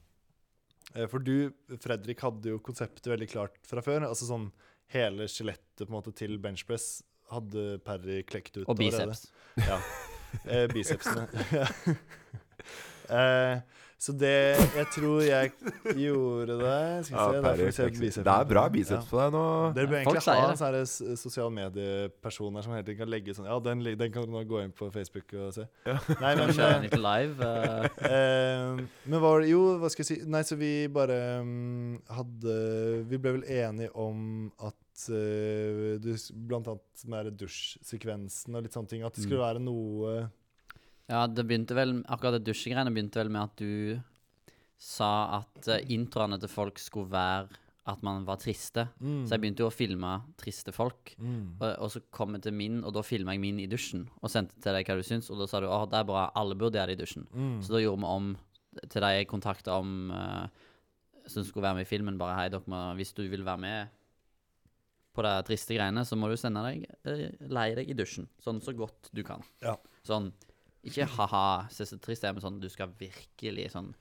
[1.08, 4.04] For du, Fredrik, hadde jo konseptet veldig klart fra før.
[4.08, 4.50] Altså sånn
[4.92, 7.00] hele skjelettet på en måte til benchpress
[7.32, 9.26] hadde Parry klekt ut Og biceps.
[9.56, 9.78] Ja.
[10.48, 11.26] Eh, bicepsene.
[13.18, 13.60] eh,
[14.02, 14.30] så det
[14.74, 15.52] Jeg tror jeg
[15.94, 17.04] gjorde det.
[17.06, 19.42] Skal vi Ja, se, der får vi se det er bra biceps på deg nå.
[19.76, 21.52] Dere bør egentlig ha en sånn her s- sosiale
[22.66, 24.90] som hele tiden kan legge sånn Ja, den, den kan du nå gå inn på
[24.90, 25.68] Facebook og se.
[25.86, 25.98] Ja.
[26.20, 27.38] Nei, men eh, live.
[27.46, 31.16] eh, Eh, men hva var det Jo, hva skal jeg si Nei, så vi bare
[31.46, 32.56] mm, hadde
[33.08, 34.74] Vi ble vel enige om at
[36.02, 36.12] du,
[36.50, 39.02] Blant annet med dusjsekvensen og litt sånne ting.
[39.06, 39.46] At det skulle Mm.
[39.48, 40.30] være noe
[41.10, 44.00] Ja, det begynte vel Akkurat det dusjegreiene begynte vel med at du
[44.82, 47.58] sa at uh, introene til folk skulle være
[47.90, 48.84] at man var triste.
[49.02, 51.14] mm, Så jeg begynte jo å filme triste folk.
[51.18, 54.04] mm, Og, og så kom jeg til min, og da filma jeg min i dusjen.
[54.22, 56.28] Og sendte til deg hva du syns, og da sa du at det er bra,
[56.38, 57.26] alle burde gjøre det i dusjen.
[57.34, 57.56] mm.
[57.62, 58.28] Så da gjorde vi om
[58.88, 60.46] til de jeg kontakta om uh,
[61.26, 62.18] som skulle være med i filmen.
[62.18, 63.98] Bare hei, dere må, hvis du vil være med
[65.12, 68.30] på de triste greiene, så må du sende deg eh, leie deg i dusjen.
[68.42, 69.42] Sånn så godt du kan.
[69.62, 69.74] Ja.
[70.06, 70.30] Sånn
[70.84, 73.94] ikke ha-ha, se så trist det er, men sånn du skal virkelig sånn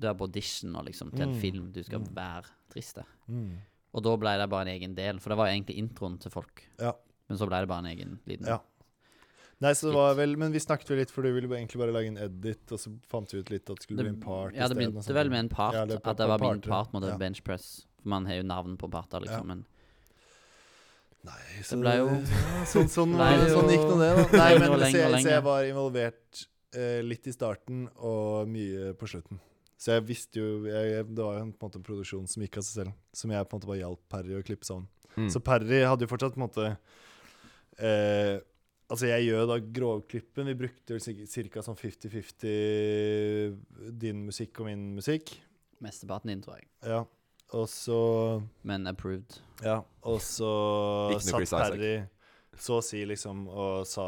[0.00, 1.40] Du er på audition og liksom til en Mm.
[1.40, 1.70] film.
[1.72, 2.14] Du skal Mm.
[2.14, 2.98] være trist.
[3.28, 3.58] Mm.
[3.94, 6.30] Og da ble det bare en egen del, for det var jo egentlig introen til
[6.30, 6.62] folk.
[6.80, 6.92] Ja.
[7.28, 8.58] Men så ble det bare en egen liten Ja.
[9.60, 11.92] Nei, så det var vel Men vi snakket vel litt, for du ville egentlig bare
[11.92, 14.20] lage en edit, og så fant vi ut litt at det skulle Det- bli en
[14.20, 14.54] part.
[14.54, 15.74] Ja, det begynte vel med en part.
[15.74, 16.68] Ja, det at det var min parter.
[16.70, 17.10] part mot Ja.
[17.12, 17.86] en benchpress.
[18.02, 19.36] For man har jo navn på parter, liksom.
[19.36, 19.42] Ja.
[19.54, 19.66] Men
[21.22, 24.24] Nei, så ble jo- ja, sånn, sånn, Ble jo sånn gikk nå det, da.
[24.40, 26.40] Nei, men så jeg, så jeg var involvert
[26.74, 29.38] eh, litt i starten og mye på slutten.
[29.82, 32.42] Så jeg visste jo jeg, Det var jo en, på en måte en produksjon som
[32.42, 34.86] gikk av seg selv, som jeg på en måte bare hjalp Parry å klippe sammen.
[35.16, 35.28] Mm.
[35.30, 36.66] Så Parry hadde jo fortsatt på en måte
[37.78, 38.36] eh,
[38.92, 40.44] Altså, jeg gjør da grovklippen.
[40.50, 41.04] Vi brukte vel
[41.48, 41.62] ca.
[41.64, 42.50] sånn 50-50
[44.02, 45.26] din musikk og min musikk.
[45.80, 46.66] mesteparten din, tror jeg.
[46.84, 47.00] Ja.
[47.52, 49.38] Og så Men approved.
[49.62, 51.94] Ja, og så satt Harry.
[52.58, 54.06] Så å si liksom og sa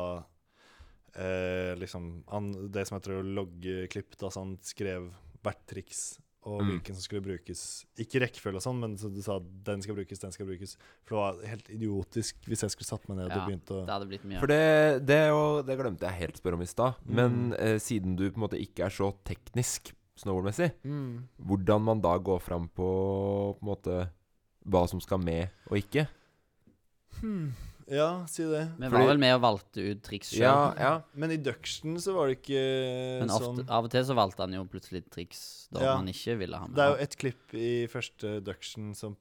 [1.16, 5.10] eh, liksom han, Det som heter å logge klipp, da, så han skrev
[5.44, 6.68] hvert triks og Mm.
[6.74, 7.60] hvilken som skulle brukes.
[7.96, 10.74] Ikke rekkefølge og sånn, men så du sa den skal brukes, den skal brukes.
[11.04, 13.78] For det var helt idiotisk hvis jeg skulle satt meg ned Ja, og begynt å
[13.86, 14.40] Det hadde blitt mye.
[14.40, 16.94] For det, det, og, det glemte jeg helt å spørre om i stad.
[17.06, 17.54] Men Mm.
[17.60, 21.28] eh, siden du på en måte ikke er så teknisk snowboardmessig, mm.
[21.48, 22.88] hvordan man da går fram på
[23.54, 24.00] på en måte
[24.64, 26.06] hva som skal med og ikke?
[27.20, 27.54] hmm.
[27.90, 28.62] Ja, si det.
[28.78, 30.40] Vi fordi- var vel med og valgte ut triks sjøl.
[30.40, 31.02] Ja, ja.
[31.14, 34.40] Men i Duction så var det ikke Men ofte, sånn av og til så valgte
[34.40, 35.96] han jo plutselig triks da Ja.
[35.96, 36.76] man ikke ville ha med.
[36.76, 39.16] Det er jo et klipp i første Duction som,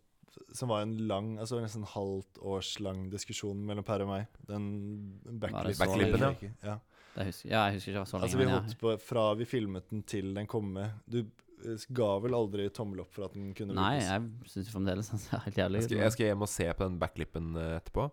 [0.53, 4.27] som var en lang Altså nesten halvt års lang diskusjon mellom Per og meg.
[4.47, 6.19] Den backlippen.
[6.19, 6.49] Back ja.
[6.63, 6.79] Ja.
[7.13, 8.25] Det husker, ja, jeg husker ikke så lenge.
[8.27, 12.07] Altså vi holdt på Fra vi filmet den til den kom med Du eh, ga
[12.23, 13.75] vel aldri tommel opp for at den kunne.
[13.77, 14.09] Nei, brukes?
[14.09, 15.89] jeg syns fremdeles den ser helt jævlig Jeg ut.
[15.91, 18.07] skal, jeg skal hjem og se på den backlippen eh, etterpå.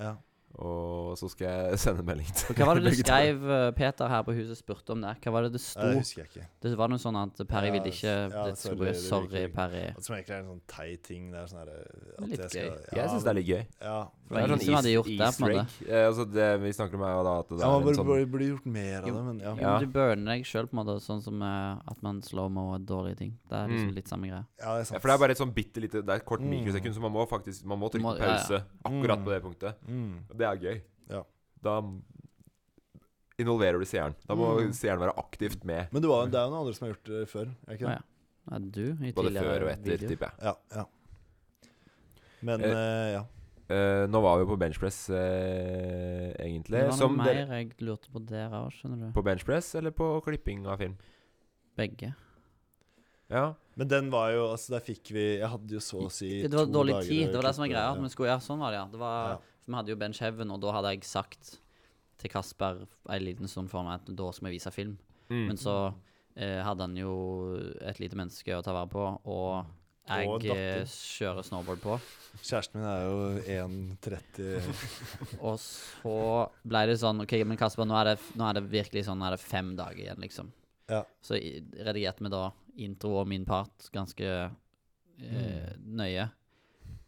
[0.00, 0.14] Ja.
[0.58, 4.08] Og så skal jeg sende en melding til hva var det du skrev, eh, Peter
[4.08, 5.12] her på huset spurte om det?
[5.20, 5.80] Hva var det det sto?
[5.84, 6.46] det husker jeg ikke.
[6.64, 9.02] Det var noe sånn at Perry Ja, ville ikke ja, det skulle sorry, bli det
[9.04, 9.42] Sorry.
[9.52, 9.82] Perry.
[9.96, 11.26] Det som egentlig er en sånn teit ting.
[11.34, 12.96] Det er sånn her at Litt jeg skal, gøy.
[12.96, 13.64] Jeg syns det er litt gøy.
[13.84, 13.98] Ja.
[14.26, 15.84] Det er sånn som hadde gjort det, på en måte.
[15.86, 17.98] Eh, altså det vi snakker om, er jo da at det Ja, er man en
[18.00, 19.52] sånn burde, burde gjort mer av det, men ja.
[19.52, 19.74] Jo, Ja.
[19.78, 23.20] Du burner deg sjøl, på en måte, sånn som eh, at man slow-mo er dårlige
[23.20, 23.36] ting.
[23.46, 23.94] Det er liksom Mm.
[23.94, 24.44] litt samme greie.
[24.58, 24.96] Ja, det er sant.
[24.96, 26.50] ja, For det er bare et sånn bitte lite Det er et kort Mm.
[26.56, 28.34] mikrosekund, så man må faktisk Man må trykke ja, ja.
[28.34, 29.24] pause akkurat Mm.
[29.24, 29.74] på det punktet.
[30.46, 30.80] Det er gøy.
[31.10, 31.22] Ja.
[31.66, 31.76] Da
[33.42, 34.14] involverer du seeren.
[34.26, 34.72] Da må Mm.
[34.72, 35.88] seeren være aktivt med.
[35.92, 37.48] Men det, var, det er jo noen andre som har gjort det før.
[37.68, 37.96] Er ikke det?
[37.96, 38.02] det?
[38.02, 38.56] ja.
[38.56, 40.36] Er du i Både før og etter, tipper jeg.
[40.46, 40.54] Ja.
[40.76, 40.84] ja.
[42.46, 43.24] Men Eh, eh, ja.
[43.68, 46.78] Eh, nå var vi på benchpress, eh, egentlig.
[46.78, 49.12] Det var noe Som mer dere, jeg lurte på der òg, skjønner du.
[49.16, 50.94] på benchpress eller på klipping av film?
[51.76, 52.12] Begge.
[53.28, 53.54] Ja.
[53.76, 56.54] Men den var jo Altså, der fikk vi Jeg hadde jo så å si Det
[56.54, 57.26] var dårlig tid.
[57.26, 57.96] Det var det som var greia.
[57.98, 58.08] ja.
[58.08, 58.86] Skulle, ja, sånn var det, ja.
[58.92, 59.38] Det var, Ja.
[59.66, 61.56] For vi hadde jo Bench Heaven, og da hadde jeg sagt
[62.22, 64.94] til Kasper en liten stund for meg at da skal vi vise film.
[65.26, 65.48] Mm.
[65.48, 65.74] Men så
[66.38, 67.16] eh, hadde han jo
[67.82, 69.74] et lite menneske å ta vare på, og
[70.06, 71.96] jeg Og eh, kjører snowboard på.
[72.38, 73.64] Kjæresten min er jo
[74.06, 74.68] 1,30
[75.48, 76.12] Og så
[76.62, 79.26] ble det sånn OK, men Kasper, nå er det, nå er det virkelig sånn Nå
[79.26, 80.52] er det fem dager igjen, liksom.
[80.86, 81.02] Ja.
[81.26, 82.44] Så redigerte vi da
[82.86, 86.28] intro og min part ganske eh, nøye.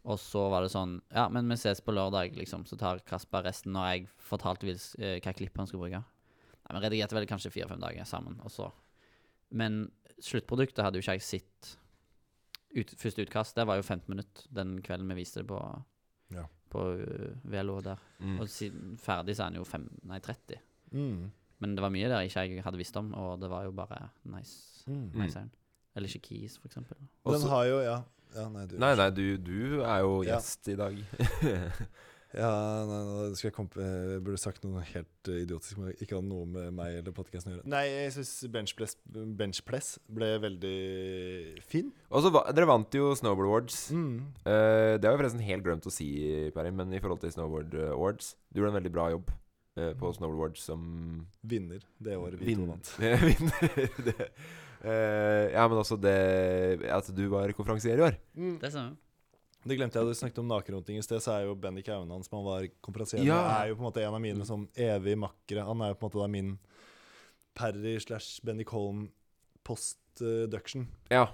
[0.07, 2.65] Og så var det sånn Ja, men vi ses på lørdag, liksom.
[2.65, 6.03] Så tar Kasper resten når jeg fortalte Vils eh, hva klipp han skulle bruke.
[6.69, 8.71] Nei, Vi redigerte vel kanskje fire-fem dager sammen, og så
[9.51, 9.91] Men
[10.21, 11.75] sluttproduktet hadde jo ikke jeg sett.
[12.75, 15.59] Ut, første utkast, det var jo 15 minutter den kvelden vi viste det på
[16.35, 16.45] Ja.
[16.69, 17.97] På uh, Velo der.
[18.19, 18.35] Mm.
[18.39, 20.59] Og siden ferdig så er den jo fem, nei, 30.
[20.93, 21.31] mm.
[21.59, 23.97] Men det var mye der ikke jeg hadde visst om, og det var jo bare
[24.23, 24.85] nice.
[24.87, 25.09] Mm.
[25.19, 25.41] nice.
[25.95, 26.95] Eller ikke Keys, for eksempel.
[27.25, 27.97] Den har jo Ja.
[28.35, 30.37] Ja nei, du Nei, nei, du, du er jo Ja.
[30.37, 31.01] gjest i dag.
[32.29, 32.49] Ja,
[32.85, 36.75] nei, jeg, komme, jeg burde sagt noe helt eh, idiotisk, men ikke hadde noe med
[36.77, 37.65] meg eller podkasten å gjøre.
[37.73, 38.93] Nei, jeg syns benchpress,
[39.39, 40.75] benchpress ble veldig
[41.65, 41.89] fin.
[42.13, 43.79] Også, Dere vant jo Snowboard Awards.
[43.89, 44.13] Mm.
[44.45, 46.09] Uh, det har jeg forresten helt glemt å si,
[46.53, 49.33] Perry, men i forhold til Snowboard eh, Awards Du gjorde en veldig bra jobb
[49.97, 50.81] på Snowboard Awards som
[51.47, 52.89] Vinner det året vi vin to vant.
[53.29, 53.93] vinner.
[54.09, 54.25] det.
[54.83, 58.17] Eh, ja, men også det at du var konferansier i år.
[58.61, 58.95] Det stemmer.
[59.67, 60.07] Det glemte jeg.
[60.07, 63.25] Du snakket om nakenroting i sted, så er jo Bendik Aunan, som han var konferansier
[63.27, 63.39] Ja.
[63.59, 65.65] er jo på en måte en av mine sånn evige makkere.
[65.67, 66.53] Han er jo på en måte da min
[67.59, 69.09] Parry slash Bendik Holm
[69.67, 70.87] post-duction.
[71.11, 71.27] Ja.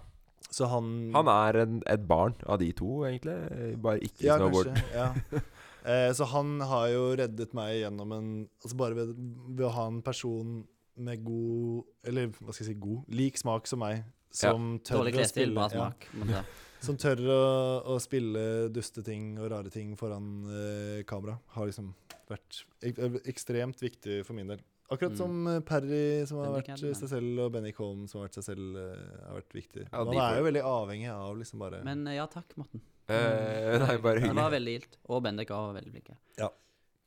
[0.50, 3.78] Så han Han er en, et barn av de to, egentlig.
[3.82, 4.74] Bare ikke Ja, snowboard.
[4.74, 4.93] kanskje.
[4.93, 5.14] Ja.
[5.86, 8.30] Eh, så han har jo reddet meg gjennom en
[8.64, 9.12] Altså bare ved,
[9.54, 10.64] ved å ha en person
[10.98, 14.04] med god Eller hva skal jeg si god lik smak som meg.
[14.36, 16.08] Som tør Dårlig å spille bra smak.
[16.32, 16.43] Ja.
[16.86, 17.41] Som tør å,
[17.89, 21.39] å spille dusteting og rare ting foran eh, kamera.
[21.56, 21.88] Har liksom
[22.30, 23.00] vært ek
[23.32, 24.62] ekstremt viktig for min del.
[24.91, 25.18] Akkurat Mm.
[25.18, 28.28] som Parry, Perry, som har Bendik vært eh, seg selv, og Benny Colm, som har
[28.28, 29.86] vært seg selv, eh, har vært viktig.
[29.88, 32.84] Ja, Man er jo veldig avhengig av liksom bare Men eh, ja takk, Morten.
[33.10, 34.98] Uh, nei, bare Det var veldig gildt.
[35.10, 36.14] Og Bendik var veldig flink.
[36.38, 36.50] Ja,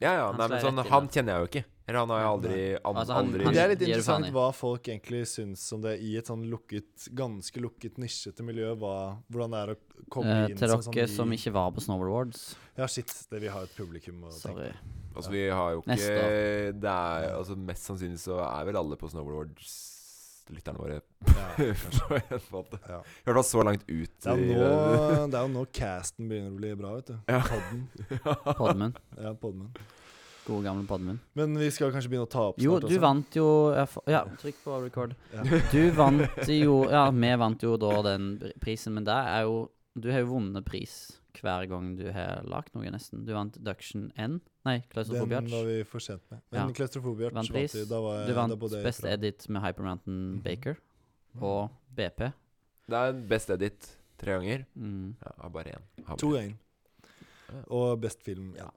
[0.02, 0.26] ja.
[0.30, 1.64] Han Nei, men sånn, han kjenner jeg jo ikke.
[1.88, 4.46] Eller han har jo aldri, an, Altså, han- aldri han- Det er litt interessant hva
[4.54, 8.74] folk egentlig syns om det i et sånn lukket, ganske lukket, nisjete miljø.
[8.76, 9.78] Hva, hvordan det er å
[10.10, 13.08] komme Eh, inn til dere sånn som ikke var på Snowboard Awards, Ja, shit.
[13.30, 14.72] Det vi har et publikum å tenke sorry.
[15.16, 19.08] Altså, vi har jo ikke Det er altså Mest sannsynlig så er vel alle på
[19.10, 19.94] Snowboard Awards
[20.50, 21.00] lytterne våre.
[21.26, 21.48] Ja,
[22.08, 22.78] på en måte.
[22.88, 23.00] Ja.
[23.00, 24.10] I hvert fall så langt ut.
[24.20, 27.06] Det, er i- jo nå, det er jo nå casten begynner å bli bra, vet
[27.06, 27.18] du.
[27.28, 27.40] Ja.
[27.40, 27.88] Podden.
[28.56, 28.94] Podmen.
[29.20, 29.72] Ja, podden.
[30.48, 31.18] Gode, gamle Podmen.
[31.36, 33.00] Men vi skal kanskje begynne å ta opp Jo, du også?
[33.02, 33.48] vant jo
[34.08, 35.14] Ja, trykk på record.
[35.34, 35.42] Ja.
[35.74, 38.30] Du vant jo Ja, vi vant jo da den
[38.62, 39.66] prisen, men det er jo
[39.98, 40.94] Du har jo vunnet pris
[41.38, 43.20] hver gang du har lagd noe, nesten.
[43.22, 44.40] Du vant Duction N.
[44.66, 45.52] Nei, Den Klaustrofobiatch.
[45.52, 46.40] var vi for sent med.
[46.50, 46.72] Men Ja.
[46.74, 47.76] Klaustrofobiarch Vant pris.
[47.86, 50.42] Da var, Du vant da Best fra- Edit med Hypermountain mm -hmm.
[50.42, 50.76] Baker
[51.40, 52.32] og BP.
[52.88, 54.64] Det er best edit tre ganger.
[54.74, 55.14] Mm.
[55.22, 56.16] Ja, bare én.
[56.16, 56.54] To ganger.
[57.68, 58.54] Og best film.
[58.56, 58.70] Ja.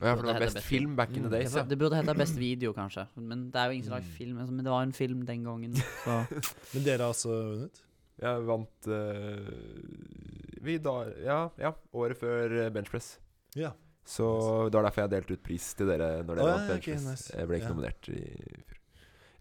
[0.00, 1.32] Ja, for det var best best film back in the Mm.
[1.32, 1.64] days, Det, ja.
[1.68, 3.06] det burde hete Best Video, kanskje.
[3.16, 4.16] Men det er jo ingen som lager Mm.
[4.16, 4.38] film.
[4.38, 5.74] Altså, men det var en film den gangen.
[6.04, 6.16] Så
[6.74, 7.82] Men dere har altså vunnet?
[8.20, 10.94] Jeg vant uh, Vi da
[11.24, 13.18] Ja, ja året før eh, benchpress.
[13.56, 13.72] Ja.
[14.04, 14.26] Så
[14.70, 17.04] det var derfor jeg delte ut pris til dere når dere oh, ja, vant benchpress.
[17.04, 17.28] benchpress.
[17.30, 17.36] nice.
[17.38, 17.74] Jeg ble ikke Ja.
[17.74, 18.20] nominert i
[18.66, 18.80] fjor.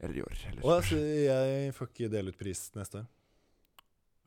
[0.02, 0.36] Eller i år.
[0.52, 0.64] Eller.
[0.66, 3.08] Oh, altså, jeg får ikke dele ut pris neste år.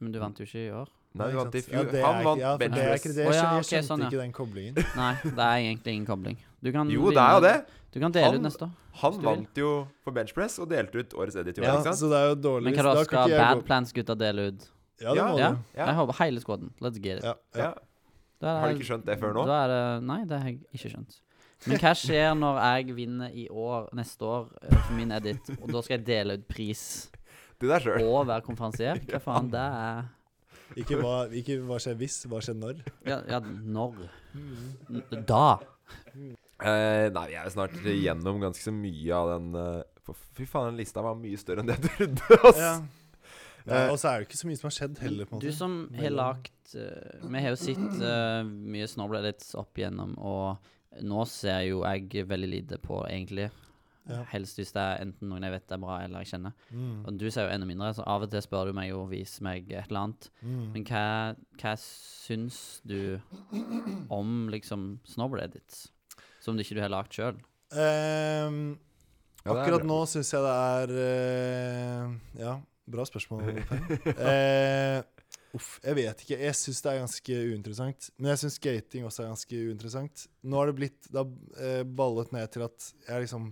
[0.01, 0.89] Men du vant jo ikke i år.
[1.15, 1.75] Nei, vi vant i fjor.
[1.77, 2.59] Ja, det Han vant ja, benchpress.
[2.59, 3.05] det er benchpress.
[3.05, 3.25] ikke det.
[3.25, 4.09] Jeg skjønte, jeg skjønte sånn, ja.
[4.09, 4.75] ikke den koblingen.
[5.03, 6.39] Nei, det er egentlig ingen kobling.
[6.63, 7.55] Du kan Jo, det er jo det.
[7.93, 8.71] Du kan dele Han- ut neste år.
[9.03, 9.71] Han du vant jo
[10.05, 11.97] for benchpress og delte ut årets edit i år, Ja, ikke sant?
[12.03, 14.67] så det er jo dårlig Men hva da skal Bad Plans-gutta dele ut?
[15.01, 15.59] Ja, det må Ja, du.
[15.81, 16.71] Jeg håper hele skåden.
[16.81, 17.25] Let's get it.
[17.25, 17.63] Ja, Ja.
[17.65, 17.73] ja.
[18.43, 19.45] Da er Har du ikke skjønt det før nå?
[19.47, 21.21] Da er Nei, det har jeg ikke skjønt.
[21.67, 25.69] Men hva skjer når jeg vinner i år, neste år eh, for min edit, og
[25.73, 27.11] da skal jeg dele ut pris
[27.61, 28.03] Du der selv.
[28.03, 28.99] og være konferansier?
[29.07, 30.05] Hva faen, det er
[30.79, 32.83] Ikke hva, ikke hva skjer hvis, hva skjer når.
[33.09, 34.07] Ja, ja når?
[35.29, 35.59] Da.
[36.63, 40.47] Uh, nei, jeg er jo snart gjennom ganske så mye av den uh, for Fy
[40.49, 42.43] faen, den lista var mye større enn det jeg trodde.
[42.43, 42.61] ass.
[42.61, 42.75] Ja.
[43.63, 45.43] Ja, Eh, og så er det ikke så mye som har skjedd heller, på en
[45.45, 51.03] Du som har lagt uh, Vi har jo sett uh, mye Snowblade opp igjennom, og
[51.07, 53.49] nå ser jo jeg veldig lite på, egentlig.
[54.11, 54.23] Ja.
[54.33, 56.57] Helst hvis det er enten noen jeg vet er bra, eller jeg kjenner.
[56.75, 57.05] Mm.
[57.07, 59.37] Og du sier jo enda mindre, så av og til spør du meg jo vis
[59.45, 60.29] meg et eller annet.
[60.43, 60.65] Mm.
[60.75, 61.05] Men hva,
[61.63, 63.21] hva syns du
[64.19, 65.87] om liksom Snowblade edits?
[66.43, 67.39] Som du ikke du har lagd sjøl?
[67.79, 68.75] Ehm,
[69.43, 72.59] det er akkurat nå syns jeg det er uh, Ja,
[72.91, 73.49] bra spørsmål.
[74.13, 75.01] Eh,
[75.57, 76.39] uff, jeg vet ikke.
[76.41, 78.11] Jeg syns det er ganske uinteressant.
[78.19, 80.27] Men jeg syns skating også er ganske uinteressant.
[80.43, 83.51] Nå har det blitt Det har eh, ballet ned til at jeg liksom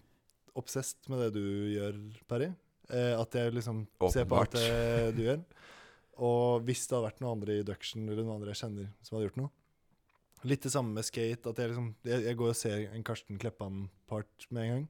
[0.61, 1.45] obsessed med det du
[1.75, 1.99] gjør,
[2.31, 2.51] Perry.
[2.91, 5.43] Eh, at jeg liksom ser på alt det du gjør.
[6.21, 9.17] Og hvis det hadde vært noen andre i Duction eller noen andre jeg kjenner som
[9.17, 9.57] hadde gjort noe
[10.49, 11.53] Litt det samme med skate.
[11.53, 14.87] At jeg liksom Jeg, jeg går og ser en Karsten Kleppan-part med en gang.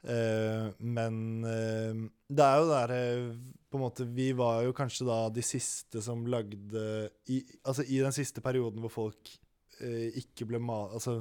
[0.00, 2.02] Eh, men eh,
[2.32, 3.24] det er jo der eh,
[3.68, 6.84] På en måte Vi var jo kanskje da de siste som lagde
[7.28, 9.32] i, Altså i den siste perioden hvor folk
[9.84, 11.18] eh, ikke ble ma altså,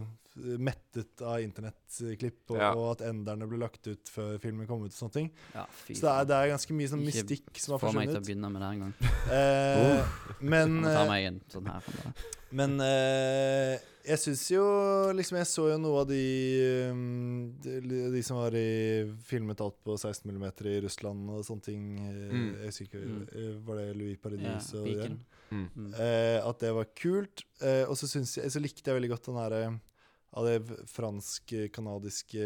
[0.60, 2.72] mettet av internettklipp, og, Ja.
[2.74, 5.32] og at enderne ble lagt ut før filmen kom ut og sånne ting.
[5.54, 8.10] Ja, Så det er, det er ganske mye sånn Ikke mystikk som har Få meg
[8.10, 8.94] til å begynne med det en gang.
[9.30, 10.06] Eh,
[10.42, 11.84] men Kan du ta eh, meg en sånn her?
[12.52, 13.78] men eh,
[14.10, 14.64] jeg syns jo
[15.14, 17.76] liksom Jeg så jo noe av de, um, de
[18.16, 21.84] De som var i filmet alt på 16 mm i Russland og sånne ting.
[22.00, 22.56] eh, Mm.
[22.58, 23.28] Jeg husker ikke Mm.
[23.36, 25.12] eh, Var det Louis Ja, og det.
[25.52, 25.70] Mm.
[25.76, 25.94] Mm.
[25.94, 27.44] Eh, at det var kult.
[27.62, 29.80] Eh, og så, jeg, så likte jeg veldig godt den derre
[30.38, 30.60] Av det
[30.92, 32.46] fransk-canadiske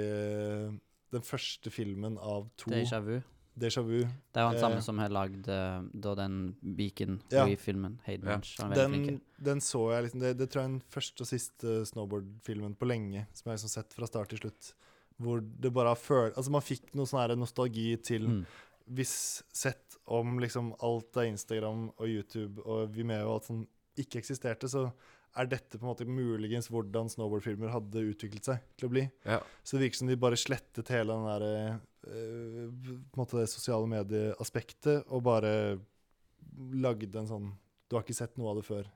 [1.13, 2.71] Den første filmen av to.
[2.71, 3.19] Déjà vu.
[3.59, 3.99] Déjà vu.
[4.01, 4.61] Det er jo han Eh.
[4.61, 7.45] samme som har lagd eh, da den Beacon Ja.
[7.45, 7.99] Louis-filmen.
[8.07, 8.39] Hayden Ja.
[8.73, 12.75] Den, den så jeg liksom det, det tror jeg er den første og siste snowboard-filmen
[12.75, 14.73] på lenge som jeg har liksom sett fra start til slutt.
[15.21, 18.45] Hvor det bare har følt Altså, man fikk noe sånn nostalgi til Mm.
[18.91, 24.19] Hvis sett om liksom alt av Instagram og YouTube og Vimeo og alt sånn ikke
[24.19, 24.91] eksisterte, så
[25.35, 29.03] er dette på en måte muligens hvordan snowboardfilmer hadde utviklet seg til å bli.
[29.25, 29.39] Ja.
[29.65, 31.77] Så det virker som de bare slettet hele den der eh,
[33.09, 35.53] På en måte det sosiale medieaspektet og bare
[36.73, 37.47] lagde en sånn
[37.89, 38.87] Du har ikke sett noe av det før.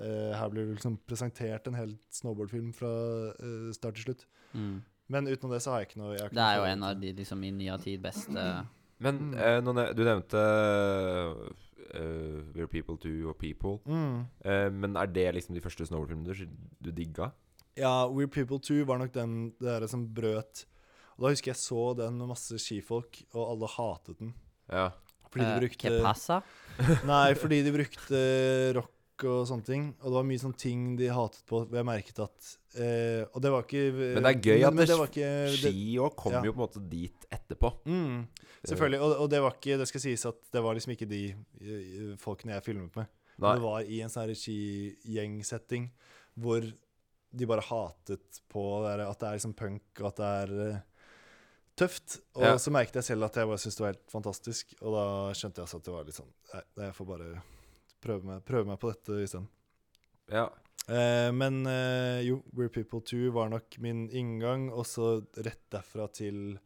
[0.00, 2.90] Eh, her blir det liksom presentert en hel snowboardfilm fra
[3.34, 4.26] eh, start til slutt.
[4.54, 4.76] Mm.
[5.10, 7.10] Men utenom det så har jeg ikke noe jeg Det er jo en av de
[7.18, 8.44] liksom, i nyere tid beste
[9.00, 9.34] Men Mm.
[9.80, 10.40] eh, du nevnte
[11.94, 13.78] eh, We're People Too og People.
[13.86, 14.26] Mm.
[14.44, 17.30] Uh, men er det liksom de første snowboardfilmene du, du digga?
[17.78, 20.64] Ja, We're People 2 var nok den det der som brøt
[21.16, 24.34] Og Da husker jeg så den med masse skifolk, og alle hatet den.
[24.70, 24.88] Ja.
[25.30, 26.40] Fordi de Eh, brukte Hva?
[27.06, 28.20] Nei, fordi de brukte
[28.78, 28.94] rock
[29.28, 29.84] og sånne ting.
[30.00, 31.60] Og det var mye sånne ting de hatet på.
[31.72, 32.50] Jeg merket at
[32.80, 33.82] eh, Og det var ikke
[34.14, 36.42] Men det er gøy at det- ikke, Ski òg kom ja.
[36.44, 37.72] jo på en måte dit etterpå.
[37.84, 38.26] mm,
[38.66, 39.00] Selvfølgelig.
[39.00, 41.22] Og, og det var ikke Det skal sies at det var liksom ikke de
[41.60, 43.06] eh, folkene jeg filmet med.
[43.40, 43.54] Nei.
[43.56, 45.90] Det var i en sånn her skigjengsetting
[46.40, 46.60] hvor
[47.32, 50.52] de bare hatet på det der, at det er liksom punk, og at det er
[50.70, 50.80] eh,
[51.78, 52.18] tøft.
[52.34, 52.54] Og Ja.
[52.58, 55.04] så merket jeg selv at jeg bare syntes det var helt fantastisk, og da
[55.38, 57.28] skjønte jeg altså at det var litt sånn Nei, jeg får bare
[58.02, 59.48] prøve meg, prøve meg på dette isteden.
[60.30, 60.48] Ja.
[60.88, 66.08] Eh, men eh, jo, We're People 2 var nok min inngang, og så rett derfra
[66.14, 66.58] til,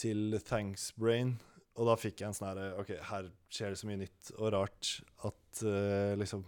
[0.00, 1.36] til Thanks Brain.
[1.74, 4.52] Og da fikk jeg en sånn herre OK, her skjer det så mye nytt og
[4.54, 4.92] rart
[5.26, 6.44] at eh, liksom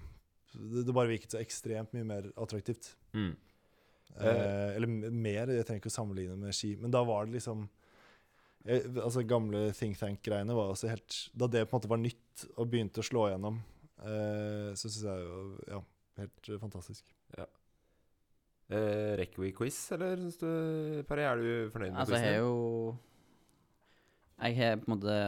[0.57, 2.95] det, det bare virket så ekstremt mye mer attraktivt.
[3.17, 3.35] Mm.
[4.17, 6.75] Eh, eller mer, jeg trenger ikke å sammenligne med ski.
[6.81, 7.67] Men da var det liksom
[8.67, 12.47] jeg, Altså Gamle Think Tank-greiene var også helt Da det på en måte var nytt
[12.57, 13.61] og begynte å slå gjennom,
[14.05, 15.39] eh, så syns jeg jo
[15.69, 15.81] Ja,
[16.21, 16.61] helt fantastisk.
[16.61, 17.13] fantastisk.
[18.67, 20.49] Eh, rekker vi quiz, eller syns du
[21.07, 22.97] Parry, er du fornøyd med Altså, jeg har jo
[24.43, 25.19] Jeg har på en måte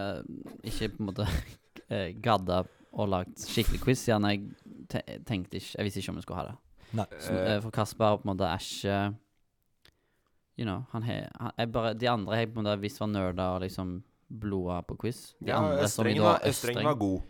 [0.66, 1.26] ikke på en måte
[1.94, 2.64] eh, gadda
[2.98, 6.48] og lagd skikkelig quiz, siden jeg tenkte ikke Jeg visste ikke om jeg skulle ha
[6.48, 6.56] det.
[6.98, 7.06] Nei.
[7.20, 8.98] Så, eh, for Kasper på en måte er ikke
[10.58, 13.00] You know, han har han, jeg bare, De andre har jeg på en måte visst
[13.00, 15.36] var nerder og liksom bloda på quiz.
[15.38, 17.20] De ja, andre som i Østreng var, Østreng var god.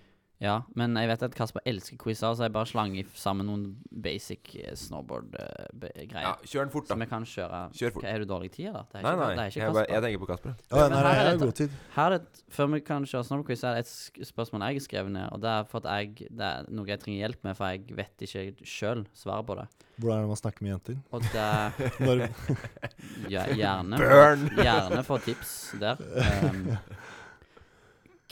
[0.41, 3.65] Ja, men jeg vet at Kasper elsker quizer, så jeg bare slang i- sammen noen
[3.91, 6.23] basic eh, snowboard-greier.
[6.23, 6.95] Ja, kjør den fort, da.
[6.95, 8.05] Så vi kan kjøre Kjør fort.
[8.05, 8.85] Hva, Er du dårlig tid, da?
[8.93, 9.35] Det er Nei, ikke, nei.
[9.35, 10.55] Det er ikke Jeg, bare, jeg tenker på Kasper.
[10.71, 11.71] Ja, nei, nei, jeg har god tid.
[11.97, 15.13] Her er det, Før vi kan kjøre snowboard-quiz, er det et spørsmål jeg har skrevet
[15.19, 15.27] ned.
[15.35, 17.99] Og det er for at jeg Det er noe jeg trenger hjelp med, for jeg
[17.99, 19.67] vet ikke sjøl svaret på det.
[19.99, 20.97] Hvordan er det man snakker med jenter?
[21.11, 22.31] Og det
[23.35, 24.47] ja, Gjerne Burn!
[24.55, 25.99] Gjerne få tips der.
[25.99, 26.77] Um,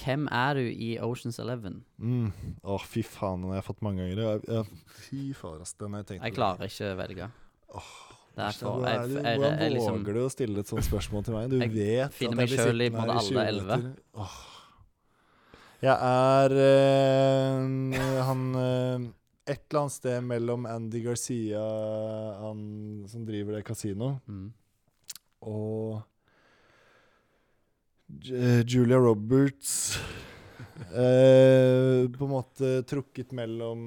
[0.03, 1.81] hvem er du i Oceans Eleven?
[1.99, 2.33] mm.
[2.63, 4.23] Å, fy faen, den har jeg fått mange ganger.
[4.25, 5.75] Jeg, jeg, fy faen, ass.
[5.81, 7.31] Den har jeg tenkt Jeg klarer ikke å velge.
[7.73, 7.87] Det
[8.37, 11.49] Derfor, jeg, jeg, hvordan liksom våger du å stille et sånt spørsmål til meg?
[11.49, 13.79] Du Jeg vet finner at jeg blir sittende her i 20 alle elleve.
[13.81, 14.03] minutter.
[14.21, 14.37] Åh.
[15.87, 17.97] Jeg er øh,
[18.29, 19.07] han øh,
[19.47, 21.63] Et eller annet sted mellom Andy Garcia,
[22.43, 22.61] han
[23.09, 24.47] som driver det kasino, mm.
[25.47, 26.01] og
[28.09, 29.99] Julia Roberts.
[30.77, 33.81] Eh, på en måte trukket mellom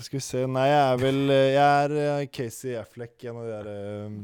[0.00, 3.52] Skal vi se Nei, jeg er vel Jeg er eh, Casey Affleck, en av de
[3.52, 4.16] der eh,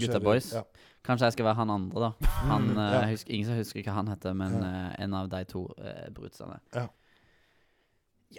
[0.00, 0.48] Gutta boys?
[0.56, 0.62] Ja.
[1.04, 2.30] Kanskje jeg skal være han andre, da.
[2.48, 3.02] Han, eh, Ja.
[3.12, 4.70] husker, ingen som husker hva han heter, men Ja.
[4.70, 6.56] eh, en av de to uh, brutsene.
[6.74, 6.86] Ja.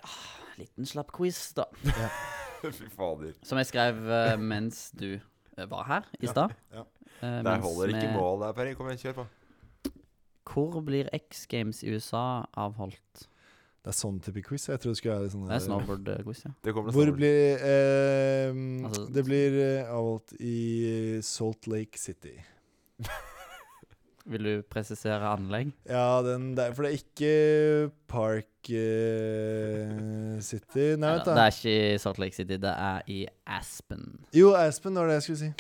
[0.02, 0.10] Ja,
[0.58, 1.70] liten slapp quiz, da.
[2.66, 3.38] Fy fader.
[3.46, 6.58] Som jeg skrev eh, mens du eh, var her i stad.
[6.74, 6.88] Ja.
[7.22, 8.74] Eh, Der holder ikke mål der, Perry.
[8.74, 9.28] Kom igjen, kjør på.
[10.46, 13.28] Hvor blir X Games i USA avholdt?
[13.86, 14.64] Det er sånn type quiz.
[14.70, 16.52] Jeg tror det skulle være sånn Det er snowboard-quiz, ja.
[16.66, 18.50] Det kommer Hvor blir eh,
[18.88, 22.34] Altså- Det blir eh, avholdt i Salt Lake City.
[24.26, 25.70] Vil du presisere anlegg?
[25.86, 31.76] Ja, den der For det er ikke Park uh, City Nei, vent, det er ikke
[31.76, 34.08] i Salt Lake City, det er i Aspen.
[34.34, 35.52] Jo, Aspen var det jeg skulle si.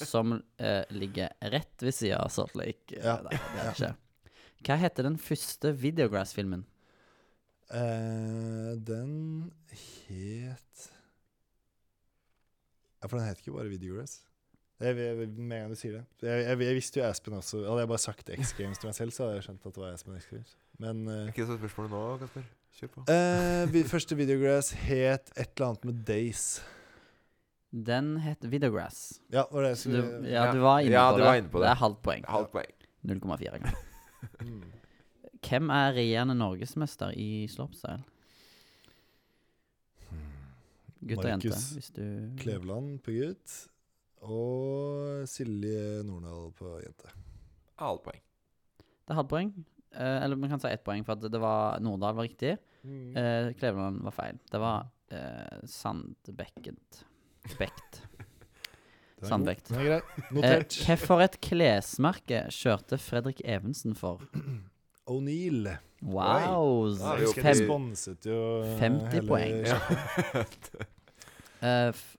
[0.00, 2.96] Som uh, ligger rett ved sida av Salt Lake.
[2.96, 3.18] Ja.
[3.26, 3.92] Nei, det er ikke.
[4.62, 6.64] Hva heter den første Videograss-filmen?
[7.72, 9.14] Uh, den
[9.74, 10.90] het
[13.02, 14.22] Ja, for den heter ikke bare Videograss.
[14.82, 16.02] Jeg, med en gang du sier det.
[16.26, 17.60] Jeg, jeg, jeg visste jo Aspen også.
[17.68, 19.82] Hadde jeg bare sagt X Games til meg selv, så hadde jeg skjønt at det
[19.84, 20.56] var Aspen X Games.
[20.82, 22.46] Men eh, ikke så spørsmålet nå, Kasper?
[22.78, 23.04] Kjør på.
[23.06, 26.46] Uh, vi, første Videograss het et eller annet med Days.
[27.72, 29.20] Den het Videograss.
[29.32, 31.28] Ja, var det Så du, ja, du var inne, Ja, på, du det.
[31.28, 31.66] var inne på det.
[31.68, 32.24] Det er halvt poeng.
[32.28, 32.78] Halvt poeng.
[33.08, 33.80] 0,4 ganger.
[34.38, 34.60] Mm.
[35.42, 38.04] Hvem er regjerende norgesmester i slopestyle?
[41.02, 42.04] Gutt og jente, Markus hvis du
[42.38, 43.54] Kleveland på gutt.
[44.22, 47.10] Og Silje Nordahl på jente.
[47.82, 48.20] Halvt poeng.
[49.02, 49.52] Det er halvt poeng.
[49.92, 52.54] Eh, eller man kan si ett poeng, for at det var Nordahl var riktig.
[52.86, 53.16] Mm.
[53.18, 54.38] Eh, Kleveland var feil.
[54.50, 57.02] Det var eh, Sandbekket.
[57.58, 58.02] Bekt.
[59.22, 59.70] Sandbekt.
[59.70, 59.98] er er grei.
[60.00, 60.78] Eh, Notert.
[60.86, 64.22] Hvilket klesmerke kjørte Fredrik Evensen for?
[65.10, 65.66] O'Neill.
[66.02, 66.88] Wow!
[66.98, 68.38] Da Jeg husker de Fem, sponset jo
[68.78, 69.60] 50 hele poeng.
[71.62, 72.16] eh, f-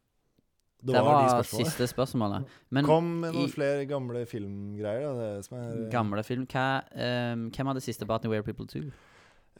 [0.83, 2.45] Det det var, var de siste spørsmålet.
[2.75, 5.13] Men Kom med noen i- flere gamle filmgreier, da.
[5.15, 8.91] Det er som er gamle film Hva, um, Hvem hadde siste Barton Where People 2?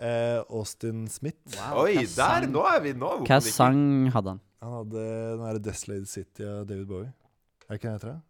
[0.01, 1.37] eh, Austin Smith.
[1.55, 2.05] Wow, Oi, der!
[2.07, 4.41] sang- Nå er vi nå Hva sang hadde han?
[4.61, 7.13] Han hadde den derre Desolate City av David Bowie.
[7.69, 8.07] Er det ikke den heter?
[8.13, 8.21] det?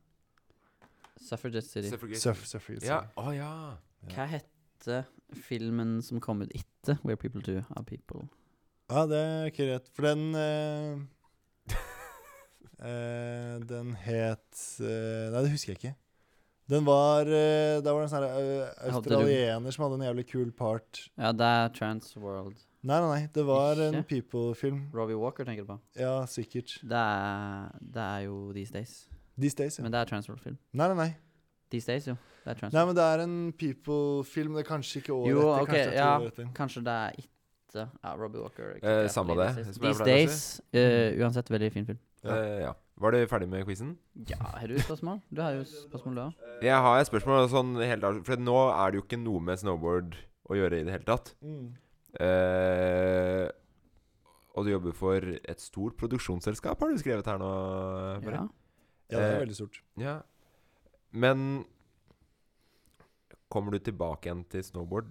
[1.24, 1.90] Suffragette City.
[1.90, 2.22] Suffragette.
[2.22, 3.02] Suff Suffragette Ja.
[3.02, 3.14] City.
[3.18, 3.78] Å ja.
[4.14, 8.28] Hva heter filmen som kom ut etter Where People Do Are People?
[8.91, 9.88] Ja, det er ikke rett.
[9.95, 10.98] For den eh,
[12.84, 15.93] eh, Den het uh, Nei, det husker jeg ikke.
[16.72, 18.27] Den var uh, Da var det en sånn
[18.91, 21.07] australiener som hadde en jævlig kul part.
[21.15, 22.61] Ja, det er Transworld.
[22.84, 23.27] Nei, nei, nei.
[23.31, 24.89] Det var en People-film.
[24.93, 25.80] Robbie Walker, tenker du på?
[25.95, 26.76] Ja, sikkert.
[26.84, 28.95] Det er, det er jo These Days.
[29.39, 29.85] These Days, ja.
[29.85, 30.57] Men det er Transworld-film.
[30.76, 31.11] Nei, nei, nei.
[31.72, 32.18] These Days, jo.
[32.43, 32.76] Det er Transworld.
[32.76, 34.57] Nei, men det er en People-film.
[34.57, 35.61] Det er kanskje ikke året Jo, etter.
[35.61, 36.34] ok, kanskje det er ja.
[36.34, 36.49] etter.
[36.60, 37.31] Kanskje det er ikke
[38.03, 38.76] ja, Robbie Walker.
[38.84, 39.49] Eh, samme det,
[39.81, 40.61] These Days.
[40.76, 41.99] Uh, uansett, veldig fin film.
[42.23, 42.35] Ja.
[42.37, 42.73] Eh, ja.
[43.03, 43.95] Var du ferdig med quizen?
[44.29, 45.21] Ja, har du spørsmål?
[45.33, 46.33] Du har jo spørsmål, du òg.
[46.63, 49.57] Jeg har et spørsmål sånn helt av- For nå er det jo ikke noe med
[49.59, 50.15] snowboard
[50.49, 51.33] å gjøre i det hele tatt.
[51.43, 51.73] Mm.
[52.21, 53.49] Eh,
[54.55, 57.51] og du jobber for et stort produksjonsselskap, har du skrevet her nå.
[58.23, 58.43] Bare.
[58.43, 58.47] Ja.
[59.09, 59.81] Ja, det er Eh, veldig stort.
[59.97, 60.19] Ja.
[61.11, 61.65] Men
[63.49, 65.09] kommer du tilbake igjen til snowboard,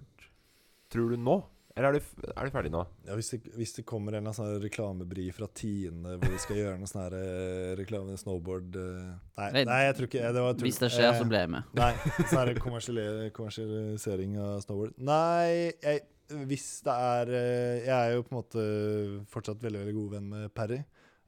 [0.89, 1.43] tror du nå?
[1.73, 2.83] Eller er du, er du ferdig nå?
[3.07, 6.77] Ja, hvis, det, hvis det kommer en sånn reklamebri fra Tine hvor vi skal gjøre
[6.77, 9.07] noe sånn eh, reklame snowboard eh,
[9.39, 10.67] nei, Nei, nei, jeg tror ikke det var tull.
[10.67, 11.73] Hvis det skjer, Eh, så blir jeg med.
[11.79, 11.89] Nei,
[12.29, 14.93] sånn kommersialisering av snowboard.
[15.01, 16.03] Nei, jeg,
[16.45, 18.65] hvis det er eh, Jeg er jo på en måte
[19.33, 20.83] fortsatt veldig veldig god venn med Perry,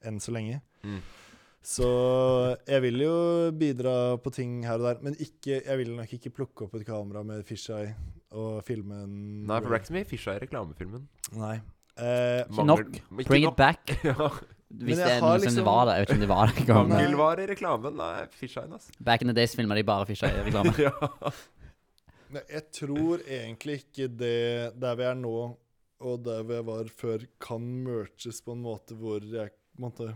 [0.06, 0.62] enn så lenge.
[0.86, 1.02] Mm.
[1.66, 1.88] Så
[2.70, 3.16] jeg vil jo
[3.58, 6.86] bidra på ting her og der, men ikke, jeg vil nok ikke plukke opp et
[6.86, 7.96] kamera med fisheye
[8.36, 9.16] og filmen
[9.48, 11.08] Nei, for det er ikke så mye fisha i reklamefilmen.
[11.40, 11.56] Nei.
[11.96, 13.00] Eh, Mangel- nok.
[13.22, 13.54] Ikke Bring nok.
[13.54, 13.96] it back.
[14.12, 14.30] ja.
[14.76, 15.94] Hvis jeg det er har noe som liksom- det var der.
[15.96, 16.88] Jeg vet ikke om det var der engang.
[16.90, 17.96] men Mangelvare i reklamen.
[17.96, 18.90] Nei, fisha inn, ass.
[19.00, 20.74] Back in the days filma de bare fisha i reklame.
[20.88, 20.92] ja.
[22.36, 25.36] Nei, jeg tror egentlig ikke det der vi er nå,
[26.06, 30.10] og der vi var før, kan merges på en måte hvor jeg måtte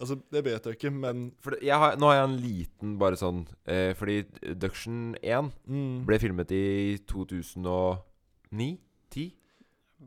[0.00, 2.94] Altså, det vet jeg ikke, men For det, jeg har, nå har jeg en liten
[3.00, 4.22] bare sånn eh, Fordi
[4.56, 6.62] Duction 1 mm, ble filmet i
[7.10, 8.70] 2009?
[9.12, 9.26] 10?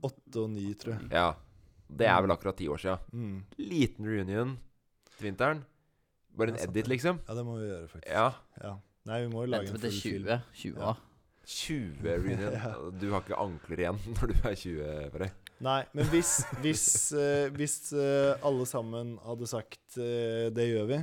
[0.03, 1.11] åtte og ni, tror jeg.
[1.14, 1.28] Ja.
[1.94, 2.95] Det er vel akkurat ti år sia.
[3.14, 3.44] Mm.
[3.61, 4.56] Liten reunion
[5.14, 5.61] til vinteren.
[6.34, 6.91] Bare en Ja, sant edit, det.
[6.95, 7.20] liksom.
[7.28, 8.10] Ja, det må vi gjøre, faktisk.
[8.10, 8.32] Ja.
[8.64, 8.72] Ja.
[9.06, 10.26] Nei, vi må jo lage Vent en til full film.
[10.26, 10.41] 20.
[10.64, 11.03] 20 år.
[11.45, 12.57] 20 reunion.
[12.64, 12.74] Ja.
[13.03, 15.32] Du har ikke ankler igjen når du er 20, Frey.
[15.64, 16.86] Nei, men hvis, hvis,
[17.16, 20.98] eh, hvis eh, alle sammen hadde sagt eh, det gjør vi,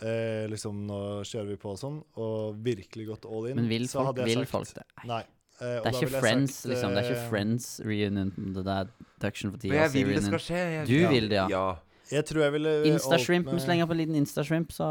[0.00, 3.88] eh, liksom nå kjører vi på og sånn, og virkelig gått all in, Men vil
[3.88, 4.86] så folk, hadde jeg vil sagt folk det?
[5.10, 5.24] Nei.
[5.58, 6.94] Eh, og Det er da ikke jeg Friends, sagt, liksom.
[6.94, 8.32] Det er ikke eh, Friends reunion.
[8.54, 10.60] Det der Duction for Men jeg vil det skal skje.
[10.76, 11.08] Jeg, Du ja.
[11.10, 11.48] vil det, ja.
[11.50, 11.66] ja.
[12.12, 13.50] Jeg tror jeg ville Insta-shrimp.
[13.50, 14.86] Vi Du slenger på en liten Insta-shrimp, så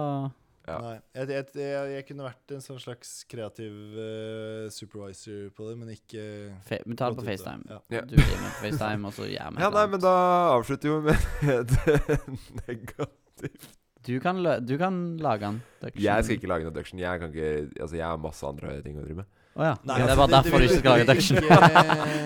[0.68, 0.78] Ja.
[0.84, 5.76] Nei, jeg, jeg, jeg, jeg kunne vært en sånn slags kreativ uh, supervisor på det,
[5.80, 6.26] men ikke
[6.68, 7.64] fe Vi tar det på FaceTime.
[7.72, 7.80] Ja.
[7.96, 8.04] Ja.
[8.04, 10.14] Du blir med på FaceTime, og så gjør vi ja, nei, men da
[10.58, 12.20] avslutter vi jo med det
[12.68, 13.70] negativt
[14.10, 16.04] Du kan, lø du kan lage en Duction.
[16.04, 17.00] Jeg skal ikke lage en duction.
[17.00, 17.50] Jeg kan ikke
[17.80, 19.34] Altså, jeg har masse andre ting å drive med.
[19.58, 19.74] Oh, ja.
[19.88, 21.40] Nei, det er altså, bare derfor du ikke skal lage Duction.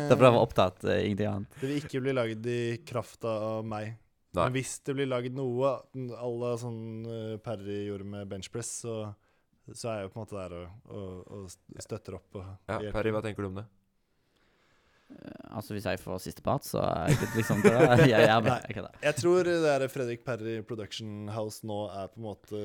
[0.10, 1.60] Derfor jeg var opptatt, Uh, ingenting annet.
[1.62, 4.01] Det vil ikke bli laget i krafta av meg.
[4.32, 4.46] Nei.
[4.46, 5.74] Men hvis det blir laget noe
[6.16, 8.96] à la sånn uh, Perry gjorde med benchpress, så,
[9.74, 12.40] så er jeg jo på en måte der og, og, og støtter opp.
[12.40, 13.68] Og Ja, Parry, hva tenker du om det?
[15.12, 17.72] Eh, Altså Hvis jeg får siste part, så er jeg ikke liksom det.
[18.08, 18.62] Jeg jeg.
[18.72, 18.86] Jeg.
[19.04, 22.62] Jeg tror det er Fredrik Perry Production House nå er på en måte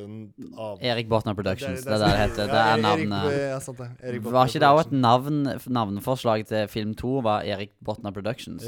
[0.63, 2.47] av Erik Botner Productions, det er det det heter.
[2.53, 3.35] Det er Erik- navnet.
[3.41, 3.89] Ja, sant det.
[4.07, 8.63] Erik Var ikke det òg et navn Navneforslag til film to var Erik Botner Productions?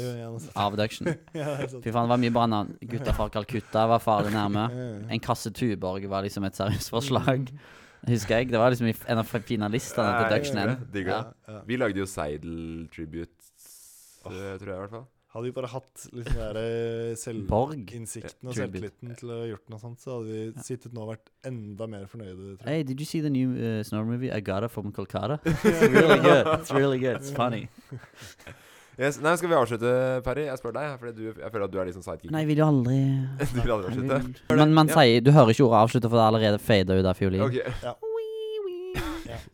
[0.53, 1.07] Av Duction.
[1.31, 2.75] Fy faen, det var mye bra navn.
[2.91, 4.67] Gutta fra Calcutta var farlig nærme.
[5.09, 7.47] En kasse Tuborg var liksom et seriøst forslag.
[8.07, 8.47] Husker jeg.
[8.51, 10.69] Det var liksom en av finalistene til Duction jeg 1.
[10.69, 10.91] gjør det.
[10.93, 11.23] Digger Ja.
[11.49, 11.59] Ja.
[11.67, 13.38] Vi lagde jo Seidel Tribute,
[14.27, 15.07] eh, tror jeg i hvert fall.
[15.29, 19.67] Hadde vi bare hatt litt den der eh, selvinnsikten og selvtilliten til å ha gjort
[19.69, 22.65] noe sånt, så hadde vi sittet nå og vært enda mer fornøyde, tror jeg.
[22.65, 24.31] Hey, did you see the new uh, Snow movie?
[24.33, 25.37] I got it from Kolkata.
[25.45, 25.63] It's
[25.93, 26.47] really good.
[26.57, 27.17] It's really good.
[27.21, 27.69] It's funny.
[28.99, 29.15] Yes.
[29.23, 29.91] Nei, skal vi avslutte,
[30.25, 30.41] Perry?
[30.49, 32.31] Jeg spør deg, fordi du, jeg føler at du er liksom sidekick.
[32.35, 32.97] Nei, jeg vil jo aldri
[33.53, 34.57] Du vil aldri avslutte?
[34.59, 34.97] Men man Ja.
[34.97, 37.45] sier Du hører ikke ordet avslutte, for det er allerede fada ut av fiolin.
[37.45, 37.55] Ok.
[37.85, 37.93] Ja.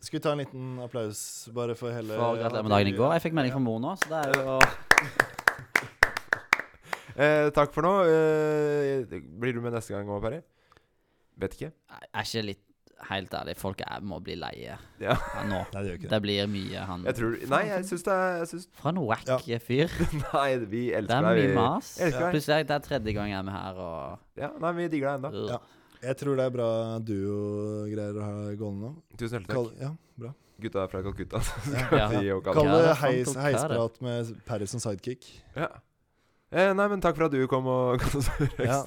[0.06, 1.20] Skal vi ta en liten applaus
[1.56, 3.14] bare for hele For gratulerer med dagen i går.
[3.16, 4.58] Jeg fikk melding fra mor nå, så det er jo
[7.16, 7.90] Eh, takk for nå.
[8.12, 10.42] Eh, blir du med neste gang òg, Perry?
[11.40, 11.70] Vet ikke.
[11.72, 12.62] Jeg er ikke litt
[13.10, 14.78] Helt ærlig, folk er, må bli leie Ja.
[15.36, 15.58] ja, nå.
[15.74, 16.10] Nei, det gjør ikke det.
[16.14, 19.00] Det blir mye han Jeg tror Nei, jeg syns det er jeg syns, For en
[19.04, 19.58] wack Ja.
[19.60, 19.92] fyr.
[20.32, 21.26] Nei, vi Det elsker er deg.
[21.28, 21.90] mye vi- mas.
[22.00, 22.32] elsker deg.
[22.38, 25.28] Plutselig er det tredje gang jeg er med her, og Ja, nei, vi digger deg
[25.28, 25.44] ennå.
[25.52, 25.58] Ja.
[26.02, 26.68] Jeg tror det er bra
[27.00, 28.92] duo-greier å ha gående nå.
[29.16, 29.80] Tusen hjertelig takk.
[29.80, 29.90] ja,
[30.20, 30.32] bra.
[30.60, 31.40] Gutta fra Calcutta.
[31.92, 32.06] Ja.
[32.10, 32.40] Kalle.
[32.46, 35.26] Kall det er heis, heisprat med Paris som sidekick.
[35.56, 35.68] Ja.
[36.54, 38.78] Eh, nei, men takk for at du kom og kom og så Ja.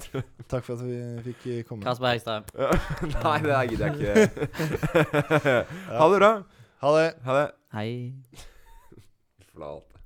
[0.48, 0.96] Takk for at vi
[1.28, 1.84] fikk komme.
[1.84, 2.48] Kasper Hegstad.
[3.20, 5.58] Nei, det der gidder jeg ikke.
[6.00, 6.32] ha det bra.
[6.80, 7.08] Ha det.
[7.28, 7.46] Ha det.
[7.76, 7.90] Hei.
[9.52, 9.99] Flate.